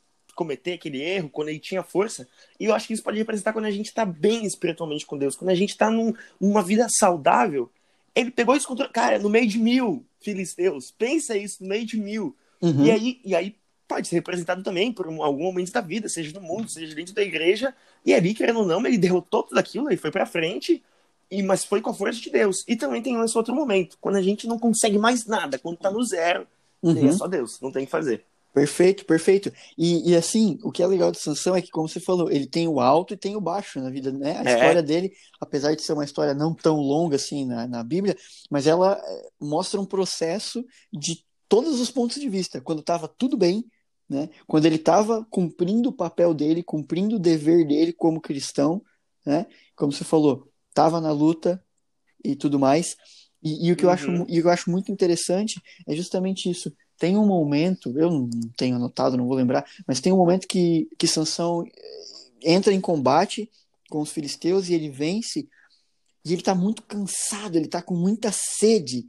cometer 0.40 0.72
aquele 0.72 1.02
erro, 1.02 1.28
quando 1.28 1.50
ele 1.50 1.58
tinha 1.58 1.82
força, 1.82 2.26
e 2.58 2.64
eu 2.64 2.74
acho 2.74 2.86
que 2.86 2.94
isso 2.94 3.02
pode 3.02 3.18
representar 3.18 3.52
quando 3.52 3.66
a 3.66 3.70
gente 3.70 3.88
está 3.88 4.06
bem 4.06 4.46
espiritualmente 4.46 5.04
com 5.04 5.18
Deus, 5.18 5.36
quando 5.36 5.50
a 5.50 5.54
gente 5.54 5.70
está 5.70 5.90
num, 5.90 6.14
numa 6.40 6.62
vida 6.62 6.86
saudável. 6.88 7.70
Ele 8.14 8.30
pegou 8.30 8.56
isso 8.56 8.66
contra. 8.66 8.88
Cara, 8.88 9.18
no 9.18 9.28
meio 9.28 9.46
de 9.46 9.58
mil 9.58 10.02
filisteus. 10.18 10.90
Pensa 10.90 11.36
isso, 11.36 11.62
no 11.62 11.68
meio 11.68 11.84
de 11.84 11.98
mil. 11.98 12.34
Uhum. 12.62 12.86
E, 12.86 12.90
aí, 12.90 13.20
e 13.22 13.34
aí 13.34 13.54
pode 13.86 14.08
ser 14.08 14.14
representado 14.16 14.62
também 14.62 14.90
por 14.90 15.06
algum 15.06 15.44
momento 15.44 15.72
da 15.72 15.82
vida, 15.82 16.08
seja 16.08 16.32
no 16.32 16.40
mundo, 16.40 16.70
seja 16.70 16.94
dentro 16.94 17.14
da 17.14 17.22
igreja. 17.22 17.74
E 18.04 18.14
ali, 18.14 18.32
querendo 18.32 18.60
ou 18.60 18.66
não, 18.66 18.84
ele 18.86 18.96
derrotou 18.96 19.42
tudo 19.42 19.58
aquilo, 19.58 19.90
ele 19.90 19.98
foi 19.98 20.10
pra 20.10 20.24
frente, 20.24 20.82
e, 21.30 21.42
mas 21.42 21.66
foi 21.66 21.82
com 21.82 21.90
a 21.90 21.94
força 21.94 22.18
de 22.18 22.30
Deus. 22.30 22.64
E 22.66 22.76
também 22.76 23.02
tem 23.02 23.22
esse 23.22 23.36
outro 23.36 23.54
momento, 23.54 23.98
quando 24.00 24.16
a 24.16 24.22
gente 24.22 24.46
não 24.46 24.58
consegue 24.58 24.98
mais 24.98 25.26
nada, 25.26 25.58
quando 25.58 25.76
tá 25.76 25.90
no 25.90 26.02
zero, 26.02 26.46
uhum. 26.82 27.08
é 27.08 27.12
só 27.12 27.26
Deus, 27.26 27.60
não 27.60 27.70
tem 27.70 27.82
o 27.82 27.86
que 27.86 27.92
fazer. 27.92 28.24
Perfeito, 28.52 29.04
perfeito. 29.04 29.52
E, 29.78 30.10
e, 30.10 30.16
assim, 30.16 30.58
o 30.64 30.72
que 30.72 30.82
é 30.82 30.86
legal 30.86 31.12
de 31.12 31.18
Sansão 31.18 31.54
é 31.54 31.62
que, 31.62 31.70
como 31.70 31.88
você 31.88 32.00
falou, 32.00 32.30
ele 32.30 32.46
tem 32.46 32.66
o 32.66 32.80
alto 32.80 33.14
e 33.14 33.16
tem 33.16 33.36
o 33.36 33.40
baixo 33.40 33.80
na 33.80 33.90
vida, 33.90 34.10
né? 34.10 34.38
A 34.38 34.50
é. 34.50 34.54
história 34.54 34.82
dele, 34.82 35.12
apesar 35.40 35.74
de 35.76 35.82
ser 35.82 35.92
uma 35.92 36.04
história 36.04 36.34
não 36.34 36.52
tão 36.52 36.76
longa 36.80 37.14
assim 37.14 37.46
na, 37.46 37.68
na 37.68 37.84
Bíblia, 37.84 38.16
mas 38.50 38.66
ela 38.66 39.00
eh, 39.00 39.28
mostra 39.40 39.80
um 39.80 39.86
processo 39.86 40.64
de 40.92 41.24
todos 41.48 41.80
os 41.80 41.92
pontos 41.92 42.20
de 42.20 42.28
vista. 42.28 42.60
Quando 42.60 42.80
estava 42.80 43.06
tudo 43.06 43.36
bem, 43.36 43.64
né? 44.08 44.28
Quando 44.48 44.66
ele 44.66 44.76
estava 44.76 45.24
cumprindo 45.30 45.90
o 45.90 45.92
papel 45.92 46.34
dele, 46.34 46.64
cumprindo 46.64 47.16
o 47.16 47.20
dever 47.20 47.64
dele 47.64 47.92
como 47.92 48.20
cristão, 48.20 48.82
né? 49.24 49.46
Como 49.76 49.92
você 49.92 50.02
falou, 50.02 50.50
estava 50.68 51.00
na 51.00 51.12
luta 51.12 51.62
e 52.24 52.34
tudo 52.34 52.58
mais. 52.58 52.96
E, 53.40 53.68
e 53.68 53.72
o 53.72 53.76
que 53.76 53.84
uhum. 53.84 53.90
eu 53.90 53.94
acho, 53.94 54.10
e 54.10 54.38
o 54.38 54.42
que 54.42 54.48
eu 54.48 54.50
acho 54.50 54.70
muito 54.70 54.90
interessante 54.90 55.60
é 55.86 55.94
justamente 55.94 56.50
isso 56.50 56.72
tem 57.00 57.16
um 57.16 57.26
momento, 57.26 57.98
eu 57.98 58.10
não 58.10 58.28
tenho 58.58 58.76
anotado, 58.76 59.16
não 59.16 59.26
vou 59.26 59.34
lembrar, 59.34 59.64
mas 59.86 60.00
tem 60.00 60.12
um 60.12 60.18
momento 60.18 60.46
que, 60.46 60.86
que 60.98 61.06
Sansão 61.06 61.64
eh, 61.66 62.04
entra 62.42 62.74
em 62.74 62.80
combate 62.80 63.50
com 63.88 64.02
os 64.02 64.12
filisteus 64.12 64.68
e 64.68 64.74
ele 64.74 64.90
vence, 64.90 65.48
e 66.22 66.32
ele 66.32 66.42
está 66.42 66.54
muito 66.54 66.82
cansado, 66.82 67.56
ele 67.56 67.64
está 67.64 67.80
com 67.80 67.94
muita 67.94 68.30
sede. 68.30 69.06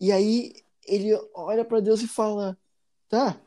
E 0.00 0.10
aí 0.10 0.54
ele 0.86 1.10
olha 1.34 1.62
para 1.62 1.80
Deus 1.80 2.00
e 2.00 2.08
fala: 2.08 2.58
Tá, 3.06 3.38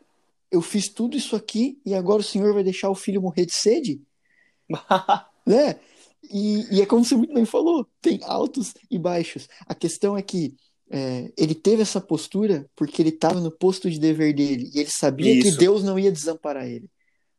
eu 0.51 0.61
fiz 0.61 0.87
tudo 0.87 1.17
isso 1.17 1.35
aqui 1.35 1.81
e 1.83 1.95
agora 1.95 2.21
o 2.21 2.23
Senhor 2.23 2.53
vai 2.53 2.63
deixar 2.63 2.91
o 2.91 2.95
filho 2.95 3.23
morrer 3.23 3.47
de 3.47 3.55
sede? 3.55 4.03
né? 5.47 5.79
E, 6.31 6.77
e, 6.77 6.79
é 6.79 6.85
como 6.85 7.03
você 7.03 7.15
muito 7.15 7.33
bem 7.33 7.43
falou: 7.43 7.87
tem 7.99 8.19
altos 8.21 8.75
e 8.91 8.99
baixos. 8.99 9.49
A 9.65 9.73
questão 9.73 10.15
é 10.15 10.21
que 10.21 10.55
é, 10.95 11.33
ele 11.35 11.55
teve 11.55 11.81
essa 11.81 11.99
postura 11.99 12.69
porque 12.75 13.01
ele 13.01 13.09
estava 13.09 13.41
no 13.41 13.49
posto 13.49 13.89
de 13.89 13.99
dever 13.99 14.31
dele 14.31 14.69
e 14.71 14.79
ele 14.79 14.91
sabia 14.91 15.33
isso. 15.33 15.49
que 15.49 15.57
Deus 15.57 15.83
não 15.83 15.97
ia 15.97 16.11
desamparar 16.11 16.67
ele. 16.67 16.87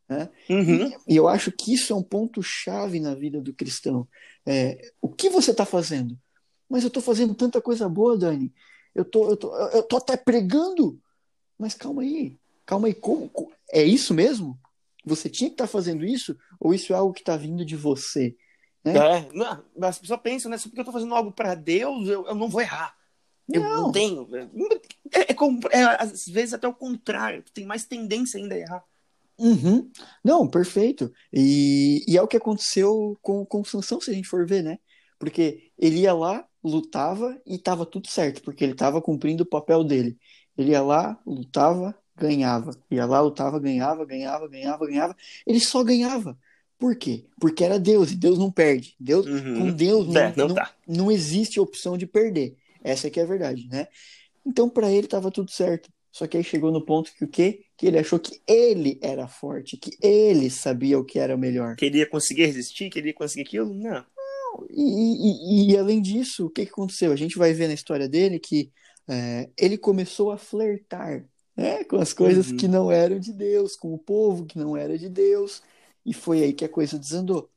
Né? 0.09 0.29
Uhum. 0.49 0.91
E, 1.07 1.15
eu 1.15 1.25
acho 1.25 1.53
que 1.53 1.73
isso 1.73 1.93
é 1.93 1.95
um 1.95 2.03
ponto 2.03 2.43
chave 2.43 2.99
na 2.99 3.15
vida 3.15 3.39
do 3.39 3.53
cristão. 3.53 4.05
É, 4.45 4.91
o 5.01 5.07
que 5.07 5.29
você 5.29 5.51
está 5.51 5.65
fazendo? 5.65 6.19
Mas 6.69 6.83
eu 6.83 6.89
estou 6.89 7.01
fazendo 7.01 7.33
tanta 7.33 7.61
coisa 7.61 7.87
boa, 7.87 8.17
Dani. 8.17 8.53
Eu 8.93 9.05
tô, 9.05 9.29
eu 9.29 9.37
tô, 9.37 9.55
eu 9.69 9.83
tô 9.83 9.95
até 9.95 10.17
pregando. 10.17 10.99
Mas 11.57 11.73
calma 11.73 12.01
aí, 12.01 12.37
calma 12.65 12.87
aí, 12.87 12.93
como? 12.93 13.31
É 13.71 13.81
isso 13.81 14.13
mesmo? 14.13 14.59
Você 15.05 15.29
tinha 15.29 15.49
que 15.49 15.53
estar 15.53 15.63
tá 15.63 15.71
fazendo 15.71 16.03
isso? 16.03 16.37
Ou 16.59 16.73
isso 16.73 16.91
é 16.91 16.95
algo 16.97 17.13
que 17.13 17.21
está 17.21 17.37
vindo 17.37 17.63
de 17.63 17.77
você? 17.77 18.35
Né? 18.83 18.97
É, 18.97 19.29
não, 19.31 19.63
as 19.81 19.97
pessoas 19.97 20.19
pensam, 20.21 20.51
né? 20.51 20.57
Só 20.57 20.67
porque 20.67 20.79
eu 20.79 20.83
estou 20.83 20.93
fazendo 20.93 21.15
algo 21.15 21.31
para 21.31 21.55
Deus, 21.55 22.09
eu, 22.09 22.27
eu 22.27 22.35
não 22.35 22.49
vou 22.49 22.59
errar. 22.59 22.93
Eu 23.51 23.61
não, 23.61 23.91
tenho. 23.91 24.27
É, 25.13 25.31
é, 25.31 25.35
é, 25.71 25.83
às 25.99 26.27
vezes 26.27 26.53
até 26.53 26.67
o 26.67 26.73
contrário. 26.73 27.43
Tem 27.53 27.65
mais 27.65 27.85
tendência 27.85 28.39
ainda 28.39 28.55
a 28.55 28.59
errar. 28.59 28.83
Uhum. 29.37 29.89
Não, 30.23 30.47
perfeito. 30.47 31.11
E, 31.31 32.03
e, 32.07 32.17
é 32.17 32.21
o 32.21 32.27
que 32.27 32.37
aconteceu 32.37 33.17
com, 33.21 33.45
com 33.45 33.63
Sansão, 33.63 33.99
se 33.99 34.09
a 34.09 34.13
gente 34.13 34.27
for 34.27 34.47
ver, 34.47 34.63
né? 34.63 34.79
Porque 35.19 35.71
ele 35.77 35.99
ia 35.99 36.13
lá, 36.13 36.45
lutava 36.63 37.39
e 37.45 37.57
tava 37.57 37.85
tudo 37.85 38.07
certo, 38.07 38.41
porque 38.41 38.63
ele 38.63 38.73
tava 38.73 39.01
cumprindo 39.01 39.43
o 39.43 39.47
papel 39.47 39.83
dele. 39.83 40.17
Ele 40.57 40.71
ia 40.71 40.81
lá, 40.81 41.19
lutava, 41.25 41.93
ganhava. 42.15 42.71
Ia 42.89 43.05
lá, 43.05 43.21
lutava, 43.21 43.59
ganhava, 43.59 44.05
ganhava, 44.05 44.47
ganhava, 44.47 44.87
ganhava. 44.87 45.15
Ele 45.45 45.59
só 45.59 45.83
ganhava. 45.83 46.37
Por 46.77 46.95
quê? 46.95 47.25
Porque 47.39 47.63
era 47.63 47.79
Deus 47.79 48.11
e 48.11 48.15
Deus 48.15 48.37
não 48.37 48.51
perde. 48.51 48.95
Deus, 48.99 49.25
uhum. 49.25 49.59
Com 49.59 49.71
Deus 49.71 50.07
não, 50.07 50.21
é, 50.21 50.33
não, 50.35 50.47
não, 50.47 50.65
não 50.87 51.11
existe 51.11 51.59
opção 51.59 51.97
de 51.97 52.05
perder. 52.05 52.57
Essa 52.85 53.07
aqui 53.07 53.19
é 53.19 53.23
a 53.23 53.27
verdade, 53.27 53.67
né? 53.67 53.87
Então, 54.45 54.69
para 54.69 54.91
ele 54.91 55.07
estava 55.07 55.31
tudo 55.31 55.49
certo. 55.51 55.89
Só 56.11 56.27
que 56.27 56.37
aí 56.37 56.43
chegou 56.43 56.71
no 56.71 56.85
ponto 56.85 57.11
que 57.13 57.25
o 57.25 57.27
quê? 57.27 57.65
Que 57.75 57.87
ele 57.87 57.97
achou 57.97 58.17
que 58.17 58.39
ele 58.47 58.97
era 59.01 59.27
forte, 59.27 59.75
que 59.75 59.91
ele 60.01 60.49
sabia 60.49 60.97
o 60.97 61.03
que 61.03 61.19
era 61.19 61.35
o 61.35 61.37
melhor. 61.37 61.75
Queria 61.75 62.07
conseguir 62.07 62.45
resistir, 62.45 62.89
queria 62.89 63.13
conseguir 63.13 63.41
aquilo? 63.41 63.73
Não. 63.73 64.05
E, 64.69 65.67
e, 65.67 65.71
e, 65.71 65.77
além 65.77 66.01
disso, 66.01 66.45
o 66.45 66.49
que, 66.49 66.65
que 66.65 66.71
aconteceu? 66.71 67.11
A 67.11 67.17
gente 67.17 67.37
vai 67.37 67.51
ver 67.51 67.67
na 67.67 67.73
história 67.73 68.07
dele 68.07 68.39
que 68.39 68.71
é, 69.09 69.49
ele 69.57 69.77
começou 69.77 70.31
a 70.31 70.37
flertar 70.37 71.27
né, 71.55 71.83
com 71.83 71.97
as 71.97 72.13
coisas 72.13 72.49
uhum. 72.49 72.57
que 72.57 72.67
não 72.67 72.91
eram 72.91 73.19
de 73.19 73.33
Deus, 73.33 73.75
com 73.75 73.93
o 73.93 73.99
povo 73.99 74.45
que 74.45 74.57
não 74.57 74.77
era 74.77 74.97
de 74.97 75.09
Deus, 75.09 75.61
e 76.05 76.13
foi 76.13 76.43
aí 76.43 76.53
que 76.53 76.63
a 76.63 76.69
coisa 76.69 76.97
desandou. 76.99 77.49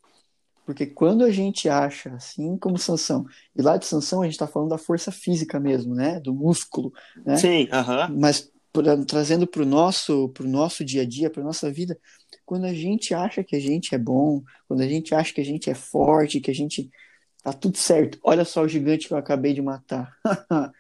Porque 0.69 0.85
quando 0.85 1.25
a 1.25 1.31
gente 1.31 1.67
acha, 1.67 2.11
assim 2.11 2.59
como 2.59 2.77
Sansão, 2.77 3.25
e 3.57 3.63
lá 3.63 3.79
de 3.79 3.87
Sansão 3.87 4.21
a 4.21 4.27
gente 4.27 4.35
está 4.35 4.47
falando 4.47 4.69
da 4.69 4.77
força 4.77 5.11
física 5.11 5.59
mesmo, 5.59 5.95
né? 5.95 6.21
Do 6.21 6.35
músculo, 6.35 6.93
né? 7.25 7.39
Sim. 7.39 7.65
Uh 7.65 7.69
-huh. 7.69 8.15
Mas 8.21 8.53
pra, 8.71 9.03
trazendo 9.03 9.47
para 9.47 9.63
o 9.63 9.65
nosso, 9.65 10.29
pro 10.29 10.47
nosso 10.47 10.85
dia 10.85 11.01
a 11.01 11.05
dia, 11.07 11.31
para 11.31 11.43
nossa 11.43 11.73
vida, 11.73 11.99
quando 12.45 12.67
a 12.67 12.75
gente 12.75 13.15
acha 13.15 13.43
que 13.43 13.57
a 13.57 13.59
gente 13.59 13.95
é 13.95 13.99
bom, 13.99 14.43
quando 14.69 14.83
a 14.83 14.87
gente 14.87 15.15
acha 15.15 15.33
que 15.33 15.41
a 15.41 15.45
gente 15.45 15.71
é 15.71 15.75
forte, 15.75 16.39
que 16.39 16.51
a 16.51 16.55
gente 16.55 16.91
tá 17.43 17.51
tudo 17.51 17.79
certo. 17.79 18.19
Olha 18.23 18.45
só 18.45 18.61
o 18.61 18.69
gigante 18.69 19.09
que 19.09 19.15
eu 19.15 19.19
acabei 19.19 19.55
de 19.55 19.63
matar. 19.63 20.15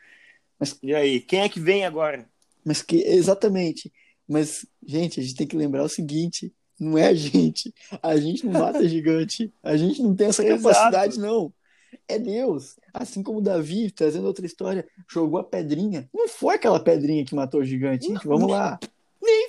Mas, 0.60 0.78
e 0.82 0.94
aí, 0.94 1.18
quem 1.18 1.40
é 1.40 1.48
que 1.48 1.60
vem 1.60 1.86
agora? 1.86 2.28
Mas 2.62 2.82
que 2.82 2.96
exatamente. 3.04 3.90
Mas 4.28 4.66
gente, 4.86 5.18
a 5.18 5.22
gente 5.22 5.34
tem 5.34 5.46
que 5.46 5.56
lembrar 5.56 5.82
o 5.82 5.88
seguinte: 5.88 6.52
não 6.78 6.96
é 6.96 7.08
a 7.08 7.14
gente. 7.14 7.74
A 8.02 8.16
gente 8.16 8.46
não 8.46 8.60
mata 8.60 8.86
gigante. 8.88 9.52
A 9.62 9.76
gente 9.76 10.02
não 10.02 10.14
tem 10.14 10.28
essa 10.28 10.44
capacidade, 10.44 11.18
não. 11.18 11.52
É 12.06 12.18
Deus. 12.18 12.76
Assim 12.92 13.22
como 13.22 13.40
Davi, 13.40 13.90
trazendo 13.90 14.26
outra 14.26 14.46
história, 14.46 14.86
jogou 15.08 15.40
a 15.40 15.44
pedrinha. 15.44 16.08
Não 16.14 16.28
foi 16.28 16.54
aquela 16.54 16.80
pedrinha 16.80 17.24
que 17.24 17.34
matou 17.34 17.60
o 17.60 17.64
gigante, 17.64 18.06
gente. 18.06 18.26
Vamos 18.26 18.42
não, 18.42 18.48
lá. 18.48 18.78
Nem, 19.22 19.48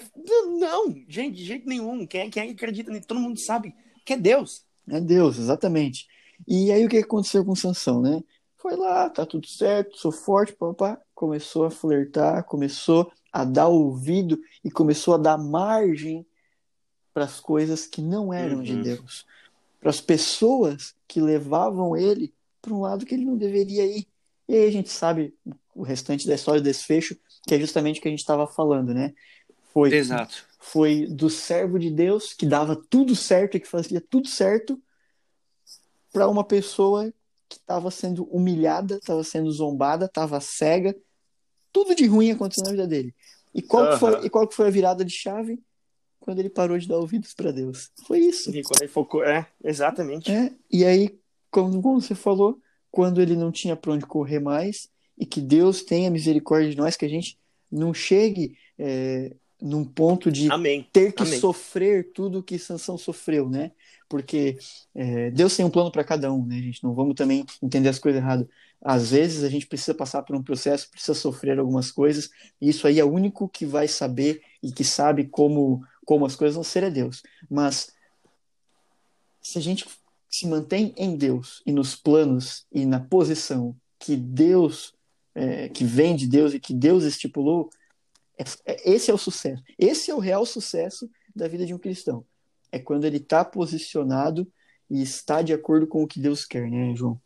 não, 0.59 0.93
gente, 1.07 1.35
de 1.35 1.45
jeito 1.45 1.67
nenhum. 1.67 2.05
Quem, 2.05 2.29
quem 2.29 2.51
acredita 2.51 2.91
nisso? 2.91 3.07
Todo 3.07 3.19
mundo 3.19 3.39
sabe 3.39 3.73
que 4.05 4.13
é 4.13 4.17
Deus. 4.17 4.63
É 4.87 4.99
Deus, 4.99 5.37
exatamente. 5.37 6.07
E 6.47 6.71
aí 6.71 6.85
o 6.85 6.89
que 6.89 6.97
aconteceu 6.97 7.45
com 7.45 7.55
Sansão, 7.55 8.01
né? 8.01 8.23
Foi 8.57 8.75
lá, 8.75 9.09
tá 9.09 9.25
tudo 9.25 9.47
certo, 9.47 9.97
sou 9.97 10.11
forte, 10.11 10.53
papá. 10.53 10.99
Começou 11.15 11.65
a 11.65 11.71
flertar, 11.71 12.43
começou 12.43 13.11
a 13.31 13.45
dar 13.45 13.67
ouvido 13.67 14.39
e 14.63 14.71
começou 14.71 15.13
a 15.13 15.17
dar 15.17 15.37
margem 15.37 16.25
para 17.13 17.25
as 17.25 17.39
coisas 17.39 17.85
que 17.85 18.01
não 18.01 18.33
eram 18.33 18.57
uhum. 18.57 18.63
de 18.63 18.81
Deus, 18.81 19.25
para 19.79 19.89
as 19.89 20.01
pessoas 20.01 20.95
que 21.07 21.19
levavam 21.19 21.95
ele 21.95 22.33
para 22.61 22.73
um 22.73 22.81
lado 22.81 23.05
que 23.05 23.15
ele 23.15 23.25
não 23.25 23.37
deveria 23.37 23.85
ir. 23.85 24.07
E 24.47 24.55
aí 24.55 24.67
a 24.67 24.71
gente 24.71 24.89
sabe 24.89 25.33
o 25.73 25.83
restante 25.83 26.27
da 26.27 26.35
história 26.35 26.59
do 26.59 26.65
desfecho, 26.65 27.15
que 27.47 27.55
é 27.55 27.59
justamente 27.59 27.99
o 27.99 28.01
que 28.01 28.07
a 28.07 28.11
gente 28.11 28.19
estava 28.19 28.45
falando, 28.45 28.93
né? 28.93 29.13
Foi, 29.73 29.93
Exato. 29.93 30.45
Foi 30.59 31.05
do 31.07 31.29
servo 31.29 31.79
de 31.79 31.89
Deus 31.89 32.33
que 32.33 32.45
dava 32.45 32.75
tudo 32.75 33.15
certo 33.15 33.55
e 33.55 33.59
que 33.59 33.67
fazia 33.67 34.01
tudo 34.01 34.27
certo 34.27 34.81
para 36.11 36.27
uma 36.27 36.43
pessoa 36.43 37.13
que 37.47 37.57
estava 37.57 37.89
sendo 37.89 38.23
humilhada, 38.25 38.97
estava 38.97 39.23
sendo 39.23 39.51
zombada, 39.51 40.05
estava 40.05 40.39
cega, 40.39 40.95
tudo 41.71 41.95
de 41.95 42.05
ruim 42.05 42.31
aconteceu 42.31 42.63
na 42.65 42.71
vida 42.71 42.87
dele. 42.87 43.15
E 43.53 43.61
qual, 43.61 43.91
uhum. 43.91 43.97
foi, 43.97 44.25
e 44.25 44.29
qual 44.29 44.51
foi 44.51 44.67
a 44.67 44.71
virada 44.71 45.05
de 45.05 45.13
chave? 45.13 45.61
Quando 46.29 46.37
ele 46.41 46.49
parou 46.49 46.77
de 46.77 46.87
dar 46.87 46.99
ouvidos 46.99 47.33
para 47.33 47.51
Deus. 47.51 47.89
Foi 48.05 48.19
isso. 48.19 48.55
E 48.55 48.61
quando 48.61 48.83
ele 48.83 48.91
focou, 48.91 49.23
é, 49.23 49.47
exatamente. 49.63 50.31
É, 50.31 50.51
e 50.71 50.85
aí, 50.85 51.17
como, 51.49 51.81
você 51.99 52.13
falou, 52.13 52.61
quando 52.91 53.19
ele 53.19 53.35
não 53.35 53.51
tinha 53.51 53.75
para 53.75 53.93
onde 53.93 54.05
correr 54.05 54.37
mais, 54.37 54.87
e 55.17 55.25
que 55.25 55.41
Deus 55.41 55.81
tenha 55.81 56.11
misericórdia 56.11 56.69
de 56.69 56.77
nós, 56.77 56.95
que 56.95 57.03
a 57.03 57.09
gente 57.09 57.35
não 57.71 57.95
chegue 57.95 58.55
é, 58.77 59.35
num 59.59 59.83
ponto 59.83 60.31
de 60.31 60.51
Amém. 60.51 60.87
ter 60.93 61.13
que 61.13 61.23
Amém. 61.23 61.39
sofrer 61.39 62.11
tudo 62.13 62.43
que 62.43 62.59
Sansão 62.59 62.95
sofreu, 62.95 63.49
né? 63.49 63.71
porque 64.09 64.57
é, 64.95 65.29
Deus 65.29 65.55
tem 65.55 65.63
um 65.63 65.69
plano 65.69 65.91
para 65.91 66.03
cada 66.03 66.33
um, 66.33 66.43
né, 66.43 66.57
gente? 66.57 66.83
Não 66.83 66.93
vamos 66.93 67.13
também 67.13 67.45
entender 67.61 67.87
as 67.87 67.99
coisas 67.99 68.19
errado. 68.19 68.49
Às 68.81 69.11
vezes 69.11 69.43
a 69.43 69.49
gente 69.49 69.67
precisa 69.67 69.93
passar 69.93 70.23
por 70.23 70.35
um 70.35 70.41
processo, 70.41 70.89
precisa 70.89 71.13
sofrer 71.13 71.59
algumas 71.59 71.91
coisas, 71.91 72.31
e 72.59 72.69
isso 72.69 72.87
aí 72.87 72.99
é 72.99 73.05
o 73.05 73.11
único 73.11 73.47
que 73.47 73.65
vai 73.65 73.87
saber 73.87 74.41
e 74.63 74.71
que 74.71 74.83
sabe 74.83 75.25
como, 75.25 75.81
como 76.09 76.25
as 76.25 76.35
coisas 76.35 76.55
vão 76.55 76.63
ser 76.63 76.81
é 76.81 76.89
Deus. 76.89 77.21
Mas 77.47 77.93
se 79.39 79.59
a 79.59 79.61
gente 79.61 79.85
se 80.27 80.47
mantém 80.47 80.91
em 80.97 81.15
Deus 81.15 81.61
e 81.67 81.71
nos 81.71 81.95
planos 81.95 82.65
e 82.71 82.83
na 82.83 82.99
posição 82.99 83.75
que 83.99 84.15
Deus, 84.15 84.95
é, 85.35 85.69
que 85.69 85.83
vem 85.83 86.15
de 86.15 86.25
Deus 86.25 86.55
e 86.55 86.59
que 86.59 86.73
Deus 86.73 87.03
estipulou, 87.03 87.69
é, 88.39 88.43
é, 88.65 88.91
esse 88.91 89.11
é 89.11 89.13
o 89.13 89.19
sucesso. 89.19 89.63
Esse 89.77 90.09
é 90.09 90.15
o 90.15 90.17
real 90.17 90.47
sucesso 90.47 91.07
da 91.35 91.47
vida 91.47 91.63
de 91.63 91.75
um 91.75 91.77
cristão. 91.77 92.25
É 92.71 92.79
quando 92.79 93.05
ele 93.05 93.17
está 93.17 93.45
posicionado 93.45 94.51
e 94.89 95.03
está 95.03 95.43
de 95.43 95.53
acordo 95.53 95.85
com 95.85 96.01
o 96.01 96.07
que 96.07 96.19
Deus 96.19 96.43
quer, 96.43 96.71
né, 96.71 96.91
João? 96.95 97.21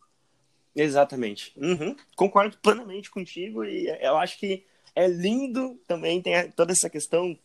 Exatamente. 0.75 1.53
Uhum. 1.55 1.95
Concordo 2.17 2.57
plenamente 2.57 3.09
contigo 3.09 3.63
e 3.63 3.87
eu 4.01 4.17
acho 4.17 4.37
que 4.37 4.65
é 4.95 5.07
lindo 5.07 5.79
também 5.87 6.21
tem 6.21 6.51
toda 6.51 6.71
essa 6.71 6.89
questão 6.89 7.37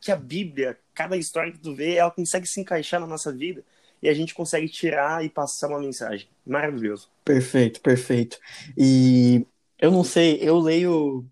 que 0.00 0.12
a 0.12 0.16
Bíblia, 0.16 0.78
cada 0.94 1.16
história 1.16 1.52
que 1.52 1.58
tu 1.58 1.74
vê, 1.74 1.94
ela 1.94 2.10
consegue 2.10 2.46
se 2.46 2.60
encaixar 2.60 3.00
na 3.00 3.06
nossa 3.06 3.32
vida 3.32 3.62
e 4.02 4.08
a 4.08 4.14
gente 4.14 4.34
consegue 4.34 4.68
tirar 4.68 5.24
e 5.24 5.28
passar 5.28 5.68
uma 5.68 5.80
mensagem. 5.80 6.28
Maravilhoso. 6.46 7.08
Perfeito, 7.24 7.80
perfeito. 7.80 8.38
E 8.76 9.44
eu 9.78 9.90
não 9.90 10.04
sei, 10.04 10.38
eu 10.40 10.58
leio, 10.58 11.24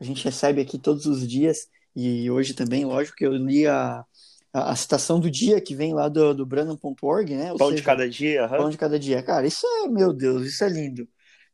a 0.00 0.04
gente 0.04 0.24
recebe 0.24 0.60
aqui 0.60 0.78
todos 0.78 1.06
os 1.06 1.26
dias, 1.26 1.68
e 1.94 2.30
hoje 2.30 2.54
também, 2.54 2.84
lógico 2.84 3.16
que 3.16 3.26
eu 3.26 3.32
li 3.32 3.66
a, 3.66 4.04
a, 4.52 4.72
a 4.72 4.76
citação 4.76 5.18
do 5.18 5.30
dia 5.30 5.60
que 5.60 5.74
vem 5.74 5.94
lá 5.94 6.08
do, 6.08 6.34
do 6.34 6.46
Branham.org, 6.46 7.34
né? 7.34 7.52
Ou 7.52 7.58
pão 7.58 7.68
seja, 7.68 7.80
de 7.80 7.86
cada 7.86 8.08
dia. 8.08 8.42
Uhum. 8.44 8.56
Pão 8.56 8.70
de 8.70 8.78
cada 8.78 8.98
dia. 8.98 9.22
Cara, 9.22 9.46
isso 9.46 9.66
é, 9.66 9.88
meu 9.88 10.12
Deus, 10.12 10.46
isso 10.46 10.62
é 10.64 10.68
lindo. 10.68 11.08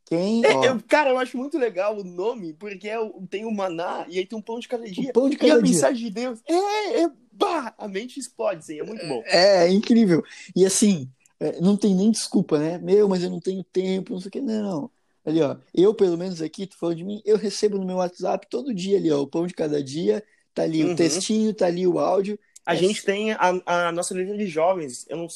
Quem, 0.06 0.46
é, 0.46 0.68
eu, 0.68 0.80
cara, 0.86 1.10
eu 1.10 1.18
acho 1.18 1.36
muito 1.36 1.58
legal 1.58 1.98
o 1.98 2.04
nome, 2.04 2.52
porque 2.52 2.88
é, 2.88 2.96
tem 3.28 3.44
o 3.44 3.50
maná 3.50 4.06
e 4.08 4.20
aí 4.20 4.26
tem 4.26 4.38
um 4.38 4.42
pão 4.42 4.60
de 4.60 4.68
cada 4.68 4.88
dia. 4.88 5.10
O 5.10 5.12
pão 5.12 5.28
de 5.28 5.36
cada 5.36 5.46
e 5.46 5.50
dia. 5.50 5.58
a 5.58 5.62
mensagem 5.62 6.04
de 6.04 6.10
Deus. 6.10 6.38
É, 6.46 7.02
é 7.02 7.10
bah, 7.32 7.74
a 7.76 7.88
mente 7.88 8.20
explode, 8.20 8.64
sim, 8.64 8.78
é 8.78 8.84
muito 8.84 9.04
bom. 9.06 9.20
É, 9.26 9.66
é 9.66 9.68
incrível. 9.68 10.22
E 10.54 10.64
assim, 10.64 11.10
é, 11.40 11.60
não 11.60 11.76
tem 11.76 11.92
nem 11.92 12.12
desculpa, 12.12 12.56
né? 12.56 12.78
Meu, 12.78 13.08
mas 13.08 13.24
eu 13.24 13.30
não 13.30 13.40
tenho 13.40 13.64
tempo, 13.64 14.12
não 14.12 14.20
sei 14.20 14.28
o 14.28 14.30
que. 14.30 14.40
Não, 14.40 14.62
não. 14.62 14.90
Ali, 15.24 15.42
ó, 15.42 15.56
eu, 15.74 15.92
pelo 15.92 16.16
menos 16.16 16.40
aqui, 16.40 16.68
tu 16.68 16.78
falando 16.78 16.98
de 16.98 17.04
mim, 17.04 17.20
eu 17.24 17.36
recebo 17.36 17.76
no 17.76 17.84
meu 17.84 17.96
WhatsApp 17.96 18.46
todo 18.48 18.72
dia 18.72 18.98
ali, 18.98 19.10
ó, 19.10 19.20
o 19.20 19.26
pão 19.26 19.44
de 19.44 19.54
cada 19.54 19.82
dia, 19.82 20.22
tá 20.54 20.62
ali 20.62 20.84
uhum. 20.84 20.92
o 20.92 20.96
textinho, 20.96 21.52
tá 21.52 21.66
ali 21.66 21.84
o 21.84 21.98
áudio. 21.98 22.38
A 22.64 22.74
é... 22.74 22.78
gente 22.78 23.04
tem 23.04 23.32
a, 23.32 23.60
a 23.66 23.90
nossa 23.90 24.14
lista 24.14 24.36
de 24.36 24.46
jovens, 24.46 25.04
eu 25.08 25.16
não 25.16 25.26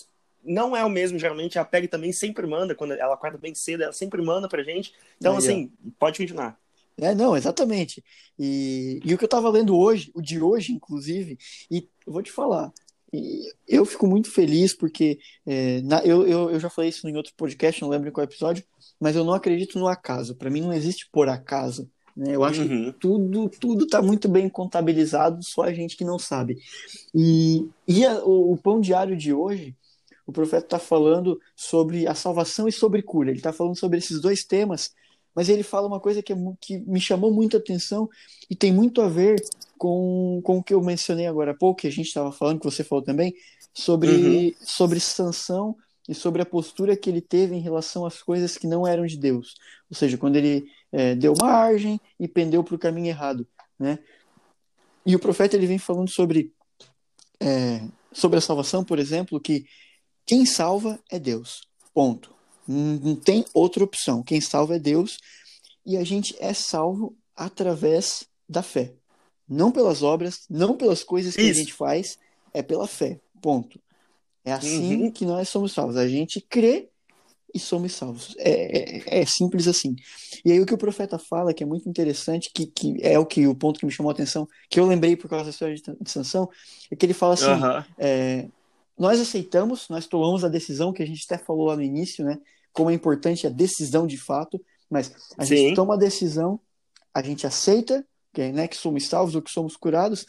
não 0.45 0.77
é 0.77 0.85
o 0.85 0.91
mesmo, 0.91 1.19
geralmente 1.19 1.59
a 1.59 1.65
PEG 1.65 1.89
também 1.89 2.13
sempre 2.13 2.47
manda, 2.47 2.75
quando 2.75 2.93
ela 2.93 3.15
acorda 3.15 3.39
bem 3.39 3.55
cedo, 3.55 3.83
ela 3.83 3.93
sempre 3.93 4.23
manda 4.23 4.49
pra 4.49 4.63
gente. 4.63 4.93
Então, 5.19 5.33
Aí, 5.33 5.39
assim, 5.39 5.73
ó. 5.87 5.91
pode 5.99 6.19
continuar. 6.19 6.59
É, 6.97 7.15
não, 7.15 7.37
exatamente. 7.37 8.05
E, 8.39 9.01
e 9.05 9.15
o 9.15 9.19
que 9.19 9.25
eu 9.25 9.27
estava 9.27 9.49
lendo 9.49 9.77
hoje, 9.77 10.11
o 10.15 10.21
de 10.21 10.41
hoje, 10.41 10.73
inclusive, 10.73 11.39
e 11.71 11.89
eu 12.07 12.13
vou 12.13 12.23
te 12.23 12.31
falar, 12.31 12.73
eu 13.67 13.85
fico 13.85 14.07
muito 14.07 14.31
feliz 14.31 14.73
porque 14.73 15.19
é, 15.47 15.81
na, 15.81 16.01
eu, 16.05 16.27
eu, 16.27 16.51
eu 16.51 16.61
já 16.61 16.71
falei 16.71 16.91
isso 16.91 17.09
em 17.09 17.17
outro 17.17 17.33
podcast, 17.37 17.81
não 17.83 17.89
lembro 17.89 18.09
em 18.09 18.13
qual 18.13 18.25
episódio, 18.25 18.65
mas 19.01 19.17
eu 19.17 19.25
não 19.25 19.35
acredito 19.35 19.79
no 19.79 19.89
acaso. 19.89 20.35
Para 20.37 20.51
mim 20.51 20.61
não 20.61 20.73
existe 20.73 21.09
por 21.11 21.29
acaso. 21.29 21.91
Né? 22.17 22.37
Eu 22.37 22.45
acho 22.45 22.63
uhum. 22.63 22.93
que 22.93 22.99
tudo 22.99 23.49
tudo 23.49 23.85
está 23.85 24.01
muito 24.03 24.29
bem 24.29 24.49
contabilizado, 24.49 25.43
só 25.43 25.63
a 25.63 25.73
gente 25.73 25.97
que 25.97 26.05
não 26.05 26.19
sabe. 26.19 26.59
E, 27.15 27.69
e 27.89 28.05
a, 28.05 28.23
o, 28.25 28.53
o 28.53 28.57
pão 28.57 28.81
diário 28.81 29.17
de 29.17 29.33
hoje 29.33 29.75
o 30.31 30.33
profeta 30.33 30.65
está 30.65 30.79
falando 30.79 31.41
sobre 31.57 32.07
a 32.07 32.15
salvação 32.15 32.69
e 32.69 32.73
sobre 32.73 33.03
cura. 33.03 33.31
Ele 33.31 33.39
está 33.39 33.53
falando 33.53 33.77
sobre 33.77 33.99
esses 33.99 34.21
dois 34.21 34.45
temas, 34.45 34.95
mas 35.35 35.49
ele 35.49 35.63
fala 35.63 35.89
uma 35.89 36.01
coisa 36.01 36.23
que, 36.23 36.33
é, 36.33 36.37
que 36.61 36.79
me 36.79 37.01
chamou 37.01 37.33
muito 37.33 37.57
a 37.57 37.61
atenção 37.61 38.09
e 38.49 38.55
tem 38.55 38.73
muito 38.73 39.03
a 39.03 39.09
ver 39.09 39.43
com, 39.77 40.41
com 40.45 40.59
o 40.59 40.63
que 40.63 40.73
eu 40.73 40.81
mencionei 40.81 41.27
agora 41.27 41.51
há 41.51 41.55
pouco, 41.55 41.81
que 41.81 41.89
a 41.89 41.93
gente 41.93 42.07
estava 42.07 42.31
falando, 42.31 42.61
que 42.61 42.65
você 42.65 42.85
falou 42.85 43.05
também, 43.05 43.35
sobre, 43.75 44.11
uhum. 44.11 44.53
sobre 44.61 45.01
Sansão 45.01 45.77
e 46.09 46.15
sobre 46.15 46.43
a 46.43 46.47
postura 46.47 46.97
que 46.97 47.11
ele 47.11 47.21
teve 47.21 47.55
em 47.55 47.61
relação 47.61 48.07
às 48.07 48.23
coisas 48.23 48.57
que 48.57 48.67
não 48.67 48.87
eram 48.87 49.05
de 49.07 49.17
Deus. 49.17 49.55
Ou 49.91 49.97
seja, 49.97 50.17
quando 50.17 50.37
ele 50.37 50.65
é, 50.93 51.15
deu 51.15 51.35
margem 51.41 52.01
e 52.19 52.29
pendeu 52.29 52.63
para 52.63 52.75
o 52.75 52.79
caminho 52.79 53.09
errado. 53.09 53.47
Né? 53.79 53.99
E 55.05 55.17
o 55.17 55.19
profeta 55.19 55.57
ele 55.57 55.67
vem 55.67 55.79
falando 55.79 56.09
sobre, 56.09 56.53
é, 57.41 57.83
sobre 58.13 58.39
a 58.39 58.41
salvação, 58.41 58.85
por 58.85 58.99
exemplo, 58.99 59.41
que 59.41 59.67
quem 60.31 60.47
salva 60.47 60.97
é 61.11 61.19
Deus. 61.19 61.63
Ponto. 61.93 62.33
Não 62.65 63.17
tem 63.17 63.45
outra 63.53 63.83
opção. 63.83 64.23
Quem 64.23 64.41
salva 64.41 64.77
é 64.77 64.79
Deus 64.79 65.19
e 65.85 65.97
a 65.97 66.05
gente 66.05 66.37
é 66.39 66.55
salvo 66.55 67.17
através 67.35 68.29
da 68.49 68.63
fé. 68.63 68.93
Não 69.49 69.73
pelas 69.73 70.05
obras, 70.05 70.43
não 70.49 70.77
pelas 70.77 71.03
coisas 71.03 71.35
que 71.35 71.43
Isso. 71.43 71.51
a 71.51 71.55
gente 71.55 71.75
faz, 71.75 72.17
é 72.55 72.63
pela 72.63 72.87
fé. 72.87 73.19
Ponto. 73.43 73.81
É 74.45 74.53
assim 74.53 75.03
uhum. 75.03 75.11
que 75.11 75.27
nós 75.27 75.49
somos 75.49 75.73
salvos. 75.73 75.97
A 75.97 76.07
gente 76.07 76.41
crê 76.41 76.89
e 77.53 77.59
somos 77.59 77.93
salvos. 77.93 78.37
É, 78.39 78.99
é, 78.99 79.23
é, 79.23 79.27
simples 79.27 79.67
assim. 79.67 79.97
E 80.45 80.53
aí 80.53 80.61
o 80.61 80.67
que 80.67 80.75
o 80.75 80.79
profeta 80.79 81.19
fala, 81.19 81.53
que 81.53 81.65
é 81.65 81.67
muito 81.67 81.89
interessante, 81.89 82.53
que, 82.55 82.67
que 82.67 82.99
é 83.01 83.19
o 83.19 83.27
que 83.27 83.49
o 83.49 83.55
ponto 83.57 83.81
que 83.81 83.87
me 83.87 83.91
chamou 83.91 84.11
a 84.11 84.13
atenção, 84.13 84.47
que 84.69 84.79
eu 84.79 84.87
lembrei 84.87 85.17
por 85.17 85.29
causa 85.29 85.47
da 85.47 85.51
história 85.51 85.75
de, 85.75 85.83
de 85.83 86.09
Sansão, 86.09 86.49
é 86.89 86.95
que 86.95 87.05
ele 87.05 87.15
fala 87.15 87.35
assim: 87.35 87.47
uhum. 87.47 87.85
é, 87.99 88.47
nós 89.01 89.19
aceitamos, 89.19 89.89
nós 89.89 90.07
tomamos 90.07 90.45
a 90.45 90.49
decisão 90.49 90.93
que 90.93 91.03
a 91.03 91.07
gente 91.07 91.25
até 91.25 91.43
falou 91.43 91.69
lá 91.69 91.77
no 91.77 91.83
início, 91.83 92.23
né? 92.23 92.39
Como 92.71 92.91
é 92.91 92.95
importante 92.95 93.47
a 93.47 93.51
decisão 93.51 94.07
de 94.07 94.19
fato, 94.19 94.63
mas 94.91 95.11
a 95.39 95.47
Sim. 95.47 95.57
gente 95.57 95.75
toma 95.75 95.95
a 95.95 95.97
decisão, 95.97 96.61
a 97.15 97.23
gente 97.23 97.47
aceita 97.47 98.07
que, 98.35 98.53
né, 98.53 98.69
que 98.69 98.77
somos 98.77 99.07
salvos 99.07 99.35
ou 99.35 99.41
que 99.41 99.51
somos 99.51 99.75
curados, 99.75 100.27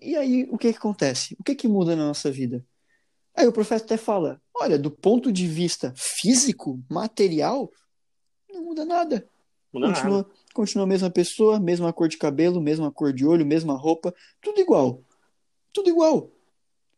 e 0.00 0.16
aí 0.16 0.48
o 0.50 0.56
que, 0.56 0.72
que 0.72 0.78
acontece? 0.78 1.36
O 1.38 1.44
que, 1.44 1.54
que 1.54 1.68
muda 1.68 1.94
na 1.94 2.06
nossa 2.06 2.30
vida? 2.30 2.64
Aí 3.36 3.46
o 3.46 3.52
profeta 3.52 3.84
até 3.84 3.98
fala: 3.98 4.40
olha, 4.54 4.78
do 4.78 4.90
ponto 4.90 5.30
de 5.30 5.46
vista 5.46 5.92
físico, 5.94 6.82
material, 6.90 7.70
não 8.50 8.64
muda 8.64 8.86
nada. 8.86 9.28
Muda 9.70 9.88
continua, 9.88 10.16
nada. 10.16 10.30
continua 10.54 10.84
a 10.84 10.88
mesma 10.88 11.10
pessoa, 11.10 11.60
mesma 11.60 11.92
cor 11.92 12.08
de 12.08 12.16
cabelo, 12.16 12.58
mesma 12.58 12.90
cor 12.90 13.12
de 13.12 13.26
olho, 13.26 13.44
mesma 13.44 13.76
roupa, 13.76 14.14
tudo 14.40 14.60
igual. 14.60 15.02
Tudo 15.74 15.90
igual. 15.90 16.30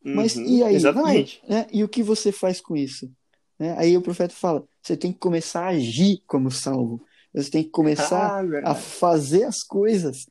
Mas 0.04 0.36
uhum, 0.36 0.44
e 0.44 0.62
aí? 0.62 0.74
Exatamente. 0.74 1.42
Vai, 1.48 1.58
né? 1.58 1.66
E 1.72 1.82
o 1.82 1.88
que 1.88 2.02
você 2.02 2.30
faz 2.30 2.60
com 2.60 2.76
isso? 2.76 3.10
Né? 3.58 3.74
Aí 3.78 3.96
o 3.96 4.02
profeta 4.02 4.34
fala: 4.34 4.64
você 4.82 4.96
tem 4.96 5.12
que 5.12 5.18
começar 5.18 5.64
a 5.64 5.68
agir 5.68 6.22
como 6.26 6.50
salvo. 6.50 7.00
Você 7.32 7.50
tem 7.50 7.64
que 7.64 7.70
começar 7.70 8.44
ah, 8.44 8.70
a 8.70 8.74
fazer 8.74 9.44
as 9.44 9.62
coisas 9.62 10.28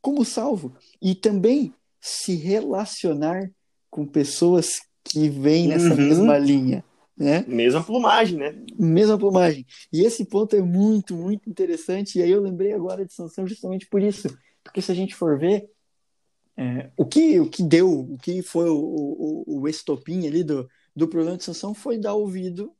como 0.00 0.24
salvo. 0.24 0.74
E 1.02 1.14
também 1.14 1.74
se 2.00 2.34
relacionar 2.36 3.50
com 3.90 4.06
pessoas 4.06 4.80
que 5.04 5.28
vêm 5.28 5.68
nessa 5.68 5.90
uhum. 5.90 5.96
mesma 5.96 6.38
linha. 6.38 6.84
Né? 7.16 7.44
Mesma 7.48 7.82
plumagem, 7.82 8.38
né? 8.38 8.54
Mesma 8.78 9.18
plumagem. 9.18 9.66
E 9.92 10.04
esse 10.04 10.24
ponto 10.24 10.54
é 10.54 10.62
muito, 10.62 11.16
muito 11.16 11.50
interessante. 11.50 12.18
E 12.18 12.22
aí 12.22 12.30
eu 12.30 12.40
lembrei 12.40 12.72
agora 12.72 13.04
de 13.04 13.12
Sansão 13.12 13.46
justamente 13.46 13.86
por 13.86 14.00
isso. 14.00 14.28
Porque 14.62 14.80
se 14.80 14.92
a 14.92 14.94
gente 14.94 15.14
for 15.14 15.38
ver, 15.38 15.68
é, 16.60 16.90
o, 16.96 17.06
que, 17.06 17.38
o 17.38 17.48
que 17.48 17.62
deu, 17.62 17.88
o 17.88 18.18
que 18.18 18.42
foi 18.42 18.68
o, 18.68 18.76
o, 18.76 19.60
o 19.60 19.68
estopim 19.68 20.26
ali 20.26 20.42
do, 20.42 20.68
do 20.94 21.06
problema 21.06 21.36
de 21.36 21.44
Sansão 21.44 21.72
foi 21.72 21.96
dar 21.96 22.14
ouvido 22.14 22.74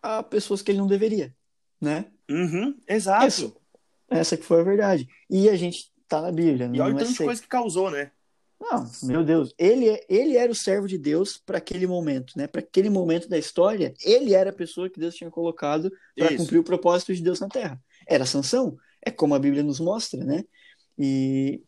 a 0.00 0.22
pessoas 0.22 0.62
que 0.62 0.70
ele 0.70 0.78
não 0.78 0.86
deveria, 0.86 1.34
né? 1.80 2.06
Uhum, 2.30 2.78
exato. 2.86 3.26
Essa, 3.26 3.52
essa 4.08 4.36
que 4.36 4.44
foi 4.44 4.60
a 4.60 4.64
verdade. 4.64 5.08
E 5.28 5.48
a 5.48 5.56
gente 5.56 5.92
tá 6.06 6.22
na 6.22 6.30
Bíblia. 6.30 6.70
E 6.72 6.80
olha 6.80 6.94
o 6.94 6.96
é 6.96 7.00
tanto 7.00 7.12
de 7.12 7.18
coisa 7.18 7.42
que 7.42 7.48
causou, 7.48 7.90
né? 7.90 8.12
Não, 8.60 8.88
meu 9.02 9.24
Deus. 9.24 9.52
Ele, 9.58 9.88
é, 9.88 10.06
ele 10.08 10.36
era 10.36 10.52
o 10.52 10.54
servo 10.54 10.86
de 10.86 10.96
Deus 10.96 11.38
para 11.38 11.58
aquele 11.58 11.88
momento, 11.88 12.34
né? 12.36 12.46
Para 12.46 12.60
aquele 12.60 12.88
momento 12.88 13.28
da 13.28 13.36
história, 13.36 13.94
ele 14.04 14.32
era 14.32 14.50
a 14.50 14.54
pessoa 14.54 14.88
que 14.88 15.00
Deus 15.00 15.16
tinha 15.16 15.30
colocado 15.30 15.90
para 16.16 16.36
cumprir 16.36 16.58
o 16.58 16.64
propósito 16.64 17.12
de 17.12 17.22
Deus 17.22 17.40
na 17.40 17.48
Terra. 17.48 17.80
Era 18.06 18.24
Sansão. 18.24 18.76
É 19.04 19.10
como 19.10 19.34
a 19.34 19.38
Bíblia 19.40 19.64
nos 19.64 19.80
mostra, 19.80 20.24
né? 20.24 20.44
E, 20.96 21.64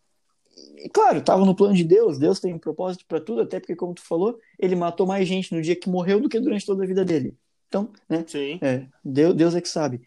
e 0.76 0.88
claro, 0.88 1.18
estava 1.18 1.44
no 1.44 1.54
plano 1.54 1.74
de 1.74 1.84
Deus, 1.84 2.18
Deus 2.18 2.40
tem 2.40 2.54
um 2.54 2.58
propósito 2.58 3.04
para 3.06 3.20
tudo, 3.20 3.42
até 3.42 3.60
porque, 3.60 3.76
como 3.76 3.94
tu 3.94 4.02
falou, 4.02 4.38
ele 4.58 4.74
matou 4.74 5.06
mais 5.06 5.26
gente 5.28 5.54
no 5.54 5.60
dia 5.60 5.76
que 5.76 5.88
morreu 5.88 6.20
do 6.20 6.28
que 6.28 6.40
durante 6.40 6.66
toda 6.66 6.84
a 6.84 6.86
vida 6.86 7.04
dele. 7.04 7.36
Então, 7.68 7.88
né? 8.08 8.24
Sim. 8.26 8.58
É, 8.60 8.86
Deus, 9.04 9.34
Deus 9.34 9.54
é 9.54 9.60
que 9.60 9.68
sabe. 9.68 10.00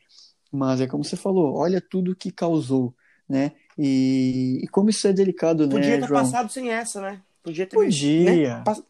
Mas 0.51 0.81
é 0.81 0.87
como 0.87 1.03
você 1.03 1.15
falou, 1.15 1.55
olha 1.55 1.81
tudo 1.81 2.15
que 2.15 2.31
causou, 2.31 2.93
né? 3.27 3.53
E, 3.77 4.59
e 4.63 4.67
como 4.67 4.89
isso 4.89 5.07
é 5.07 5.13
delicado, 5.13 5.63
Podia 5.63 5.79
né, 5.79 5.85
Podia 5.85 6.01
ter 6.01 6.07
João? 6.07 6.21
passado 6.21 6.51
sem 6.51 6.69
essa, 6.69 7.01
né? 7.01 7.21
Podia 7.41 7.65
ter... 7.65 7.75
Podia. 7.75 8.57
Né? 8.57 8.63
Pass... 8.63 8.83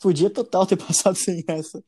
Podia 0.00 0.30
total 0.30 0.66
ter 0.66 0.76
passado 0.78 1.16
sem 1.16 1.44
essa. 1.46 1.82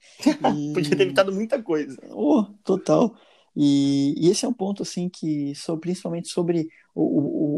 E... 0.55 0.73
Podia 0.75 0.97
ter 0.97 1.03
evitado 1.03 1.33
muita 1.33 1.63
coisa. 1.63 1.97
Oh, 2.11 2.45
total. 2.65 3.17
E, 3.57 4.15
e, 4.19 4.31
esse 4.31 4.45
é 4.45 4.49
um 4.49 4.53
ponto 4.53 4.83
assim 4.83 5.09
que 5.09 5.55
sobre, 5.55 5.81
principalmente 5.81 6.29
sobre 6.29 6.69
o, 6.95 7.03
o, 7.03 7.56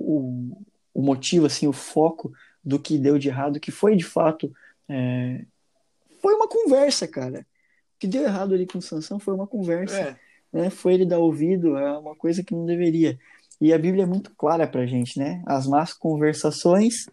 o, 0.99 1.01
o, 1.01 1.05
motivo 1.05 1.47
assim 1.47 1.67
o 1.67 1.73
foco 1.73 2.33
do 2.65 2.79
que 2.79 2.99
deu 2.99 3.19
de 3.19 3.29
errado 3.29 3.61
que 3.61 3.71
foi 3.71 3.97
de 3.97 4.05
fato 4.05 4.53
é, 4.89 5.45
foi 6.21 6.35
uma 6.35 6.49
conversa, 6.49 7.07
cara. 7.07 7.41
O 7.41 7.99
que 7.99 8.07
deu 8.07 8.23
errado 8.23 8.55
ali 8.55 8.67
com 8.67 8.81
Sansão 8.81 9.19
foi 9.19 9.35
uma 9.35 9.47
conversa. 9.47 9.99
É. 10.01 10.17
Né? 10.53 10.71
Foi 10.71 10.95
ele 10.95 11.05
dar 11.05 11.19
ouvido 11.19 11.77
a 11.77 11.99
uma 11.99 12.15
coisa 12.15 12.43
que 12.43 12.55
não 12.55 12.65
deveria. 12.65 13.19
E 13.61 13.73
a 13.73 13.79
Bíblia 13.79 14.05
é 14.05 14.07
muito 14.07 14.35
clara 14.37 14.67
pra 14.67 14.87
gente, 14.87 15.19
né? 15.19 15.43
As 15.47 15.67
más 15.67 15.93
conversações 15.93 17.07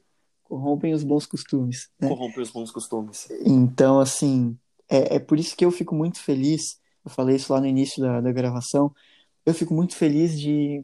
corrompem 0.44 0.94
os 0.94 1.04
bons 1.04 1.26
costumes. 1.26 1.90
Né? 2.00 2.08
Corrompem 2.08 2.42
os 2.42 2.52
bons 2.52 2.72
costumes. 2.72 3.28
Então, 3.44 4.00
assim, 4.00 4.56
é, 4.88 5.16
é 5.16 5.20
por 5.20 5.40
isso 5.40 5.56
que 5.56 5.66
eu 5.66 5.72
fico 5.72 5.96
muito 5.96 6.20
feliz. 6.22 6.80
Eu 7.04 7.10
falei 7.10 7.36
isso 7.36 7.52
lá 7.52 7.60
no 7.60 7.68
início 7.68 8.02
da, 8.02 8.22
da 8.22 8.32
gravação. 8.32 8.94
Eu 9.46 9.54
fico 9.54 9.74
muito 9.74 9.96
feliz 9.96 10.40
de, 10.40 10.84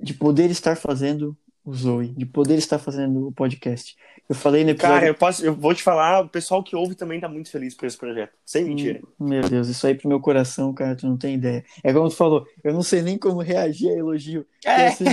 de 0.00 0.14
poder 0.14 0.50
estar 0.50 0.76
fazendo 0.76 1.36
o 1.64 1.72
Zoe, 1.72 2.08
de 2.08 2.26
poder 2.26 2.58
estar 2.58 2.78
fazendo 2.78 3.28
o 3.28 3.32
podcast. 3.32 3.94
Eu 4.28 4.34
falei 4.34 4.64
no 4.64 4.70
episódio... 4.70 4.94
Cara, 4.94 5.06
eu, 5.06 5.14
posso, 5.14 5.44
eu 5.44 5.54
vou 5.54 5.74
te 5.74 5.82
falar, 5.82 6.20
o 6.20 6.28
pessoal 6.28 6.62
que 6.62 6.74
ouve 6.74 6.94
também 6.94 7.20
tá 7.20 7.28
muito 7.28 7.50
feliz 7.50 7.74
por 7.74 7.86
esse 7.86 7.96
projeto. 7.96 8.32
Sem 8.44 8.64
mentira. 8.64 9.00
Hum, 9.20 9.28
meu 9.28 9.42
Deus, 9.48 9.68
isso 9.68 9.86
aí 9.86 9.94
pro 9.94 10.08
meu 10.08 10.20
coração, 10.20 10.72
cara, 10.72 10.96
tu 10.96 11.06
não 11.06 11.16
tem 11.16 11.34
ideia. 11.34 11.64
É 11.84 11.92
como 11.92 12.08
tu 12.08 12.16
falou, 12.16 12.44
eu 12.64 12.72
não 12.72 12.82
sei 12.82 13.02
nem 13.02 13.16
como 13.16 13.40
reagir 13.40 13.90
a 13.90 13.92
elogio. 13.92 14.46
É. 14.64 14.88
Assim, 14.88 15.04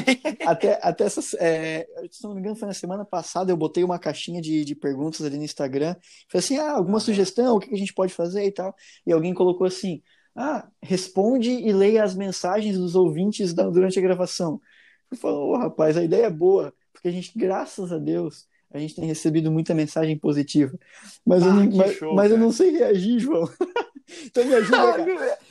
até, 0.46 0.80
até 0.82 1.04
essas. 1.04 1.34
É, 1.36 1.88
se 2.10 2.24
não 2.24 2.34
me 2.34 2.40
engano, 2.40 2.56
foi 2.56 2.68
na 2.68 2.74
semana 2.74 3.04
passada, 3.06 3.52
eu 3.52 3.58
botei 3.58 3.84
uma 3.84 4.00
caixinha 4.00 4.42
de, 4.42 4.64
de 4.64 4.76
perguntas 4.76 5.22
ali 5.22 5.38
no 5.38 5.44
Instagram. 5.44 5.96
Falei 6.30 6.46
assim: 6.46 6.58
ah, 6.58 6.72
alguma 6.74 7.00
sugestão, 7.00 7.56
o 7.56 7.60
que 7.60 7.74
a 7.74 7.78
gente 7.78 7.94
pode 7.94 8.14
fazer 8.14 8.46
e 8.46 8.52
tal. 8.52 8.76
E 9.06 9.12
alguém 9.12 9.34
colocou 9.34 9.66
assim: 9.68 10.02
ah, 10.36 10.68
responde 10.82 11.50
e 11.52 11.72
leia 11.74 12.04
as 12.04 12.16
mensagens 12.16 12.78
dos 12.78 12.96
ouvintes 12.96 13.54
da, 13.54 13.70
durante 13.70 14.00
a 14.00 14.02
gravação. 14.02 14.62
Eu 15.12 15.18
falou, 15.18 15.52
oh, 15.52 15.58
rapaz, 15.58 15.98
a 15.98 16.04
ideia 16.04 16.26
é 16.26 16.30
boa, 16.30 16.74
porque 16.94 17.08
a 17.08 17.12
gente, 17.12 17.32
graças 17.38 17.92
a 17.92 17.98
Deus, 17.98 18.48
a 18.72 18.78
gente 18.78 18.96
tem 18.96 19.06
recebido 19.06 19.52
muita 19.52 19.74
mensagem 19.74 20.18
positiva. 20.18 20.78
Mas, 21.26 21.44
ah, 21.44 21.48
eu, 21.48 21.54
não, 21.54 21.78
mas, 21.78 21.96
show, 21.96 22.14
mas 22.14 22.32
eu 22.32 22.38
não 22.38 22.52
sei 22.52 22.72
reagir, 22.72 23.20
João. 23.20 23.50
então 24.26 24.46
me 24.46 24.56
ajuda, 24.56 24.94
cara. 24.94 25.40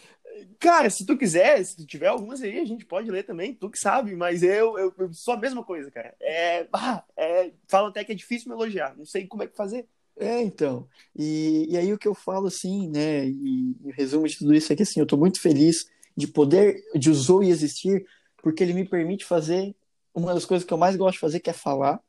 Cara, 0.61 0.91
se 0.91 1.07
tu 1.07 1.17
quiser, 1.17 1.65
se 1.65 1.77
tu 1.77 1.87
tiver 1.87 2.09
algumas 2.09 2.43
aí, 2.43 2.59
a 2.59 2.65
gente 2.65 2.85
pode 2.85 3.11
ler 3.11 3.23
também, 3.23 3.55
tu 3.55 3.71
que 3.71 3.79
sabe, 3.79 4.17
mas 4.17 4.43
eu, 4.43 4.77
eu, 4.77 4.93
eu 4.99 5.13
sou 5.13 5.35
a 5.35 5.37
mesma 5.37 5.63
coisa, 5.63 5.91
cara. 5.91 6.15
É, 6.21 6.67
ah, 6.73 7.05
é, 7.17 7.53
falo 7.69 7.89
até 7.89 8.03
que 8.03 8.11
é 8.11 8.15
difícil 8.15 8.49
me 8.49 8.57
elogiar, 8.57 8.97
não 8.97 9.05
sei 9.05 9.27
como 9.27 9.45
é 9.45 9.47
que 9.47 9.57
fazer. 9.57 9.87
É, 10.17 10.41
então. 10.43 10.89
E, 11.15 11.67
e 11.71 11.77
aí 11.77 11.93
o 11.93 11.99
que 11.99 12.09
eu 12.09 12.15
falo, 12.15 12.49
assim, 12.49 12.89
né, 12.89 13.27
e, 13.27 13.77
e 13.85 13.89
o 13.89 13.93
resumo 13.93 14.27
de 14.27 14.37
tudo 14.37 14.55
isso 14.55 14.73
é 14.73 14.77
que, 14.77 14.83
assim, 14.83 14.99
eu 14.99 15.07
tô 15.07 15.17
muito 15.17 15.41
feliz 15.41 15.89
de 16.17 16.27
poder, 16.27 16.83
de 16.97 17.11
o 17.11 17.43
e 17.43 17.51
existir, 17.51 18.05
porque 18.49 18.65
ele 18.65 18.73
me 18.73 18.89
permite 18.89 19.27
fazer 19.27 19.77
uma 20.15 20.33
das 20.33 20.47
coisas 20.47 20.67
que 20.67 20.73
eu 20.73 20.79
mais 20.79 20.97
gosto 20.97 21.15
de 21.15 21.21
fazer, 21.21 21.39
que 21.39 21.51
é 21.51 21.53
falar. 21.53 22.01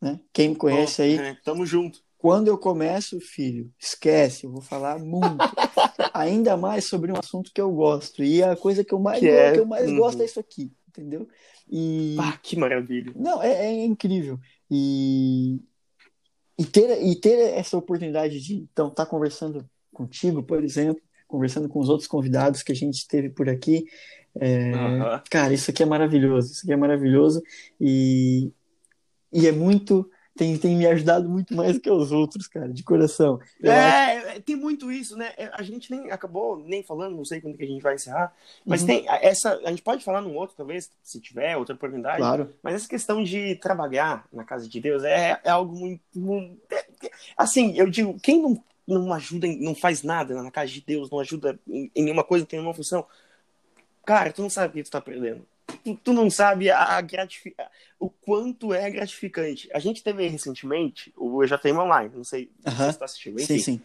Né? 0.00 0.18
Quem 0.32 0.48
me 0.48 0.56
conhece 0.56 1.00
aí. 1.00 1.16
É, 1.16 1.36
tamo 1.44 1.64
junto. 1.64 2.00
Quando 2.18 2.48
eu 2.48 2.58
começo, 2.58 3.20
filho, 3.20 3.72
esquece, 3.78 4.44
eu 4.44 4.50
vou 4.50 4.60
falar 4.60 4.98
muito. 4.98 5.38
Ainda 6.12 6.56
mais 6.56 6.86
sobre 6.86 7.12
um 7.12 7.16
assunto 7.16 7.52
que 7.54 7.60
eu 7.60 7.70
gosto. 7.70 8.24
E 8.24 8.42
a 8.42 8.56
coisa 8.56 8.82
que 8.82 8.92
eu 8.92 8.98
mais, 8.98 9.20
que, 9.20 9.28
é... 9.28 9.52
que 9.52 9.60
eu 9.60 9.66
mais 9.66 9.88
uhum. 9.88 9.98
gosto 9.98 10.20
é 10.20 10.24
isso 10.24 10.40
aqui, 10.40 10.72
entendeu? 10.88 11.28
E... 11.70 12.16
Ah, 12.18 12.36
que 12.42 12.56
maravilha. 12.56 13.12
Não, 13.14 13.40
é, 13.40 13.66
é 13.66 13.84
incrível. 13.84 14.36
E... 14.68 15.60
E, 16.58 16.64
ter, 16.64 17.04
e 17.04 17.14
ter 17.14 17.38
essa 17.54 17.76
oportunidade 17.76 18.40
de 18.40 18.54
então 18.56 18.88
estar 18.88 19.04
tá 19.04 19.10
conversando 19.10 19.64
contigo, 19.92 20.42
por 20.42 20.64
exemplo, 20.64 21.00
conversando 21.28 21.68
com 21.68 21.78
os 21.78 21.88
outros 21.88 22.08
convidados 22.08 22.64
que 22.64 22.72
a 22.72 22.74
gente 22.74 23.06
teve 23.06 23.30
por 23.30 23.48
aqui, 23.48 23.84
é, 24.40 24.72
uhum. 24.74 25.20
Cara, 25.30 25.54
isso 25.54 25.70
aqui 25.70 25.82
é 25.82 25.86
maravilhoso, 25.86 26.52
isso 26.52 26.62
aqui 26.64 26.72
é 26.72 26.76
maravilhoso 26.76 27.42
e, 27.80 28.52
e 29.32 29.46
é 29.46 29.52
muito. 29.52 30.10
Tem, 30.36 30.58
tem 30.58 30.76
me 30.76 30.84
ajudado 30.84 31.28
muito 31.28 31.54
mais 31.54 31.78
que 31.78 31.88
os 31.88 32.10
outros, 32.10 32.48
cara, 32.48 32.68
de 32.68 32.82
coração. 32.82 33.38
É, 33.62 33.70
acho... 33.70 34.26
É, 34.26 34.40
tem 34.40 34.56
muito 34.56 34.90
isso, 34.90 35.16
né? 35.16 35.32
É, 35.36 35.48
a 35.52 35.62
gente 35.62 35.92
nem 35.92 36.10
acabou 36.10 36.58
nem 36.58 36.82
falando, 36.82 37.16
não 37.16 37.24
sei 37.24 37.40
quando 37.40 37.56
que 37.56 37.62
a 37.62 37.68
gente 37.68 37.80
vai 37.80 37.94
encerrar, 37.94 38.34
mas 38.66 38.80
uhum. 38.80 38.88
tem 38.88 39.06
essa. 39.08 39.60
A 39.64 39.70
gente 39.70 39.82
pode 39.82 40.02
falar 40.02 40.20
num 40.20 40.34
outro, 40.34 40.56
talvez, 40.56 40.90
se 41.04 41.20
tiver 41.20 41.56
outra 41.56 41.76
oportunidade. 41.76 42.16
Claro. 42.16 42.52
Mas 42.64 42.74
essa 42.74 42.88
questão 42.88 43.22
de 43.22 43.54
trabalhar 43.56 44.26
na 44.32 44.42
casa 44.42 44.68
de 44.68 44.80
Deus 44.80 45.04
é, 45.04 45.40
é 45.44 45.50
algo 45.50 45.72
muito. 45.72 46.02
muito 46.16 46.60
assim, 47.36 47.72
eu 47.76 47.88
digo, 47.88 48.18
quem 48.20 48.42
não 48.42 48.60
não 48.86 49.12
ajuda, 49.14 49.46
não 49.60 49.74
faz 49.74 50.02
nada 50.02 50.42
na 50.42 50.50
casa 50.50 50.70
de 50.70 50.80
Deus, 50.80 51.10
não 51.10 51.18
ajuda 51.18 51.58
em, 51.66 51.90
em 51.94 52.02
nenhuma 52.02 52.22
coisa, 52.22 52.42
não 52.42 52.48
tem 52.48 52.58
nenhuma 52.58 52.74
função. 52.74 53.06
Cara, 54.04 54.32
tu 54.32 54.42
não 54.42 54.50
sabe 54.50 54.68
o 54.68 54.72
que 54.72 54.82
tu 54.82 54.90
tá 54.90 55.00
perdendo. 55.00 55.46
Tu, 55.82 55.96
tu 55.96 56.12
não 56.12 56.30
sabe 56.30 56.70
a, 56.70 56.96
a 56.96 57.00
gratific... 57.00 57.56
o 57.98 58.08
quanto 58.08 58.72
é 58.72 58.90
gratificante. 58.90 59.68
A 59.72 59.78
gente 59.78 60.02
teve 60.02 60.26
recentemente 60.28 61.12
o 61.16 61.42
EJTM 61.42 61.78
Online, 61.78 62.10
não 62.14 62.24
sei 62.24 62.50
uh 62.64 62.70
-huh. 62.70 62.70
se 62.70 62.92
você 62.92 62.98
tá 62.98 63.04
assistindo. 63.04 63.40
Enfim. 63.40 63.58
Sim, 63.58 63.58
sim. 63.58 63.80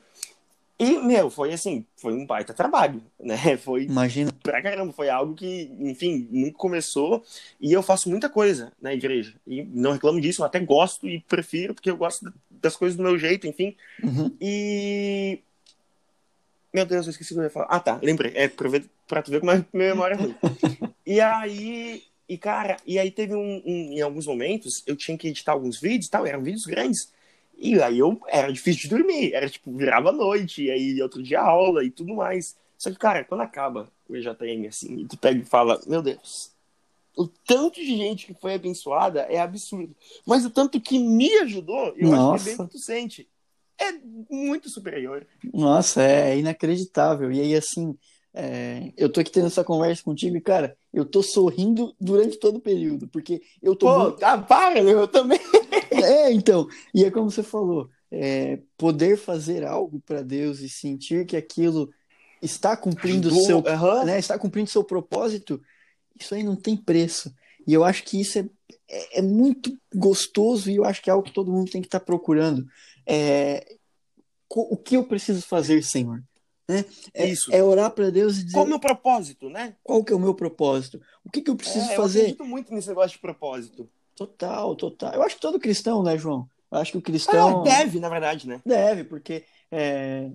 E, 0.82 0.97
meu, 0.97 1.30
foi 1.30 1.51
assim, 1.51 1.86
foi 1.97 2.13
um 2.13 2.26
baita 2.26 2.53
trabalho, 2.53 3.03
né? 3.20 3.57
Foi 3.57 3.84
Imagina. 3.84 4.32
pra 4.41 4.61
caramba, 4.61 4.93
foi 4.93 5.09
algo 5.09 5.36
que, 5.36 5.70
enfim, 5.80 6.28
nunca 6.32 6.57
começou. 6.57 7.24
E 7.59 7.74
eu 7.74 7.84
faço 7.84 8.09
muita 8.09 8.30
coisa 8.30 8.72
na 8.82 8.93
igreja. 8.93 9.34
E 9.45 9.61
não 9.63 9.91
reclamo 9.91 10.22
disso, 10.22 10.41
eu 10.41 10.45
até 10.45 10.59
gosto 10.59 11.07
e 11.07 11.20
prefiro, 11.22 11.74
porque 11.74 11.91
eu 11.91 11.97
gosto 11.97 12.34
das 12.49 12.78
coisas 12.78 12.95
do 12.95 13.03
meu 13.03 13.17
jeito, 13.17 13.45
enfim. 13.45 13.76
Uhum. 14.01 14.36
E 14.39 15.39
meu 16.74 16.86
Deus, 16.86 17.07
eu 17.07 17.11
esqueci 17.11 17.34
o 17.34 17.36
que 17.36 17.39
eu 17.39 17.43
ia 17.45 17.49
falar. 17.49 17.67
Ah, 17.70 17.80
tá, 17.80 17.99
lembrei. 18.01 18.32
É 18.36 18.47
pra, 19.10 19.22
tu 19.22 19.32
ver 19.32 19.39
como 19.41 19.51
é 19.51 19.66
minha 19.74 19.89
memória 19.89 20.14
é 20.14 20.18
ruim. 20.18 20.36
e 21.05 21.20
aí, 21.20 22.03
e 22.28 22.38
cara, 22.38 22.78
e 22.86 22.97
aí 22.97 23.12
teve 23.12 23.36
um, 23.36 23.62
um, 23.66 23.91
Em 23.91 24.01
alguns 24.01 24.28
momentos, 24.28 24.84
eu 24.88 24.95
tinha 24.95 25.18
que 25.18 25.28
editar 25.28 25.51
alguns 25.51 25.82
vídeos 25.82 26.05
e 26.05 26.12
tal, 26.12 26.26
eram 26.26 26.41
vídeos 26.41 26.66
grandes. 26.66 27.12
E 27.57 27.82
aí 27.82 27.99
eu 27.99 28.22
era 28.28 28.53
difícil 28.53 28.84
de 28.84 28.89
dormir, 28.89 29.34
era 29.34 29.49
tipo, 29.49 29.76
virava 29.76 30.14
noite, 30.14 30.64
e 30.64 30.72
aí 30.72 31.01
outro 31.01 31.22
dia 31.22 31.41
aula 31.41 31.84
e 31.84 31.89
tudo 31.89 32.16
mais. 32.16 32.55
Só 32.78 32.89
que, 32.89 32.95
cara, 32.95 33.26
quando 33.26 33.41
acaba 33.41 33.91
o 34.07 34.16
EJM, 34.16 34.68
assim, 34.68 34.99
e 34.99 35.05
tu 35.05 35.18
pega 35.18 35.41
e 35.41 35.43
fala, 35.43 35.82
meu 35.86 36.01
Deus, 36.01 36.51
o 37.18 37.28
tanto 37.28 37.82
de 37.82 37.97
gente 37.97 38.28
que 38.28 38.34
foi 38.34 38.53
abençoada 38.53 39.24
é 39.24 39.39
absurdo. 39.39 39.93
Mas 40.26 40.45
o 40.45 40.49
tanto 40.49 40.80
que 40.80 40.97
me 40.97 41.30
ajudou, 41.39 41.93
eu 41.97 42.10
Nossa. 42.10 42.36
acho 42.36 42.45
que 42.45 42.49
é 42.49 42.55
bem 42.55 42.66
que 42.66 42.72
tu 42.72 42.80
sente 42.80 43.28
é 43.80 43.93
muito 44.30 44.70
superior. 44.70 45.26
Nossa, 45.53 46.03
é 46.03 46.38
inacreditável. 46.38 47.32
E 47.32 47.39
aí, 47.39 47.55
assim, 47.55 47.97
é, 48.34 48.93
eu 48.95 49.09
tô 49.09 49.19
aqui 49.19 49.32
tendo 49.32 49.47
essa 49.47 49.63
conversa 49.63 50.03
contigo 50.03 50.38
e, 50.38 50.41
cara, 50.41 50.77
eu 50.93 51.03
tô 51.03 51.23
sorrindo 51.23 51.95
durante 51.99 52.38
todo 52.38 52.57
o 52.57 52.61
período, 52.61 53.07
porque 53.07 53.41
eu 53.61 53.75
tô. 53.75 53.88
Pô, 53.88 54.03
muito... 54.09 54.23
ah, 54.23 54.38
para, 54.38 54.80
eu 54.80 55.07
também. 55.07 55.39
é, 55.91 56.32
então. 56.32 56.67
E 56.93 57.03
é 57.03 57.11
como 57.11 57.32
você 57.32 57.43
falou, 57.43 57.89
é, 58.11 58.59
poder 58.77 59.17
fazer 59.17 59.65
algo 59.65 59.99
para 59.99 60.21
Deus 60.21 60.59
e 60.59 60.69
sentir 60.69 61.25
que 61.25 61.36
aquilo 61.36 61.89
está 62.41 62.77
cumprindo 62.77 63.30
o 63.30 63.43
seu, 63.43 63.57
uhum. 63.57 64.05
né, 64.05 64.17
está 64.17 64.38
cumprindo 64.38 64.69
seu 64.69 64.84
propósito, 64.84 65.61
isso 66.17 66.34
aí 66.34 66.43
não 66.43 66.55
tem 66.55 66.77
preço. 66.77 67.34
E 67.67 67.73
eu 67.73 67.84
acho 67.84 68.03
que 68.03 68.21
isso 68.21 68.39
é, 68.39 68.45
é, 68.89 69.19
é 69.19 69.21
muito 69.21 69.77
gostoso 69.93 70.69
e 70.69 70.75
eu 70.77 70.86
acho 70.86 71.01
que 71.01 71.09
é 71.09 71.13
algo 71.13 71.25
que 71.25 71.34
todo 71.34 71.51
mundo 71.51 71.69
tem 71.69 71.82
que 71.82 71.88
estar 71.88 71.99
tá 71.99 72.05
procurando 72.05 72.65
é, 73.05 73.75
o 74.49 74.77
que 74.77 74.95
eu 74.95 75.03
preciso 75.03 75.41
fazer, 75.41 75.84
Senhor? 75.84 76.23
Né? 76.70 76.86
É, 77.15 77.26
Isso. 77.26 77.51
é 77.51 77.63
orar 77.63 77.89
para 77.89 78.11
Deus 78.11 78.38
e 78.38 78.43
dizer. 78.43 78.53
Qual 78.53 78.63
é 78.63 78.67
o 78.67 78.70
meu 78.70 78.80
propósito, 78.80 79.49
né? 79.49 79.76
Qual 79.84 80.03
que 80.03 80.13
é 80.13 80.15
o 80.15 80.20
meu 80.20 80.36
propósito? 80.36 81.01
O 81.26 81.30
que, 81.32 81.41
que 81.41 81.49
eu 81.49 81.55
preciso 81.55 81.89
é, 81.91 81.95
fazer? 81.95 82.20
Eu 82.20 82.24
acredito 82.26 82.45
muito 82.45 82.72
nesse 82.72 82.88
negócio 82.88 83.13
de 83.13 83.20
propósito. 83.20 83.89
Total, 84.15 84.76
total. 84.76 85.15
Eu 85.15 85.24
acho 85.24 85.34
que 85.34 85.41
todo 85.41 85.59
cristão, 85.59 86.03
né, 86.03 86.15
João? 86.15 86.47
Eu 86.72 86.78
acho 86.78 86.91
que 86.91 86.97
o 86.99 87.01
cristão. 87.01 87.61
Ah, 87.61 87.63
deve, 87.63 87.99
na 87.99 88.07
verdade, 88.07 88.47
né? 88.47 88.61
Deve, 88.63 89.03
porque 89.03 89.43
é, 89.72 90.30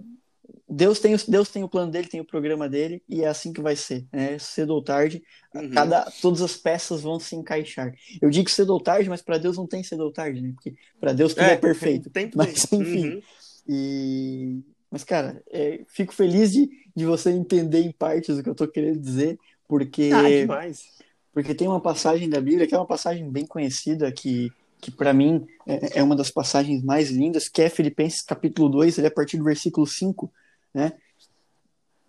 Deus 0.68 0.98
tem, 0.98 1.14
Deus 1.28 1.48
tem 1.48 1.62
o 1.62 1.68
plano 1.68 1.92
dele, 1.92 2.08
tem 2.08 2.20
o 2.20 2.24
programa 2.24 2.68
dele, 2.68 3.00
e 3.08 3.22
é 3.22 3.28
assim 3.28 3.52
que 3.52 3.60
vai 3.60 3.76
ser. 3.76 4.04
Né? 4.12 4.36
Cedo 4.40 4.74
ou 4.74 4.82
tarde, 4.82 5.22
uhum. 5.54 5.70
cada, 5.70 6.10
todas 6.20 6.42
as 6.42 6.56
peças 6.56 7.02
vão 7.02 7.20
se 7.20 7.36
encaixar. 7.36 7.94
Eu 8.20 8.28
digo 8.28 8.50
cedo 8.50 8.70
ou 8.70 8.80
tarde, 8.80 9.08
mas 9.08 9.22
para 9.22 9.38
Deus 9.38 9.56
não 9.56 9.68
tem 9.68 9.84
cedo 9.84 10.02
ou 10.02 10.12
tarde, 10.12 10.40
né? 10.40 10.52
Porque 10.52 10.74
para 10.98 11.12
Deus 11.12 11.32
tudo 11.32 11.44
é, 11.44 11.52
é 11.52 11.56
perfeito. 11.56 12.10
Mas, 12.34 12.66
enfim. 12.72 13.10
Uhum. 13.10 13.22
E... 13.68 14.73
Mas, 14.94 15.02
cara, 15.02 15.42
é, 15.50 15.80
fico 15.88 16.14
feliz 16.14 16.52
de, 16.52 16.70
de 16.94 17.04
você 17.04 17.32
entender 17.32 17.80
em 17.80 17.90
partes 17.90 18.38
o 18.38 18.44
que 18.44 18.48
eu 18.48 18.54
tô 18.54 18.68
querendo 18.68 19.00
dizer, 19.00 19.36
porque. 19.66 20.08
Ah, 20.14 20.22
demais. 20.22 20.84
Porque 21.32 21.52
tem 21.52 21.66
uma 21.66 21.80
passagem 21.80 22.30
da 22.30 22.40
Bíblia 22.40 22.64
que 22.64 22.76
é 22.76 22.78
uma 22.78 22.86
passagem 22.86 23.28
bem 23.28 23.44
conhecida 23.44 24.12
que 24.12 24.52
que 24.80 24.92
para 24.92 25.12
mim 25.12 25.44
é, 25.66 25.98
é, 25.98 26.02
uma 26.02 26.14
das 26.14 26.30
passagens 26.30 26.80
mais 26.84 27.10
lindas, 27.10 27.48
que 27.48 27.60
é 27.60 27.68
Filipenses 27.68 28.22
capítulo 28.22 28.68
2, 28.68 28.98
ele 28.98 29.08
é 29.08 29.10
a 29.10 29.12
partir 29.12 29.36
do 29.36 29.42
versículo 29.42 29.84
5, 29.84 30.32
né? 30.72 30.92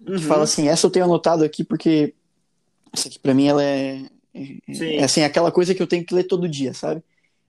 Uhum. 0.06 0.18
Que 0.18 0.22
fala 0.22 0.44
assim, 0.44 0.68
essa 0.68 0.86
eu 0.86 0.92
tenho 0.92 1.06
anotado 1.06 1.44
aqui 1.44 1.64
porque 1.64 2.14
essa 2.94 3.08
aqui 3.08 3.18
para 3.18 3.34
mim 3.34 3.48
ela 3.48 3.64
é, 3.64 4.06
é, 4.32 4.98
é, 4.98 5.04
assim, 5.04 5.24
aquela 5.24 5.52
coisa 5.52 5.74
que 5.74 5.82
eu 5.82 5.88
tenho 5.88 6.06
que 6.06 6.14
ler 6.14 6.26
todo 6.26 6.48
dia, 6.48 6.72
sabe? 6.72 7.02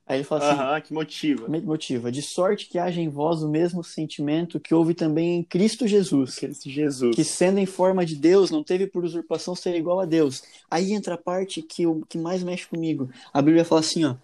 Aí 0.06 0.18
ele 0.18 0.24
fala 0.24 0.48
assim, 0.48 0.60
uhum, 0.60 0.80
que 0.80 0.94
motiva. 0.94 1.48
Motiva, 1.48 2.12
de 2.12 2.22
sorte 2.22 2.68
que 2.68 2.78
haja 2.78 3.00
em 3.00 3.08
vós 3.08 3.42
o 3.42 3.48
mesmo 3.48 3.82
sentimento 3.82 4.60
que 4.60 4.72
houve 4.72 4.94
também 4.94 5.38
em 5.38 5.42
Cristo 5.42 5.86
Jesus. 5.86 6.36
Cristo 6.36 6.70
Jesus. 6.70 7.16
Que 7.16 7.24
sendo 7.24 7.58
em 7.58 7.66
forma 7.66 8.06
de 8.06 8.14
Deus, 8.14 8.50
não 8.50 8.62
teve 8.62 8.86
por 8.86 9.04
usurpação 9.04 9.56
ser 9.56 9.74
igual 9.74 9.98
a 9.98 10.04
Deus. 10.04 10.44
Aí 10.70 10.92
entra 10.92 11.14
a 11.14 11.18
parte 11.18 11.60
que, 11.60 11.86
o 11.86 12.02
que 12.08 12.18
mais 12.18 12.44
mexe 12.44 12.68
comigo. 12.68 13.10
A 13.32 13.42
Bíblia 13.42 13.64
fala 13.64 13.80
assim, 13.80 14.04
ó, 14.04 14.14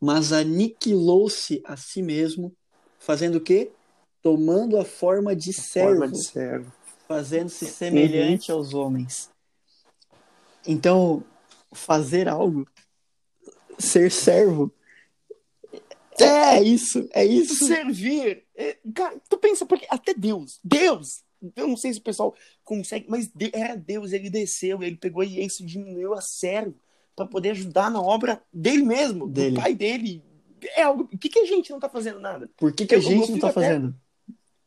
mas 0.00 0.32
aniquilou-se 0.32 1.62
a 1.64 1.76
si 1.76 2.02
mesmo, 2.02 2.52
fazendo 2.98 3.36
o 3.36 3.40
quê? 3.40 3.70
tomando 4.22 4.78
a 4.78 4.84
forma 4.84 5.34
de 5.34 5.52
servo, 5.52 6.00
Forma 6.00 6.08
de 6.08 6.22
servo. 6.22 6.72
fazendo-se 7.06 7.66
semelhante 7.66 8.50
aos 8.50 8.74
homens. 8.74 9.30
Então, 10.66 11.22
fazer 11.72 12.28
algo, 12.28 12.66
ser 13.78 14.10
servo, 14.10 14.70
é 16.24 16.62
isso, 16.62 17.08
é 17.12 17.24
isso. 17.24 17.66
Servir. 17.66 18.44
É, 18.56 18.76
cara, 18.94 19.16
tu 19.28 19.38
pensa, 19.38 19.64
porque 19.66 19.86
até 19.90 20.12
Deus, 20.14 20.58
Deus, 20.64 21.22
eu 21.56 21.68
não 21.68 21.76
sei 21.76 21.92
se 21.92 21.98
o 22.00 22.02
pessoal 22.02 22.34
consegue, 22.64 23.06
mas 23.08 23.30
era 23.52 23.76
Deus, 23.76 24.12
ele 24.12 24.28
desceu, 24.30 24.82
ele 24.82 24.96
pegou 24.96 25.22
e 25.22 25.44
isso 25.44 25.64
diminuiu 25.64 26.14
a 26.14 26.20
servo 26.20 26.74
para 27.14 27.26
poder 27.26 27.50
ajudar 27.50 27.90
na 27.90 28.00
obra 28.00 28.42
dele 28.52 28.82
mesmo, 28.82 29.28
Dele. 29.28 29.54
do 29.56 29.60
pai 29.60 29.74
dele. 29.74 30.22
É 30.76 30.82
algo. 30.82 31.08
O 31.12 31.18
que, 31.18 31.28
que 31.28 31.38
a 31.38 31.46
gente 31.46 31.70
não 31.70 31.78
tá 31.80 31.88
fazendo 31.88 32.18
nada? 32.20 32.50
Por 32.56 32.72
que, 32.72 32.86
que 32.86 32.94
a 32.94 32.98
Eu- 32.98 33.02
gente 33.02 33.30
não 33.32 33.38
tá 33.38 33.48
até- 33.50 33.54
fazendo? 33.60 33.94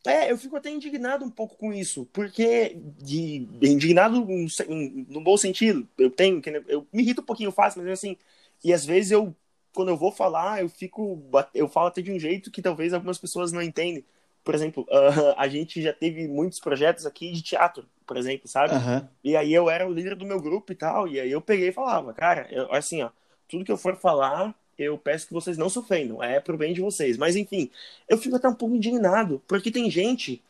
É, 0.07 0.31
eu 0.31 0.37
fico 0.37 0.55
até 0.55 0.71
indignado 0.71 1.23
um 1.23 1.29
pouco 1.29 1.55
com 1.57 1.71
isso, 1.71 2.07
porque 2.11 2.75
de 2.99 3.47
indignado 3.61 4.25
se- 4.49 4.65
num- 4.65 5.05
num 5.07 5.23
bom 5.23 5.37
sentido. 5.37 5.87
Eu 5.97 6.09
tenho, 6.09 6.41
eu 6.67 6.87
me 6.91 7.03
irrito 7.03 7.21
um 7.21 7.25
pouquinho 7.25 7.51
fácil, 7.51 7.83
mas 7.83 7.91
assim, 7.91 8.17
e 8.63 8.73
às 8.73 8.83
vezes 8.83 9.11
eu 9.11 9.35
quando 9.73 9.89
eu 9.89 9.97
vou 9.97 10.11
falar, 10.11 10.61
eu 10.61 10.69
fico 10.69 11.21
eu 11.53 11.67
falo 11.67 11.87
até 11.87 12.01
de 12.01 12.11
um 12.11 12.19
jeito 12.19 12.51
que 12.51 12.61
talvez 12.61 12.93
algumas 12.93 13.17
pessoas 13.17 13.51
não 13.51 13.61
entendem. 13.61 14.03
Por 14.43 14.55
exemplo, 14.55 14.87
ah, 14.91 15.35
a 15.37 15.47
gente 15.47 15.81
já 15.81 15.93
teve 15.93 16.27
muitos 16.27 16.59
projetos 16.59 17.05
aqui 17.05 17.31
de 17.31 17.41
teatro, 17.43 17.85
por 18.07 18.17
exemplo, 18.17 18.47
sabe? 18.47 18.73
Aham. 18.73 19.07
E 19.23 19.35
aí 19.37 19.53
eu 19.53 19.69
era 19.69 19.87
o 19.87 19.93
líder 19.93 20.15
do 20.15 20.25
meu 20.25 20.41
grupo 20.41 20.71
e 20.71 20.75
tal, 20.75 21.07
e 21.07 21.19
aí 21.19 21.31
eu 21.31 21.39
peguei 21.41 21.69
e 21.69 21.73
falava, 21.73 22.11
cara, 22.13 22.47
eu- 22.51 22.71
assim, 22.73 23.03
ó, 23.03 23.09
tudo 23.47 23.63
que 23.63 23.71
eu 23.71 23.77
for 23.77 23.95
falar, 23.97 24.55
eu 24.79 24.97
peço 24.97 25.27
que 25.27 25.33
vocês 25.33 25.57
não 25.59 25.69
se 25.69 25.77
ofendam, 25.77 26.23
é 26.23 26.39
pro 26.39 26.57
bem 26.57 26.73
de 26.73 26.81
vocês. 26.81 27.17
Mas 27.17 27.35
enfim, 27.35 27.69
eu 28.09 28.17
fico 28.17 28.35
até 28.35 28.47
um 28.49 28.55
pouco 28.55 28.73
indignado, 28.75 29.41
porque 29.47 29.69
tem 29.69 29.91
gente 29.91 30.41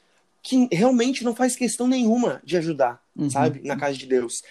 que 0.41 0.67
realmente 0.71 1.23
não 1.23 1.35
faz 1.35 1.55
questão 1.55 1.85
nenhuma 1.87 2.41
de 2.45 2.55
ajudar, 2.57 3.03
Uhum. 3.15 3.29
sabe, 3.29 3.59
na 3.63 3.75
casa 3.75 3.97
de 3.97 4.05
Deus. 4.07 4.41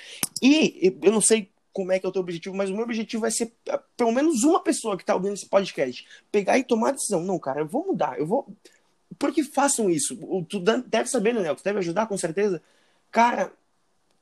E 0.42 0.94
eu 1.02 1.10
não 1.10 1.20
sei 1.22 1.48
como 1.72 1.92
é 1.92 1.98
que 1.98 2.06
é 2.06 2.08
o 2.08 2.12
teu 2.12 2.22
objetivo, 2.22 2.56
mas 2.56 2.70
o 2.70 2.74
meu 2.74 2.84
objetivo 2.84 3.22
vai 3.22 3.30
ser 3.30 3.52
ah, 3.68 3.80
pelo 3.96 4.12
menos 4.12 4.42
uma 4.42 4.62
pessoa 4.62 4.96
que 4.96 5.04
tá 5.04 5.14
ouvindo 5.14 5.34
esse 5.34 5.48
podcast 5.48 6.06
pegar 6.30 6.58
e 6.58 6.64
tomar 6.64 6.90
a 6.90 6.92
decisão. 6.92 7.22
Não, 7.22 7.38
cara, 7.38 7.60
eu 7.60 7.66
vou 7.66 7.86
mudar, 7.86 8.18
eu 8.18 8.26
vou. 8.26 8.46
Porque 9.18 9.42
façam 9.42 9.90
isso. 9.90 10.16
Tu 10.48 10.58
deve 10.60 11.08
saber, 11.08 11.34
né, 11.34 11.40
Léo? 11.40 11.56
Tu 11.56 11.64
deve 11.64 11.78
ajudar 11.78 12.06
com 12.06 12.16
certeza. 12.16 12.62
Cara, 13.10 13.52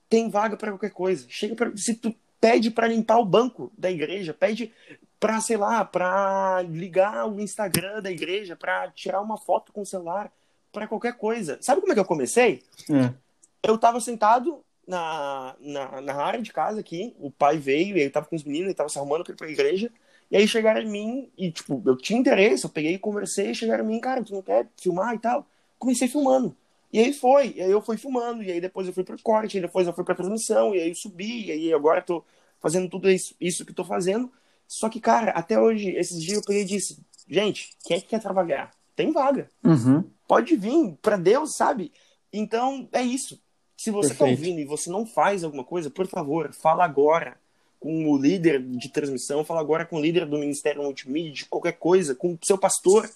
tem 0.09 0.28
vaga 0.28 0.57
pra 0.57 0.72
qualquer 0.72 0.90
coisa. 0.90 1.26
Chega 1.28 1.55
pra... 1.55 1.76
se 1.76 1.94
tu 1.94 2.14
pede 2.40 2.70
pra 2.70 2.88
limpar 2.88 3.18
o 3.18 3.24
banco 3.24 3.70
da 3.76 3.90
igreja, 3.90 4.34
pede 4.34 4.72
pra, 5.20 5.40
sei 5.40 5.57
lá, 5.57 5.84
pra 5.84 6.62
ligar 6.62 7.28
o 7.28 7.40
Instagram 7.40 8.01
da 8.01 8.11
igreja, 8.11 8.57
pra 8.57 8.90
tirar 8.90 9.20
uma 9.20 9.36
foto 9.36 9.72
com 9.72 9.82
o 9.82 9.86
celular, 9.86 10.32
pra 10.72 10.86
qualquer 10.86 11.16
coisa. 11.16 11.59
Sabe 11.61 11.80
como 11.80 11.92
é 11.92 11.94
que 11.94 12.01
eu 12.01 12.05
comecei? 12.05 12.62
É. 12.90 13.12
Eu 13.62 13.76
tava 13.76 14.01
sentado 14.01 14.64
na, 14.89 15.55
na, 15.61 16.01
na 16.01 16.14
área 16.14 16.41
de 16.41 16.53
casa 16.53 16.80
aqui, 16.80 17.14
o 17.20 17.30
pai 17.30 17.59
veio, 17.59 17.97
e 17.97 18.01
ele 18.01 18.11
tava 18.11 18.26
com 18.26 18.34
os 18.34 18.43
meninos, 18.43 18.68
ele 18.68 18.74
tava 18.74 18.89
se 18.89 18.99
arrumando 18.99 19.22
pra 19.22 19.34
ir 19.34 19.36
pra 19.36 19.51
igreja, 19.51 19.93
e 20.30 20.36
aí 20.36 20.49
chegaram 20.49 20.80
em 20.80 20.91
mim, 20.91 21.30
e 21.36 21.53
tipo, 21.53 21.82
eu 21.84 21.97
tinha 21.97 22.18
interesse, 22.18 22.64
eu 22.64 22.70
peguei 22.70 22.95
e 22.95 22.99
conversei, 22.99 23.51
e 23.51 23.55
chegaram 23.55 23.84
em 23.84 23.89
mim, 23.89 24.01
cara, 24.01 24.24
tu 24.24 24.32
não 24.32 24.43
quer 24.43 24.66
filmar 24.80 25.14
e 25.14 25.18
tal? 25.18 25.47
Comecei 25.78 26.09
filmando. 26.09 26.57
E 26.91 26.99
aí 26.99 27.12
foi, 27.12 27.53
e 27.55 27.61
aí 27.62 27.70
eu 27.70 27.82
fui 27.82 27.99
filmando, 27.99 28.43
e 28.43 28.51
aí 28.51 28.61
depois 28.61 28.86
eu 28.86 28.95
fui 28.95 29.05
pro 29.05 29.22
corte, 29.22 29.59
e 29.59 29.61
depois 29.61 29.86
eu 29.86 29.93
fui 29.93 30.05
pra 30.05 30.14
transmissão, 30.14 30.74
e 30.74 30.80
aí 30.80 30.89
eu 30.89 30.95
subi, 30.95 31.47
e 31.47 31.53
aí 31.53 31.72
agora 31.74 32.01
eu 32.01 32.05
tô 32.05 32.24
fazendo 32.61 32.89
tudo 32.89 33.11
isso, 33.11 33.34
isso 33.39 33.64
que 33.64 33.72
eu 33.72 33.76
tô 33.76 33.84
fazendo. 33.84 34.32
Só 34.66 34.89
que, 34.89 35.01
cara, 35.01 35.32
até 35.32 35.61
hoje, 35.61 35.91
esses 35.91 36.22
dias 36.22 36.39
eu 36.39 36.45
peguei 36.45 36.62
e 36.62 36.66
disse, 36.66 36.99
gente, 37.28 37.76
quem 37.84 37.99
é 37.99 38.01
que 38.01 38.09
quer 38.09 38.20
trabalhar? 38.20 38.70
Tem 38.97 39.12
vaga 39.12 39.51
Uhum. 39.62 40.05
pode 40.26 40.57
vir 40.57 40.97
para 41.03 41.16
Deus, 41.16 41.55
sabe? 41.55 41.93
Então 42.32 42.89
é 42.93 43.03
isso. 43.03 43.41
Se 43.78 43.92
você 43.92 44.12
está 44.12 44.24
ouvindo 44.24 44.58
e 44.58 44.64
você 44.64 44.90
não 44.90 45.06
faz 45.06 45.44
alguma 45.44 45.62
coisa, 45.62 45.88
por 45.88 46.08
favor, 46.08 46.52
fala 46.52 46.84
agora 46.84 47.38
com 47.78 48.10
o 48.10 48.18
líder 48.18 48.60
de 48.60 48.88
transmissão, 48.88 49.44
fala 49.44 49.60
agora 49.60 49.86
com 49.86 49.98
o 49.98 50.00
líder 50.00 50.26
do 50.26 50.36
Ministério 50.36 50.82
Multimídia, 50.82 51.32
de 51.32 51.44
qualquer 51.44 51.74
coisa, 51.78 52.12
com 52.12 52.32
o 52.32 52.38
seu 52.42 52.58
pastor. 52.58 53.08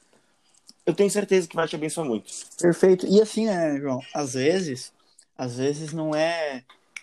Eu 0.86 0.94
tenho 0.94 1.10
certeza 1.10 1.48
que 1.48 1.56
vai 1.56 1.66
te 1.66 1.74
abençoar 1.74 2.06
muito. 2.06 2.32
Perfeito. 2.60 3.08
E 3.08 3.20
assim, 3.20 3.46
né, 3.46 3.76
João? 3.80 4.00
Às 4.14 4.34
vezes, 4.34 4.92
às 5.36 5.56
vezes 5.56 5.92
não 5.92 6.14
é, 6.14 6.62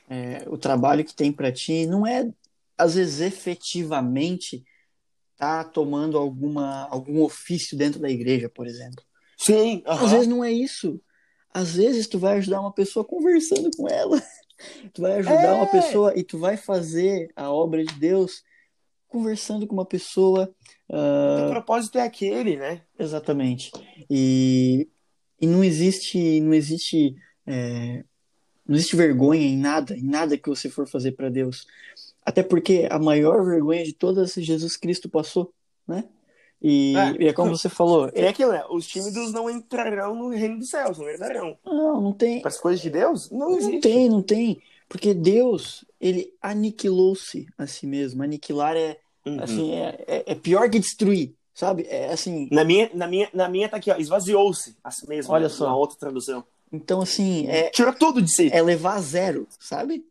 é, 0.10 0.46
o 0.48 0.58
trabalho 0.58 1.04
que 1.04 1.14
tem 1.14 1.30
pra 1.30 1.52
ti, 1.52 1.86
não 1.86 2.08
é, 2.08 2.30
às 2.78 2.96
vezes, 2.96 3.20
efetivamente 3.20 4.64
tá 5.36 5.66
tomando 5.66 6.18
alguma, 6.18 6.88
algum 6.90 7.22
ofício 7.24 7.78
dentro 7.78 8.00
da 8.00 8.10
igreja, 8.10 8.48
por 8.48 8.66
exemplo. 8.66 9.04
Sim, 9.38 9.84
Às 9.86 10.00
aham. 10.00 10.10
vezes 10.12 10.28
não 10.30 10.44
é 10.46 10.52
isso. 10.52 11.02
Às 11.54 11.76
vezes 11.76 12.08
tu 12.08 12.20
vai 12.20 12.38
ajudar 12.38 12.62
uma 12.62 12.72
pessoa 12.74 13.04
conversando 13.06 13.70
com 13.76 13.88
ela. 13.88 14.22
Tu 14.94 15.02
vai 15.02 15.14
ajudar 15.20 15.42
É. 15.42 15.52
uma 15.54 15.68
pessoa 15.68 16.14
e 16.18 16.22
tu 16.22 16.38
vai 16.38 16.58
fazer 16.58 17.32
a 17.34 17.50
obra 17.50 17.82
de 17.82 17.94
Deus 17.98 18.44
conversando 19.08 19.66
com 19.66 19.74
uma 19.74 19.86
pessoa. 19.86 20.54
ah, 20.92 21.46
o 21.48 21.50
propósito 21.52 21.98
é 21.98 22.02
aquele, 22.02 22.58
né? 22.58 22.82
Exatamente. 23.00 23.72
E, 24.10 24.90
e 25.40 25.48
não 25.48 25.64
existe, 25.64 26.42
não 26.42 26.54
existe, 26.54 27.16
é, 27.48 28.04
não 28.68 28.76
existe 28.76 28.98
vergonha 28.98 29.46
em 29.48 29.56
nada, 29.58 29.96
em 29.96 30.04
nada 30.04 30.38
que 30.38 30.50
você 30.50 30.70
for 30.70 30.86
fazer 30.86 31.14
para 31.14 31.30
Deus. 31.30 31.66
Até 32.26 32.44
porque 32.44 32.86
a 32.92 33.00
maior 33.00 33.42
vergonha 33.46 33.86
de 33.86 33.94
todas 33.94 34.34
Jesus 34.34 34.76
Cristo 34.76 35.08
passou, 35.10 35.54
né? 35.88 36.04
E 36.62 36.94
É. 36.98 37.24
e 37.24 37.28
é 37.28 37.34
como 37.34 37.56
você 37.56 37.70
falou, 37.70 38.10
É 38.14 38.28
aquilo, 38.28 38.52
né? 38.52 38.64
Os 38.70 38.86
tímidos 38.86 39.32
não 39.32 39.50
entrarão 39.50 40.14
no 40.14 40.30
reino 40.30 40.60
dos 40.60 40.70
céus, 40.70 40.98
não 40.98 41.10
entrarão. 41.10 41.58
não, 41.66 42.02
não 42.02 42.14
tem, 42.14 42.42
Para 42.42 42.50
as 42.50 42.60
coisas 42.60 42.82
de 42.82 42.90
Deus, 42.90 43.30
não 43.32 43.52
não 43.52 43.58
existe. 43.58 43.80
tem, 43.80 44.10
não 44.10 44.22
tem, 44.22 44.62
porque 44.90 45.14
Deus, 45.14 45.86
ele 46.02 46.34
aniquilou-se 46.42 47.48
a 47.58 47.66
si 47.68 47.88
mesmo. 47.88 48.24
Aniquilar 48.24 48.76
é, 48.76 48.98
Uhum. 49.26 49.38
assim, 49.42 49.72
é, 49.74 50.04
é, 50.08 50.24
é 50.32 50.36
pior 50.36 50.70
que 50.70 50.80
destruir, 50.80 51.34
sabe? 51.54 51.86
É 51.90 52.12
assim, 52.12 52.48
Na 52.52 52.64
minha, 52.64 52.90
na 52.94 53.08
minha, 53.08 53.30
na 53.34 53.48
minha 53.50 53.70
tá 53.70 53.78
aqui, 53.78 53.92
ó, 53.92 53.96
esvaziou-se 53.98 54.76
assim 54.84 55.08
mesmo. 55.08 55.34
Olha 55.34 55.44
né? 55.44 55.50
só. 55.50 55.68
Uma 55.68 55.78
outra 55.78 55.98
tradução. 55.98 56.44
então 56.74 57.02
assim, 57.02 57.48
é, 57.48 57.70
Tirou 57.70 57.94
tudo 57.94 58.22
de 58.22 58.34
si. 58.34 58.50
é 58.52 58.62
levar 58.62 58.96
a 58.96 59.02
zero, 59.02 59.48
sabe? 59.60 60.04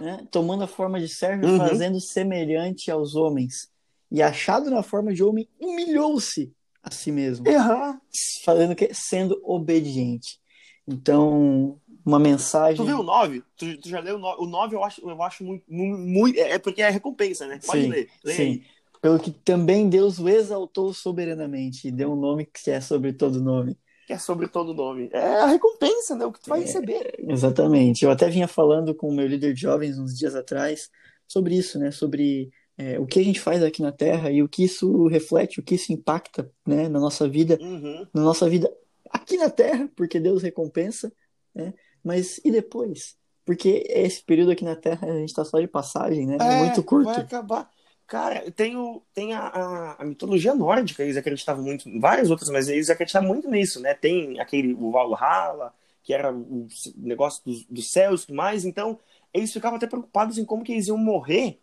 Né? 0.00 0.26
Tomando 0.30 0.64
a 0.64 0.66
forma 0.66 0.98
de 0.98 1.08
servo 1.08 1.46
Uhum. 1.46 1.58
fazendo 1.58 2.00
semelhante 2.00 2.90
aos 2.90 3.14
homens. 3.14 3.68
E 4.14 4.22
achado 4.22 4.70
na 4.70 4.80
forma 4.80 5.12
de 5.12 5.24
homem, 5.24 5.48
humilhou-se 5.60 6.54
a 6.80 6.88
si 6.88 7.10
mesmo. 7.10 7.48
Errar. 7.48 8.00
Fazendo 8.44 8.70
o 8.70 8.76
quê? 8.76 8.90
Sendo 8.92 9.40
obediente. 9.42 10.38
Então, 10.86 11.80
uma 12.06 12.20
mensagem. 12.20 12.76
Tu 12.76 12.84
viu 12.84 13.00
o 13.00 13.02
9? 13.02 13.42
Tu, 13.56 13.76
tu 13.80 13.88
já 13.88 13.98
leu 13.98 14.14
o 14.14 14.18
9? 14.20 14.36
O 14.40 14.46
9 14.46 14.76
eu 14.76 14.84
acho, 14.84 15.10
eu 15.10 15.20
acho 15.20 15.42
muito, 15.42 15.64
muito. 15.68 16.38
É 16.38 16.60
porque 16.60 16.80
é 16.80 16.90
recompensa, 16.90 17.48
né? 17.48 17.58
Pode 17.66 17.82
Sim, 17.82 17.88
ler. 17.88 18.08
Lê 18.24 18.34
sim. 18.34 18.42
aí. 18.42 18.62
Pelo 19.02 19.18
que 19.18 19.32
também 19.32 19.88
Deus 19.88 20.20
o 20.20 20.28
exaltou 20.28 20.94
soberanamente 20.94 21.88
e 21.88 21.90
deu 21.90 22.12
um 22.12 22.16
nome 22.16 22.46
que 22.46 22.70
é 22.70 22.80
sobre 22.80 23.12
todo 23.12 23.42
nome. 23.42 23.76
Que 24.06 24.12
é 24.12 24.18
sobre 24.18 24.46
todo 24.46 24.70
o 24.70 24.74
nome. 24.74 25.10
É 25.12 25.40
a 25.40 25.46
recompensa, 25.46 26.14
né? 26.14 26.24
O 26.24 26.30
que 26.30 26.40
tu 26.40 26.50
vai 26.50 26.60
receber. 26.60 27.16
Exatamente. 27.18 28.04
Eu 28.04 28.12
até 28.12 28.28
vinha 28.28 28.46
falando 28.46 28.94
com 28.94 29.08
o 29.08 29.12
meu 29.12 29.26
líder 29.26 29.54
de 29.54 29.60
jovens 29.60 29.98
uns 29.98 30.16
dias 30.16 30.36
atrás 30.36 30.88
sobre 31.26 31.56
isso, 31.56 31.80
né? 31.80 31.90
Sobre 31.90 32.52
é, 32.76 32.98
o 32.98 33.06
que 33.06 33.18
a 33.20 33.24
gente 33.24 33.40
faz 33.40 33.62
aqui 33.62 33.82
na 33.82 33.92
Terra 33.92 34.30
e 34.30 34.42
o 34.42 34.48
que 34.48 34.64
isso 34.64 35.06
reflete, 35.06 35.60
o 35.60 35.62
que 35.62 35.76
isso 35.76 35.92
impacta, 35.92 36.50
né? 36.66 36.88
Na 36.88 36.98
nossa 37.00 37.28
vida, 37.28 37.58
Uhum. 37.60 38.06
na 38.12 38.22
nossa 38.22 38.48
vida 38.48 38.70
aqui 39.10 39.36
na 39.36 39.48
Terra, 39.50 39.88
porque 39.94 40.18
Deus 40.18 40.42
recompensa, 40.42 41.12
né? 41.54 41.72
Mas 42.02 42.40
e 42.44 42.50
depois? 42.50 43.16
Porque 43.44 43.84
esse 43.88 44.22
período 44.22 44.50
aqui 44.52 44.64
na 44.64 44.74
Terra 44.74 45.06
a 45.06 45.18
gente 45.18 45.28
está 45.28 45.44
só 45.44 45.60
de 45.60 45.68
passagem, 45.68 46.26
né? 46.26 46.36
É, 46.40 46.56
muito 46.64 46.82
curto. 46.82 47.06
Vai 47.06 47.20
acabar. 47.20 47.70
Cara, 48.06 48.50
tem, 48.50 48.76
o, 48.76 49.02
tem 49.14 49.32
a, 49.32 49.40
a, 49.46 50.02
a 50.02 50.04
mitologia 50.04 50.54
nórdica, 50.54 51.02
eles 51.02 51.16
acreditavam 51.16 51.64
muito, 51.64 51.88
várias 52.00 52.30
outras, 52.30 52.50
mas 52.50 52.68
eles 52.68 52.90
acreditavam 52.90 53.28
muito 53.28 53.48
nisso, 53.48 53.80
né? 53.80 53.94
Tem 53.94 54.38
aquele, 54.40 54.74
o 54.74 54.90
Valhalla, 54.90 55.72
que 56.02 56.12
era 56.12 56.30
o 56.30 56.66
negócio 56.96 57.42
dos, 57.44 57.64
dos 57.64 57.90
céus 57.90 58.22
e 58.22 58.26
tudo 58.26 58.36
mais, 58.36 58.64
então 58.66 58.98
eles 59.32 59.52
ficavam 59.52 59.76
até 59.76 59.86
preocupados 59.86 60.36
em 60.36 60.44
como 60.44 60.62
que 60.62 60.72
eles 60.72 60.86
iam 60.88 60.98
morrer 60.98 61.60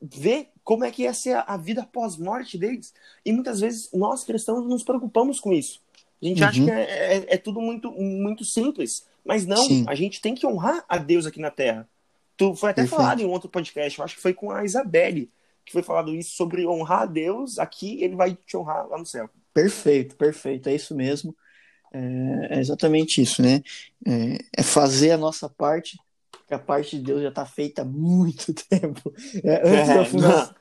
ver 0.00 0.48
como 0.64 0.84
é 0.84 0.90
que 0.90 1.02
ia 1.02 1.12
ser 1.14 1.32
a, 1.36 1.42
a 1.42 1.56
vida 1.56 1.84
pós-morte 1.84 2.56
deles. 2.56 2.92
E 3.24 3.32
muitas 3.32 3.60
vezes 3.60 3.90
nós 3.92 4.24
cristãos 4.24 4.66
nos 4.66 4.82
preocupamos 4.82 5.40
com 5.40 5.52
isso. 5.52 5.80
A 6.22 6.26
gente 6.26 6.42
Uhum. 6.42 6.48
acha 6.48 6.64
que 6.64 6.70
é, 6.70 7.16
é, 7.16 7.34
é 7.34 7.36
tudo 7.36 7.60
muito, 7.60 7.90
muito 7.92 8.44
simples, 8.44 9.06
mas 9.24 9.46
não, 9.46 9.64
Sim. 9.64 9.84
a 9.88 9.94
gente 9.94 10.20
tem 10.20 10.34
que 10.34 10.46
honrar 10.46 10.84
a 10.88 10.98
Deus 10.98 11.26
aqui 11.26 11.40
na 11.40 11.50
Terra. 11.50 11.88
Tu 12.36 12.54
foi 12.54 12.70
até 12.70 12.82
Perfeito. 12.82 13.00
falado 13.00 13.20
em 13.20 13.24
um 13.26 13.30
outro 13.30 13.48
podcast, 13.50 13.98
eu 13.98 14.04
acho 14.04 14.16
que 14.16 14.22
foi 14.22 14.32
com 14.32 14.50
a 14.50 14.64
Isabelle, 14.64 15.30
que 15.64 15.72
foi 15.72 15.82
falado 15.82 16.14
isso 16.14 16.34
sobre 16.36 16.66
honrar 16.66 17.02
a 17.02 17.06
Deus, 17.06 17.58
aqui 17.58 18.02
ele 18.02 18.16
vai 18.16 18.34
te 18.34 18.56
honrar 18.56 18.86
lá 18.88 18.98
no 18.98 19.06
céu. 19.06 19.28
Perfeito, 19.52 20.16
perfeito, 20.16 20.68
é 20.68 20.74
isso 20.74 20.94
mesmo. 20.94 21.36
É, 21.92 22.56
é 22.56 22.60
exatamente 22.60 23.20
isso, 23.20 23.42
né? 23.42 23.62
É, 24.06 24.38
é 24.58 24.62
fazer 24.62 25.10
a 25.10 25.18
nossa 25.18 25.48
parte, 25.48 25.98
que 26.50 26.54
a 26.54 26.58
parte 26.58 26.96
de 26.98 27.04
Deus 27.04 27.22
já 27.22 27.28
está 27.28 27.46
feita 27.46 27.82
há 27.82 27.84
muito 27.84 28.52
tempo, 28.68 29.12
é, 29.44 29.62
antes, 29.68 29.94
da 29.94 30.04
fundação, 30.04 30.54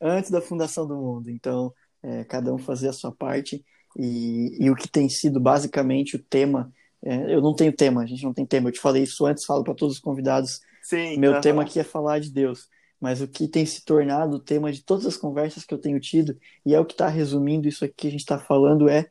antes 0.00 0.30
da 0.32 0.40
fundação 0.40 0.86
do 0.88 0.96
mundo. 0.96 1.30
Então, 1.30 1.72
é, 2.02 2.24
cada 2.24 2.52
um 2.52 2.58
fazer 2.58 2.88
a 2.88 2.92
sua 2.92 3.12
parte 3.12 3.64
e, 3.96 4.56
e 4.58 4.68
o 4.70 4.74
que 4.74 4.88
tem 4.88 5.08
sido 5.08 5.38
basicamente 5.38 6.16
o 6.16 6.18
tema. 6.18 6.72
É, 7.00 7.32
eu 7.32 7.40
não 7.40 7.54
tenho 7.54 7.72
tema, 7.72 8.02
a 8.02 8.06
gente 8.06 8.24
não 8.24 8.34
tem 8.34 8.44
tema. 8.44 8.68
Eu 8.68 8.72
te 8.72 8.80
falei 8.80 9.04
isso 9.04 9.24
antes, 9.24 9.44
falo 9.44 9.62
para 9.62 9.74
todos 9.74 9.94
os 9.96 10.00
convidados. 10.00 10.60
Sim, 10.82 11.16
Meu 11.16 11.40
tema 11.40 11.62
aqui 11.62 11.78
é 11.78 11.84
falar 11.84 12.18
de 12.18 12.32
Deus. 12.32 12.68
Mas 13.00 13.20
o 13.20 13.28
que 13.28 13.46
tem 13.46 13.64
se 13.64 13.84
tornado 13.84 14.36
o 14.36 14.40
tema 14.40 14.72
de 14.72 14.82
todas 14.82 15.06
as 15.06 15.16
conversas 15.16 15.64
que 15.64 15.72
eu 15.72 15.78
tenho 15.78 16.00
tido, 16.00 16.36
e 16.66 16.74
é 16.74 16.80
o 16.80 16.84
que 16.84 16.94
está 16.94 17.06
resumindo 17.08 17.68
isso 17.68 17.84
aqui 17.84 17.94
que 17.96 18.08
a 18.08 18.10
gente 18.10 18.20
está 18.20 18.38
falando, 18.38 18.88
é 18.88 19.10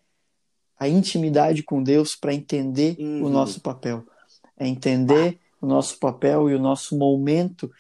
a 0.78 0.89
intimidade 0.89 1.64
com 1.64 1.82
Deus 1.82 2.14
para 2.16 2.34
entender 2.34 2.97
Uhum. 2.99 3.24
o 3.26 3.30
nosso 3.30 3.62
papel. 3.62 4.04
É 4.58 4.68
entender 4.68 5.39
o 5.64 5.68
nosso 5.68 5.97
papel 5.97 6.49
e 6.49 6.55
o 6.55 6.59
nosso 6.59 6.97
momento. 6.97 7.72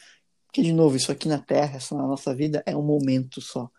Porque, 0.45 0.61
de 0.61 0.71
novo, 0.71 0.95
isso 0.95 1.11
aqui 1.11 1.27
na 1.27 1.37
Terra, 1.37 1.75
essa 1.75 1.93
na 1.93 2.07
nossa 2.07 2.33
vida, 2.33 2.63
é 2.65 2.75
um 2.75 2.81
momento 2.81 3.41
só. 3.41 3.69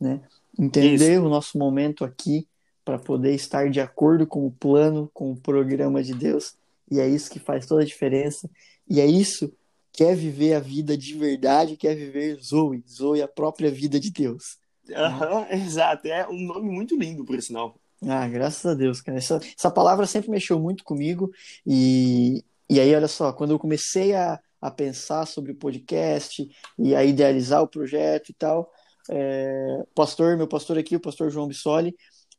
Né? 0.00 0.22
Entender 0.58 1.20
o 1.20 1.28
nosso 1.28 1.58
momento 1.58 2.02
aqui 2.02 2.48
para 2.82 2.98
poder 2.98 3.34
estar 3.34 3.68
de 3.68 3.78
acordo 3.78 4.26
com 4.26 4.46
o 4.46 4.50
plano, 4.50 5.10
com 5.12 5.30
o 5.30 5.36
programa 5.36 6.02
de 6.02 6.14
Deus. 6.14 6.54
E 6.90 6.98
é 6.98 7.06
isso 7.06 7.30
que 7.30 7.38
faz 7.38 7.66
toda 7.66 7.82
a 7.82 7.86
diferença. 7.86 8.48
E 8.88 8.98
é 8.98 9.06
isso 9.06 9.52
que 9.92 10.04
é 10.04 10.14
viver 10.14 10.54
a 10.54 10.60
vida 10.60 10.96
de 10.96 11.14
verdade, 11.14 11.76
que 11.76 11.86
é 11.86 11.94
viver 11.94 12.38
Zoe. 12.42 12.82
Zoe, 12.88 13.20
a 13.20 13.28
própria 13.28 13.70
vida 13.70 14.00
de 14.00 14.10
Deus. 14.10 14.56
Aham, 14.90 15.46
exato. 15.52 16.08
É 16.08 16.26
um 16.26 16.46
nome 16.46 16.70
muito 16.70 16.96
lindo, 16.96 17.26
por 17.26 17.40
sinal. 17.42 17.76
Ah, 18.08 18.26
graças 18.26 18.64
a 18.64 18.72
Deus, 18.72 19.02
cara. 19.02 19.18
Essa, 19.18 19.38
essa 19.54 19.70
palavra 19.70 20.06
sempre 20.06 20.30
mexeu 20.30 20.58
muito 20.58 20.82
comigo. 20.82 21.30
E, 21.66 22.42
e 22.70 22.78
aí, 22.78 22.94
olha 22.94 23.08
só, 23.08 23.32
quando 23.32 23.50
eu 23.50 23.58
comecei 23.58 24.14
a, 24.14 24.38
a 24.60 24.70
pensar 24.70 25.26
sobre 25.26 25.50
o 25.50 25.56
podcast 25.56 26.48
e 26.78 26.94
a 26.94 27.04
idealizar 27.04 27.60
o 27.62 27.68
projeto 27.68 28.28
e 28.28 28.32
tal, 28.32 28.70
é, 29.10 29.84
pastor, 29.92 30.36
meu 30.36 30.46
pastor 30.46 30.78
aqui, 30.78 30.94
o 30.94 31.00
pastor 31.00 31.30
João 31.30 31.48
Bissoli, 31.48 31.96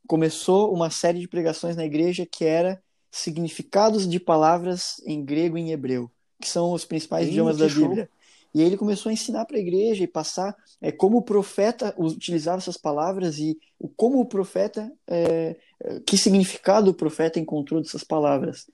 começou 0.08 0.74
uma 0.74 0.90
série 0.90 1.20
de 1.20 1.28
pregações 1.28 1.76
na 1.76 1.84
igreja 1.84 2.26
que 2.26 2.46
era 2.46 2.82
significados 3.12 4.08
de 4.08 4.20
palavras 4.22 5.02
em 5.06 5.24
grego 5.24 5.58
e 5.58 5.62
em 5.62 5.72
hebreu, 5.72 6.10
que 6.40 6.48
são 6.48 6.72
os 6.72 6.86
principais 6.86 7.28
Ih, 7.28 7.32
idiomas 7.32 7.58
da 7.58 7.68
show. 7.68 7.90
Bíblia. 7.90 8.10
E 8.54 8.62
aí 8.62 8.68
ele 8.68 8.78
começou 8.78 9.10
a 9.10 9.14
ensinar 9.14 9.46
para 9.46 9.58
a 9.58 9.62
igreja 9.62 10.04
e 10.04 10.08
passar 10.08 10.56
é, 10.82 10.92
como 10.92 11.18
o 11.18 11.22
profeta 11.22 11.94
utilizava 11.98 12.58
essas 12.58 12.78
palavras 12.78 13.38
e 13.38 13.58
como 13.96 14.20
o 14.20 14.26
profeta, 14.26 14.92
é, 15.08 15.56
é, 15.80 16.00
que 16.06 16.18
significado 16.18 16.92
o 16.92 16.94
profeta 16.94 17.40
encontrou 17.40 17.82
dessas 17.82 18.04
palavras. 18.04 18.68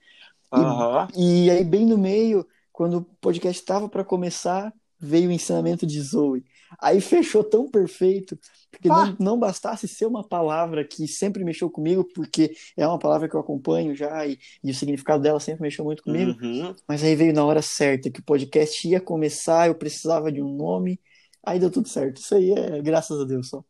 Aham. 0.52 1.08
E 1.16 1.50
aí, 1.50 1.64
bem 1.64 1.84
no 1.86 1.98
meio, 1.98 2.46
quando 2.72 2.98
o 2.98 3.04
podcast 3.20 3.60
estava 3.60 3.88
para 3.88 4.04
começar, 4.04 4.72
veio 5.00 5.28
o 5.28 5.32
ensinamento 5.32 5.86
de 5.86 6.00
Zoe. 6.00 6.44
Aí 6.80 7.00
fechou 7.00 7.42
tão 7.44 7.70
perfeito, 7.70 8.38
porque 8.70 8.88
Ah. 8.90 9.06
não, 9.06 9.16
não 9.18 9.38
bastasse 9.38 9.86
ser 9.88 10.06
uma 10.06 10.26
palavra 10.26 10.84
que 10.84 11.06
sempre 11.08 11.44
mexeu 11.44 11.70
comigo, 11.70 12.04
porque 12.14 12.54
é 12.76 12.86
uma 12.86 12.98
palavra 12.98 13.28
que 13.28 13.34
eu 13.34 13.40
acompanho 13.40 13.94
já 13.94 14.26
e, 14.26 14.38
e 14.62 14.70
o 14.70 14.74
significado 14.74 15.22
dela 15.22 15.40
sempre 15.40 15.62
mexeu 15.62 15.84
muito 15.84 16.02
comigo. 16.02 16.36
Uhum. 16.42 16.74
Mas 16.86 17.02
aí 17.02 17.14
veio 17.14 17.32
na 17.32 17.44
hora 17.44 17.62
certa, 17.62 18.10
que 18.10 18.20
o 18.20 18.24
podcast 18.24 18.86
ia 18.88 19.00
começar, 19.00 19.68
eu 19.68 19.74
precisava 19.74 20.30
de 20.32 20.42
um 20.42 20.54
nome, 20.54 21.00
aí 21.44 21.58
deu 21.58 21.70
tudo 21.70 21.88
certo. 21.88 22.18
Isso 22.18 22.34
aí 22.34 22.50
é 22.52 22.82
graças 22.82 23.20
a 23.20 23.24
Deus 23.24 23.48
só. 23.48 23.64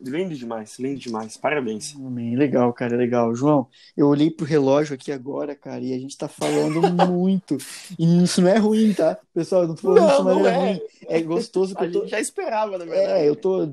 Lindo 0.00 0.34
demais, 0.34 0.78
lindo 0.78 1.00
demais. 1.00 1.36
Parabéns. 1.36 1.94
Amém. 1.96 2.36
Legal, 2.36 2.72
cara, 2.72 2.96
legal. 2.96 3.34
João, 3.34 3.66
eu 3.96 4.06
olhei 4.06 4.30
pro 4.30 4.46
relógio 4.46 4.94
aqui 4.94 5.10
agora, 5.10 5.56
cara, 5.56 5.80
e 5.82 5.92
a 5.92 5.98
gente 5.98 6.16
tá 6.16 6.28
falando 6.28 6.80
muito. 7.10 7.56
E 7.98 8.22
isso 8.22 8.40
não 8.40 8.48
é 8.48 8.58
ruim, 8.58 8.94
tá? 8.94 9.18
Pessoal, 9.34 9.62
eu 9.62 9.68
não 9.68 9.74
tô 9.74 9.82
falando 9.82 10.00
Não, 10.00 10.08
isso 10.12 10.24
não 10.24 10.46
é. 10.46 10.56
ruim. 10.56 10.80
É 11.08 11.20
gostoso 11.22 11.74
que 11.74 11.82
A 11.82 11.86
eu 11.86 11.92
tô. 11.92 12.00
gente 12.02 12.10
já 12.10 12.20
esperava, 12.20 12.78
na 12.78 12.84
verdade. 12.84 13.22
É, 13.24 13.28
eu 13.28 13.34
tô. 13.34 13.72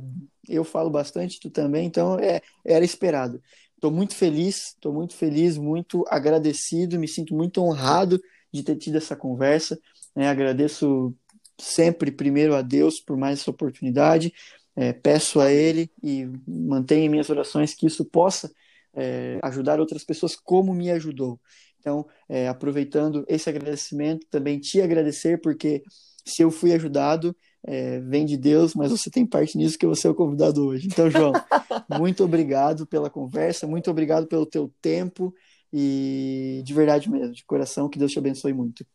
Eu 0.50 0.64
falo 0.64 0.90
bastante, 0.90 1.40
tu 1.40 1.50
também, 1.50 1.86
então 1.86 2.18
é, 2.20 2.42
era 2.64 2.84
esperado. 2.84 3.42
Tô 3.80 3.92
muito 3.92 4.16
feliz, 4.16 4.76
tô 4.80 4.92
muito 4.92 5.16
feliz, 5.16 5.58
muito 5.58 6.04
agradecido, 6.08 7.00
me 7.00 7.08
sinto 7.08 7.36
muito 7.36 7.62
honrado 7.62 8.20
de 8.52 8.64
ter 8.64 8.76
tido 8.78 8.98
essa 8.98 9.16
conversa. 9.16 9.78
né? 10.16 10.28
Agradeço 10.28 11.14
sempre, 11.60 12.12
primeiro, 12.12 12.56
a 12.56 12.62
Deus 12.64 13.00
por 13.00 13.16
mais 13.18 13.40
essa 13.42 13.52
oportunidade. 13.52 14.34
É, 14.76 14.92
peço 14.92 15.40
a 15.40 15.52
Ele 15.52 15.90
e 16.04 16.30
mantenho 16.48 17.06
em 17.06 17.10
minhas 17.10 17.30
orações 17.30 17.74
que 17.74 17.88
isso 17.88 18.04
possa 18.04 18.52
é, 18.94 19.40
ajudar 19.44 19.80
outras 19.80 20.04
pessoas 20.04 20.36
como 20.36 20.74
me 20.74 20.92
ajudou. 20.92 21.40
Então, 21.80 22.08
é, 22.28 22.48
aproveitando 22.48 23.24
esse 23.28 23.48
agradecimento, 23.50 24.26
também 24.30 24.60
te 24.60 24.82
agradecer, 24.82 25.40
porque 25.40 25.84
se 26.26 26.42
eu 26.42 26.50
fui 26.50 26.74
ajudado, 26.74 27.36
é, 27.64 28.00
vem 28.00 28.26
de 28.26 28.38
Deus, 28.38 28.74
mas 28.74 28.92
você 28.92 29.10
tem 29.10 29.26
parte 29.26 29.58
nisso 29.58 29.78
que 29.78 29.86
você 29.86 30.08
é 30.08 30.10
o 30.10 30.16
convidado 30.16 30.66
hoje. 30.66 30.88
Então, 30.88 31.10
João, 31.10 31.32
muito 32.00 32.24
obrigado 32.24 32.88
pela 32.88 33.10
conversa, 33.10 33.68
muito 33.68 33.92
obrigado 33.92 34.28
pelo 34.28 34.46
teu 34.46 34.74
tempo 34.82 35.34
e 35.72 36.62
de 36.64 36.74
verdade 36.74 37.10
mesmo, 37.10 37.34
de 37.34 37.46
coração, 37.46 37.90
que 37.90 38.00
Deus 38.00 38.12
te 38.12 38.20
abençoe 38.20 38.54
muito. 38.54 38.86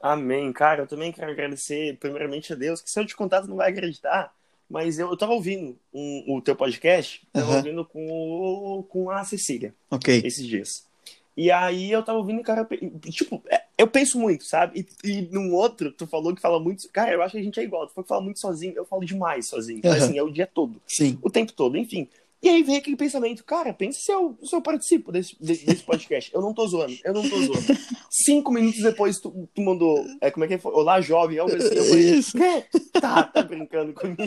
Amém, 0.00 0.50
cara. 0.52 0.82
Eu 0.82 0.86
também 0.86 1.12
quero 1.12 1.30
agradecer, 1.30 1.98
primeiramente, 1.98 2.52
a 2.52 2.56
Deus, 2.56 2.80
que 2.80 2.90
se 2.90 2.98
eu 2.98 3.04
te 3.04 3.14
contar, 3.14 3.42
tu 3.42 3.48
não 3.48 3.56
vai 3.56 3.70
acreditar. 3.70 4.32
Mas 4.70 4.98
eu, 5.00 5.10
eu 5.10 5.16
tava 5.16 5.32
ouvindo 5.32 5.76
um- 5.92 6.36
o 6.36 6.40
teu 6.40 6.54
podcast, 6.54 7.26
tava 7.32 7.46
Aham. 7.48 7.56
ouvindo 7.56 7.84
com, 7.84 8.84
com 8.88 9.10
a 9.10 9.24
Cecília 9.24 9.74
Ok. 9.90 10.22
esses 10.24 10.46
dias. 10.46 10.88
E 11.36 11.50
aí 11.50 11.90
eu 11.90 12.02
tava 12.04 12.18
ouvindo, 12.18 12.42
cara, 12.42 12.68
tipo, 13.10 13.42
é, 13.50 13.62
eu 13.78 13.86
penso 13.88 14.18
muito, 14.18 14.44
sabe? 14.44 14.86
E, 15.04 15.08
e 15.10 15.22
num 15.22 15.54
outro, 15.54 15.90
tu 15.90 16.06
falou 16.06 16.34
que 16.34 16.40
fala 16.40 16.60
muito. 16.60 16.88
Cara, 16.92 17.12
eu 17.12 17.22
acho 17.22 17.32
que 17.32 17.38
a 17.38 17.42
gente 17.42 17.58
é 17.58 17.62
igual. 17.64 17.86
Tu 17.86 17.94
falou 17.94 18.04
que 18.04 18.08
fala 18.08 18.20
muito 18.22 18.38
sozinho, 18.38 18.74
eu 18.76 18.84
falo 18.84 19.04
demais 19.04 19.46
sozinho. 19.48 19.80
Aham. 19.84 19.96
assim, 19.96 20.18
é 20.18 20.22
o 20.22 20.30
dia 20.30 20.46
todo, 20.46 20.80
Sim. 20.86 21.18
o 21.22 21.30
tempo 21.30 21.52
todo, 21.52 21.76
enfim. 21.78 22.08
E 22.42 22.48
aí 22.48 22.62
vem 22.62 22.76
aquele 22.76 22.96
pensamento, 22.96 23.44
cara, 23.44 23.72
pensa 23.74 24.00
se 24.00 24.10
eu, 24.10 24.38
se 24.42 24.54
eu 24.56 24.62
participo 24.62 25.12
desse, 25.12 25.36
de- 25.38 25.64
desse 25.66 25.82
podcast. 25.82 26.32
Eu 26.34 26.40
não 26.40 26.54
tô 26.54 26.66
zoando, 26.66 26.96
eu 27.04 27.12
não 27.12 27.22
tô 27.22 27.36
zoando. 27.36 27.78
Cinco 28.08 28.50
minutos 28.50 28.80
depois 28.82 29.20
tu, 29.20 29.46
tu 29.54 29.60
mandou, 29.60 30.04
é, 30.22 30.30
como 30.30 30.44
é 30.44 30.48
que 30.48 30.56
foi? 30.56 30.72
Olá, 30.72 31.00
jovem, 31.02 31.38
algo 31.38 31.54
assim. 31.54 31.74
Eu 31.74 31.84
falei, 31.84 32.10
Isso. 32.14 32.32
"Quê? 32.38 32.64
Tá, 32.98 33.24
tá 33.24 33.42
brincando 33.42 33.92
comigo. 33.92 34.22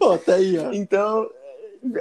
Ó, 0.00 0.16
tá 0.18 0.34
aí, 0.34 0.56
ó. 0.56 0.72
Então, 0.72 1.28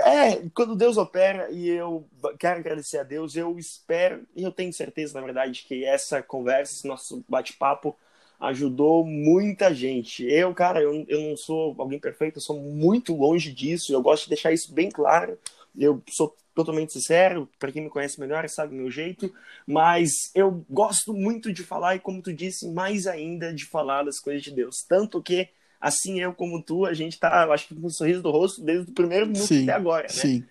é, 0.06 0.44
quando 0.54 0.76
Deus 0.76 0.96
opera 0.98 1.50
e 1.50 1.68
eu 1.70 2.08
quero 2.38 2.60
agradecer 2.60 3.00
a 3.00 3.04
Deus, 3.04 3.36
eu 3.36 3.58
espero, 3.58 4.22
e 4.36 4.44
eu 4.44 4.52
tenho 4.52 4.72
certeza, 4.72 5.20
na 5.20 5.26
verdade, 5.26 5.66
que 5.68 5.84
essa 5.84 6.22
conversa, 6.22 6.74
esse 6.74 6.88
nosso 6.88 7.24
bate-papo 7.28 7.96
ajudou 8.42 9.06
muita 9.06 9.74
gente. 9.74 10.26
Eu, 10.26 10.54
cara, 10.54 10.82
eu, 10.82 11.06
eu 11.08 11.22
não 11.22 11.38
sou 11.38 11.76
alguém 11.78 12.00
perfeito, 12.00 12.38
eu 12.38 12.42
sou 12.42 12.60
muito 12.60 13.16
longe 13.16 13.52
disso, 13.54 13.94
eu 13.94 14.02
gosto 14.02 14.24
de 14.24 14.30
deixar 14.30 14.52
isso 14.52 14.74
bem 14.74 14.90
claro. 14.90 15.38
Eu 15.78 16.02
sou 16.10 16.36
totalmente 16.54 16.92
sincero, 16.92 17.48
para 17.58 17.72
quem 17.72 17.84
me 17.84 17.90
conhece 17.90 18.20
melhor 18.20 18.48
sabe 18.50 18.74
o 18.74 18.78
meu 18.78 18.92
jeito, 18.92 19.34
mas 19.66 20.10
eu 20.36 20.66
gosto 20.70 21.14
muito 21.14 21.54
de 21.54 21.64
falar 21.64 21.96
e, 21.96 22.00
como 22.00 22.22
tu 22.22 22.34
disse, 22.34 22.68
mais 22.70 23.08
ainda 23.08 23.54
de 23.54 23.66
falar 23.66 24.04
das 24.04 24.20
coisas 24.20 24.42
de 24.42 24.52
Deus. 24.52 24.76
Tanto 24.88 25.22
que 25.22 25.48
assim 25.80 26.20
eu 26.20 26.34
como 26.34 26.62
tu, 26.62 26.86
a 26.86 26.94
gente 26.94 27.20
tá, 27.20 27.46
eu 27.46 27.54
acho 27.54 27.68
que 27.68 27.76
com 27.76 27.88
um 27.88 27.90
sorriso 27.90 28.22
do 28.22 28.32
rosto 28.32 28.62
desde 28.62 28.92
o 28.92 28.94
primeiro 28.94 29.28
minuto 29.28 29.48
Sim, 29.48 29.64
até 29.64 29.74
agora, 29.74 30.04
né? 30.04 30.10
Sim. 30.10 30.44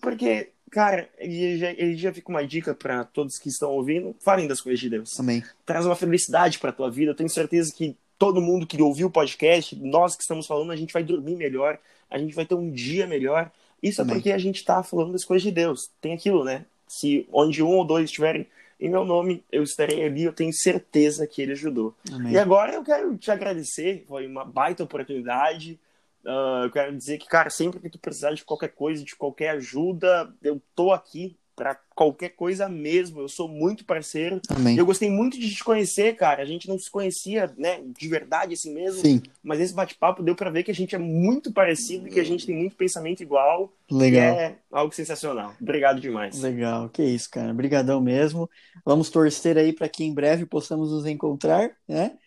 Porque, 0.00 0.50
cara, 0.76 1.08
e 1.18 1.56
já, 1.56 1.72
e 1.72 1.96
já 1.96 2.12
fica 2.12 2.28
uma 2.28 2.46
dica 2.46 2.74
para 2.74 3.02
todos 3.02 3.38
que 3.38 3.48
estão 3.48 3.70
ouvindo, 3.70 4.14
falem 4.20 4.46
das 4.46 4.60
coisas 4.60 4.78
de 4.78 4.90
Deus. 4.90 5.18
Amém. 5.18 5.42
Traz 5.64 5.86
uma 5.86 5.96
felicidade 5.96 6.58
para 6.58 6.70
tua 6.70 6.90
vida. 6.90 7.12
Eu 7.12 7.14
tenho 7.14 7.30
certeza 7.30 7.72
que 7.74 7.96
todo 8.18 8.42
mundo 8.42 8.66
que 8.66 8.82
ouviu 8.82 9.06
o 9.06 9.10
podcast, 9.10 9.74
nós 9.76 10.14
que 10.14 10.20
estamos 10.20 10.46
falando, 10.46 10.70
a 10.70 10.76
gente 10.76 10.92
vai 10.92 11.02
dormir 11.02 11.34
melhor, 11.34 11.78
a 12.10 12.18
gente 12.18 12.34
vai 12.34 12.44
ter 12.44 12.54
um 12.56 12.70
dia 12.70 13.06
melhor. 13.06 13.50
Isso 13.82 14.02
Amém. 14.02 14.12
é 14.12 14.14
porque 14.16 14.30
a 14.30 14.36
gente 14.36 14.62
tá 14.66 14.82
falando 14.82 15.12
das 15.12 15.24
coisas 15.24 15.42
de 15.42 15.50
Deus. 15.50 15.90
Tem 15.98 16.12
aquilo, 16.12 16.44
né? 16.44 16.66
Se 16.86 17.26
onde 17.32 17.62
um 17.62 17.70
ou 17.70 17.82
dois 17.82 18.04
estiverem 18.04 18.46
em 18.78 18.90
meu 18.90 19.06
nome, 19.06 19.42
eu 19.50 19.62
estarei 19.62 20.04
ali, 20.04 20.24
eu 20.24 20.32
tenho 20.34 20.52
certeza 20.52 21.26
que 21.26 21.40
ele 21.40 21.52
ajudou. 21.52 21.94
Amém. 22.12 22.34
E 22.34 22.38
agora 22.38 22.74
eu 22.74 22.84
quero 22.84 23.16
te 23.16 23.30
agradecer, 23.30 24.04
foi 24.06 24.26
uma 24.26 24.44
baita 24.44 24.84
oportunidade. 24.84 25.80
Ah, 26.26 26.62
eu 26.64 26.70
quero 26.70 26.96
dizer 26.96 27.18
que, 27.18 27.28
cara, 27.28 27.50
sempre 27.50 27.80
que 27.80 27.88
tu 27.88 27.98
precisar 27.98 28.32
de 28.32 28.44
qualquer 28.44 28.68
coisa, 28.68 29.04
de 29.04 29.14
qualquer 29.14 29.50
ajuda, 29.50 30.32
eu 30.42 30.60
tô 30.74 30.92
aqui 30.92 31.36
pra 31.56 31.74
qualquer 31.94 32.28
coisa 32.30 32.68
mesmo. 32.68 33.22
Eu 33.22 33.28
sou 33.28 33.48
muito 33.48 33.86
parceiro. 33.86 34.40
Amém. 34.50 34.76
Eu 34.76 34.84
gostei 34.84 35.08
muito 35.08 35.40
de 35.40 35.54
te 35.54 35.64
conhecer, 35.64 36.14
cara. 36.14 36.42
A 36.42 36.44
gente 36.44 36.68
não 36.68 36.78
se 36.78 36.90
conhecia, 36.90 37.50
né, 37.56 37.80
de 37.98 38.08
verdade 38.08 38.52
assim 38.52 38.74
mesmo. 38.74 39.00
Sim. 39.00 39.22
Mas 39.42 39.60
esse 39.60 39.72
bate-papo 39.72 40.22
deu 40.22 40.34
pra 40.34 40.50
ver 40.50 40.62
que 40.64 40.70
a 40.70 40.74
gente 40.74 40.94
é 40.94 40.98
muito 40.98 41.50
parecido 41.50 42.06
e 42.06 42.10
que 42.10 42.20
a 42.20 42.24
gente 42.24 42.44
tem 42.44 42.54
muito 42.54 42.76
pensamento 42.76 43.22
igual. 43.22 43.72
Legal. 43.90 44.34
E 44.34 44.38
é 44.38 44.56
algo 44.70 44.94
sensacional. 44.94 45.54
Obrigado 45.58 45.98
demais. 45.98 46.38
Legal, 46.42 46.90
que 46.90 47.02
isso, 47.02 47.30
cara. 47.30 47.50
Obrigadão 47.50 48.02
mesmo. 48.02 48.50
Vamos 48.84 49.08
torcer 49.08 49.56
aí 49.56 49.72
para 49.72 49.88
que 49.88 50.04
em 50.04 50.12
breve 50.12 50.44
possamos 50.44 50.92
nos 50.92 51.06
encontrar, 51.06 51.70
né? 51.88 52.18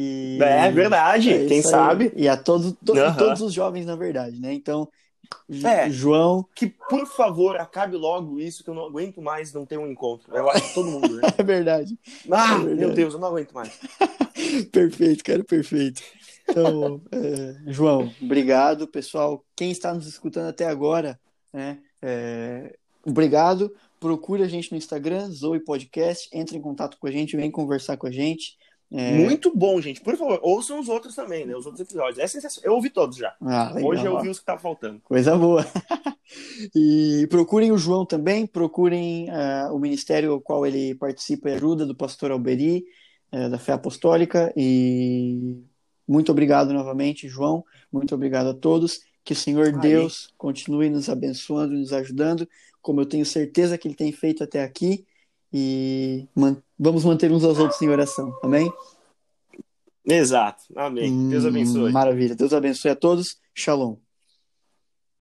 E 0.00 0.38
É 0.40 0.70
verdade, 0.70 1.32
é 1.32 1.46
quem 1.46 1.56
aí. 1.58 1.62
sabe. 1.64 2.12
E 2.14 2.28
a 2.28 2.36
todos, 2.36 2.72
to- 2.84 2.92
Aham. 2.96 3.16
todos 3.16 3.40
os 3.42 3.52
jovens, 3.52 3.84
na 3.84 3.96
verdade, 3.96 4.38
né? 4.40 4.52
Então, 4.52 4.88
É. 5.64 5.90
João, 5.90 6.46
Que, 6.54 6.68
por 6.88 7.04
favor, 7.06 7.56
acabe 7.56 7.96
logo 7.96 8.38
isso, 8.38 8.62
que 8.62 8.70
eu 8.70 8.74
não 8.74 8.86
aguento 8.86 9.20
mais 9.20 9.52
não 9.52 9.66
ter 9.66 9.76
um 9.76 9.86
encontro. 9.90 10.32
Eu 10.34 10.48
acho 10.48 10.68
que 10.68 10.74
todo 10.74 10.88
mundo, 10.90 11.16
né? 11.16 11.22
é 11.36 11.42
verdade. 11.42 11.98
Ah, 12.30 12.54
É 12.54 12.58
verdade. 12.58 12.74
meu 12.80 12.90
Deus, 12.94 13.14
eu 13.14 13.20
não 13.20 13.28
aguento 13.28 13.52
mais. 13.52 13.78
Perfeito, 14.72 15.24
cara, 15.24 15.42
perfeito. 15.44 16.00
Então, 16.48 17.00
é, 17.12 17.56
João, 17.66 18.10
obrigado, 18.22 18.86
pessoal. 18.88 19.44
Quem 19.56 19.70
está 19.70 19.92
nos 19.92 20.06
escutando 20.06 20.48
até 20.48 20.64
agora, 20.66 21.18
né? 21.52 21.78
é, 22.00 22.74
obrigado. 23.04 23.70
Procure 24.00 24.42
a 24.44 24.48
gente 24.48 24.70
no 24.70 24.78
Instagram, 24.78 25.28
Zoe 25.30 25.58
Podcast, 25.60 26.28
entre 26.32 26.56
em 26.56 26.60
contato 26.60 26.96
com 27.00 27.06
a 27.06 27.10
gente, 27.10 27.36
vem 27.36 27.50
conversar 27.50 27.96
com 27.96 28.06
a 28.06 28.10
gente. 28.12 28.56
É... 28.90 29.12
Muito 29.12 29.54
bom, 29.54 29.80
gente. 29.80 30.00
Por 30.00 30.16
favor, 30.16 30.40
ouçam 30.42 30.80
os 30.80 30.88
outros 30.88 31.14
também, 31.14 31.44
né? 31.44 31.54
Os 31.54 31.66
outros 31.66 31.80
episódios. 31.80 32.18
É 32.18 32.26
sensacional. 32.26 32.70
Eu 32.70 32.76
ouvi 32.76 32.88
todos 32.88 33.16
já. 33.16 33.34
Ah, 33.40 33.74
Hoje 33.82 34.04
eu 34.04 34.14
ouvi 34.14 34.28
os 34.28 34.38
que 34.38 34.42
estavam 34.42 34.62
faltando. 34.62 35.00
Coisa 35.04 35.36
boa. 35.36 35.64
e 36.74 37.26
procurem 37.28 37.70
o 37.70 37.78
João 37.78 38.06
também, 38.06 38.46
procurem 38.46 39.28
uh, 39.30 39.74
o 39.74 39.78
ministério 39.78 40.32
ao 40.32 40.40
qual 40.40 40.66
ele 40.66 40.94
participa 40.94 41.50
e 41.50 41.54
ajuda, 41.54 41.84
do 41.84 41.94
pastor 41.94 42.30
Alberi, 42.30 42.84
uh, 43.32 43.50
da 43.50 43.58
Fé 43.58 43.72
Apostólica. 43.72 44.52
E 44.56 45.62
muito 46.06 46.32
obrigado 46.32 46.72
novamente, 46.72 47.28
João. 47.28 47.62
Muito 47.92 48.14
obrigado 48.14 48.48
a 48.48 48.54
todos. 48.54 49.00
Que 49.22 49.34
o 49.34 49.36
Senhor 49.36 49.66
Aí. 49.66 49.80
Deus 49.80 50.32
continue 50.38 50.88
nos 50.88 51.10
abençoando 51.10 51.74
e 51.74 51.78
nos 51.78 51.92
ajudando, 51.92 52.48
como 52.80 53.02
eu 53.02 53.06
tenho 53.06 53.26
certeza 53.26 53.76
que 53.76 53.86
Ele 53.86 53.94
tem 53.94 54.10
feito 54.12 54.42
até 54.42 54.62
aqui. 54.62 55.04
E 55.52 56.28
man 56.34 56.56
vamos 56.78 57.04
manter 57.04 57.32
uns 57.32 57.44
aos 57.44 57.58
outros 57.58 57.80
em 57.82 57.88
oração. 57.88 58.36
Amém? 58.42 58.72
Exato. 60.04 60.62
Amém. 60.74 61.28
Deus 61.28 61.44
abençoe. 61.44 61.92
Maravilha. 61.92 62.34
Deus 62.34 62.52
abençoe 62.52 62.90
a 62.90 62.96
todos. 62.96 63.36
Shalom. 63.54 63.96